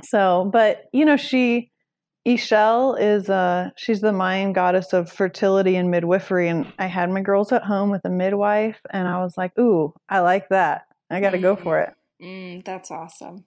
So, 0.02 0.50
but 0.52 0.84
you 0.92 1.04
know, 1.04 1.16
she 1.16 1.70
Ixchel 2.26 3.00
is 3.00 3.30
uh 3.30 3.70
she's 3.76 4.00
the 4.00 4.12
Mayan 4.12 4.52
goddess 4.52 4.92
of 4.92 5.10
fertility 5.10 5.76
and 5.76 5.90
midwifery 5.90 6.48
and 6.48 6.70
I 6.78 6.86
had 6.86 7.10
my 7.10 7.22
girls 7.22 7.50
at 7.52 7.62
home 7.62 7.90
with 7.90 8.04
a 8.04 8.10
midwife 8.10 8.80
and 8.90 9.08
I 9.08 9.22
was 9.22 9.36
like, 9.36 9.58
"Ooh, 9.58 9.94
I 10.08 10.20
like 10.20 10.48
that. 10.50 10.82
I 11.10 11.20
got 11.20 11.30
to 11.30 11.38
mm. 11.38 11.42
go 11.42 11.56
for 11.56 11.80
it." 11.80 11.94
Mm, 12.22 12.64
that's 12.64 12.90
awesome. 12.90 13.46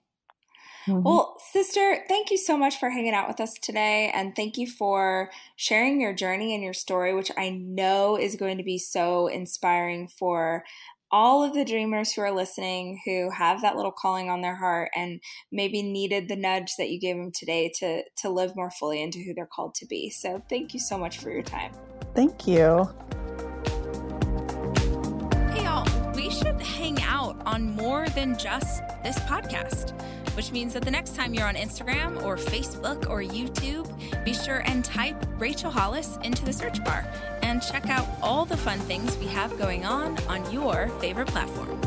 Mm-hmm. 0.88 1.04
Well, 1.04 1.38
sister, 1.52 2.04
thank 2.10 2.30
you 2.30 2.38
so 2.38 2.58
much 2.58 2.78
for 2.78 2.90
hanging 2.90 3.14
out 3.14 3.28
with 3.28 3.40
us 3.40 3.54
today. 3.62 4.12
And 4.14 4.36
thank 4.36 4.58
you 4.58 4.68
for 4.68 5.32
sharing 5.56 6.02
your 6.02 6.14
journey 6.14 6.54
and 6.54 6.64
your 6.64 6.74
story, 6.74 7.14
which 7.14 7.32
I 7.38 7.52
know 7.52 8.18
is 8.18 8.36
going 8.36 8.58
to 8.58 8.64
be 8.64 8.78
so 8.78 9.28
inspiring 9.28 10.10
for 10.10 10.66
all 11.14 11.44
of 11.44 11.54
the 11.54 11.64
dreamers 11.64 12.12
who 12.12 12.24
are 12.24 12.32
listening 12.32 13.00
who 13.06 13.30
have 13.30 13.62
that 13.62 13.76
little 13.76 13.92
calling 13.92 14.32
on 14.32 14.42
their 14.42 14.56
heart 14.56 14.90
and 14.96 15.22
maybe 15.52 15.84
needed 15.84 16.28
the 16.28 16.36
nudge 16.36 16.76
that 16.80 16.90
you 16.90 17.00
gave 17.00 17.16
them 17.16 17.32
today 17.32 17.72
to 17.78 18.02
to 18.18 18.30
live 18.30 18.56
more 18.56 18.72
fully 18.72 19.00
into 19.00 19.20
who 19.20 19.32
they're 19.32 19.46
called 19.46 19.76
to 19.76 19.86
be. 19.86 20.10
So 20.10 20.44
thank 20.50 20.74
you 20.74 20.80
so 20.80 20.98
much 20.98 21.20
for 21.20 21.30
your 21.30 21.44
time. 21.44 21.72
Thank 22.16 22.48
you. 22.48 22.90
Hey 25.52 25.66
y'all, 25.66 25.88
we 26.16 26.32
should 26.32 26.60
hang 26.60 27.00
out 27.04 27.40
on 27.46 27.76
more 27.76 28.10
than 28.10 28.36
just 28.36 28.82
this 29.04 29.20
podcast, 29.20 29.94
which 30.36 30.52
means 30.52 30.74
that 30.74 30.84
the 30.84 30.92
next 30.92 31.16
time 31.16 31.34
you're 31.34 31.48
on 31.48 31.56
Instagram 31.56 32.22
or 32.24 32.38
Facebook 32.38 33.10
or 33.10 33.22
YouTube, 33.22 33.88
be 34.26 34.34
sure 34.34 34.64
and 34.66 34.84
type 34.84 35.16
Rachel 35.38 35.72
Hollis 35.72 36.18
into 36.24 36.44
the 36.44 36.54
search 36.54 36.84
bar 36.84 37.06
and 37.42 37.62
check 37.62 37.90
out 37.90 38.08
all 38.22 38.46
the 38.46 38.58
fun 38.58 38.80
things 38.80 39.16
we 39.18 39.28
have 39.28 39.58
going 39.58 39.86
on 39.86 40.18
on 40.26 40.52
your 40.52 40.90
favorite 41.00 41.28
platform. 41.28 41.80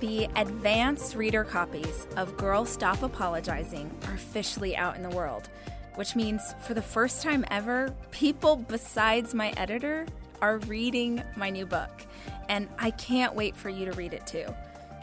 The 0.00 0.28
advanced 0.36 1.14
reader 1.14 1.44
copies 1.44 2.06
of 2.16 2.36
Girl 2.36 2.64
Stop 2.64 3.02
Apologizing 3.02 3.90
are 4.06 4.14
officially 4.14 4.76
out 4.76 4.96
in 4.96 5.02
the 5.02 5.10
world, 5.10 5.48
which 5.96 6.16
means 6.16 6.54
for 6.62 6.74
the 6.74 6.82
first 6.82 7.22
time 7.22 7.44
ever, 7.50 7.94
people 8.10 8.56
besides 8.56 9.34
my 9.34 9.50
editor 9.56 10.06
are 10.40 10.58
reading 10.58 11.22
my 11.36 11.50
new 11.50 11.66
book. 11.66 12.06
And 12.48 12.68
I 12.78 12.90
can't 12.92 13.34
wait 13.34 13.56
for 13.56 13.68
you 13.68 13.84
to 13.84 13.92
read 13.92 14.12
it 14.12 14.26
too. 14.26 14.46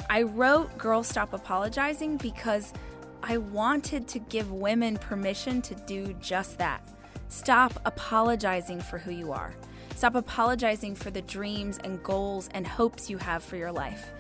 I 0.10 0.24
wrote 0.24 0.78
Girl 0.78 1.04
Stop 1.04 1.34
Apologizing 1.34 2.18
because 2.18 2.74
I 3.24 3.38
wanted 3.38 4.08
to 4.10 4.20
give 4.20 4.52
women 4.52 4.98
permission 4.98 5.62
to 5.64 5.76
do 5.76 6.14
just 6.22 6.58
that. 6.60 6.88
Stop 7.30 7.74
apologizing 7.86 8.80
for 8.80 8.98
who 8.98 9.12
you 9.12 9.32
are. 9.32 9.56
Stop 9.96 10.16
apologizing 10.16 10.94
for 10.94 11.10
the 11.10 11.22
dreams 11.22 11.80
and 11.84 12.04
goals 12.04 12.50
and 12.54 12.68
hopes 12.68 13.10
you 13.10 13.18
have 13.18 13.44
for 13.44 13.56
your 13.56 13.72
life. 13.72 14.12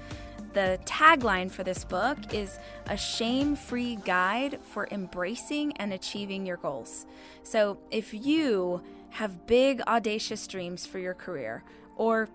The 0.53 0.79
tagline 0.85 1.51
for 1.51 1.63
this 1.63 1.83
book 1.83 2.33
is 2.33 2.57
a 2.87 2.95
shame 2.95 3.57
free 3.57 3.97
guide 3.97 4.59
for 4.71 4.87
embracing 4.89 5.73
and 5.77 5.91
achieving 5.91 6.45
your 6.45 6.57
goals. 6.57 7.05
So, 7.43 7.77
if 7.91 8.13
you 8.13 8.81
have 9.15 9.47
big, 9.47 9.81
audacious 9.87 10.45
dreams 10.45 10.85
for 10.85 10.99
your 10.99 11.13
career 11.13 11.63
or 11.95 12.27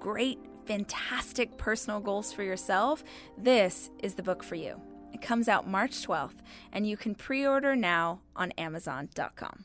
great, 0.00 0.38
fantastic 0.64 1.58
personal 1.58 2.00
goals 2.00 2.32
for 2.32 2.42
yourself, 2.42 3.04
this 3.36 3.90
is 4.02 4.14
the 4.14 4.22
book 4.22 4.42
for 4.42 4.54
you. 4.54 4.80
It 5.12 5.20
comes 5.20 5.48
out 5.48 5.68
March 5.68 6.06
12th, 6.06 6.38
and 6.72 6.88
you 6.88 6.96
can 6.96 7.14
pre 7.14 7.46
order 7.46 7.76
now 7.76 8.22
on 8.34 8.52
Amazon.com. 8.52 9.64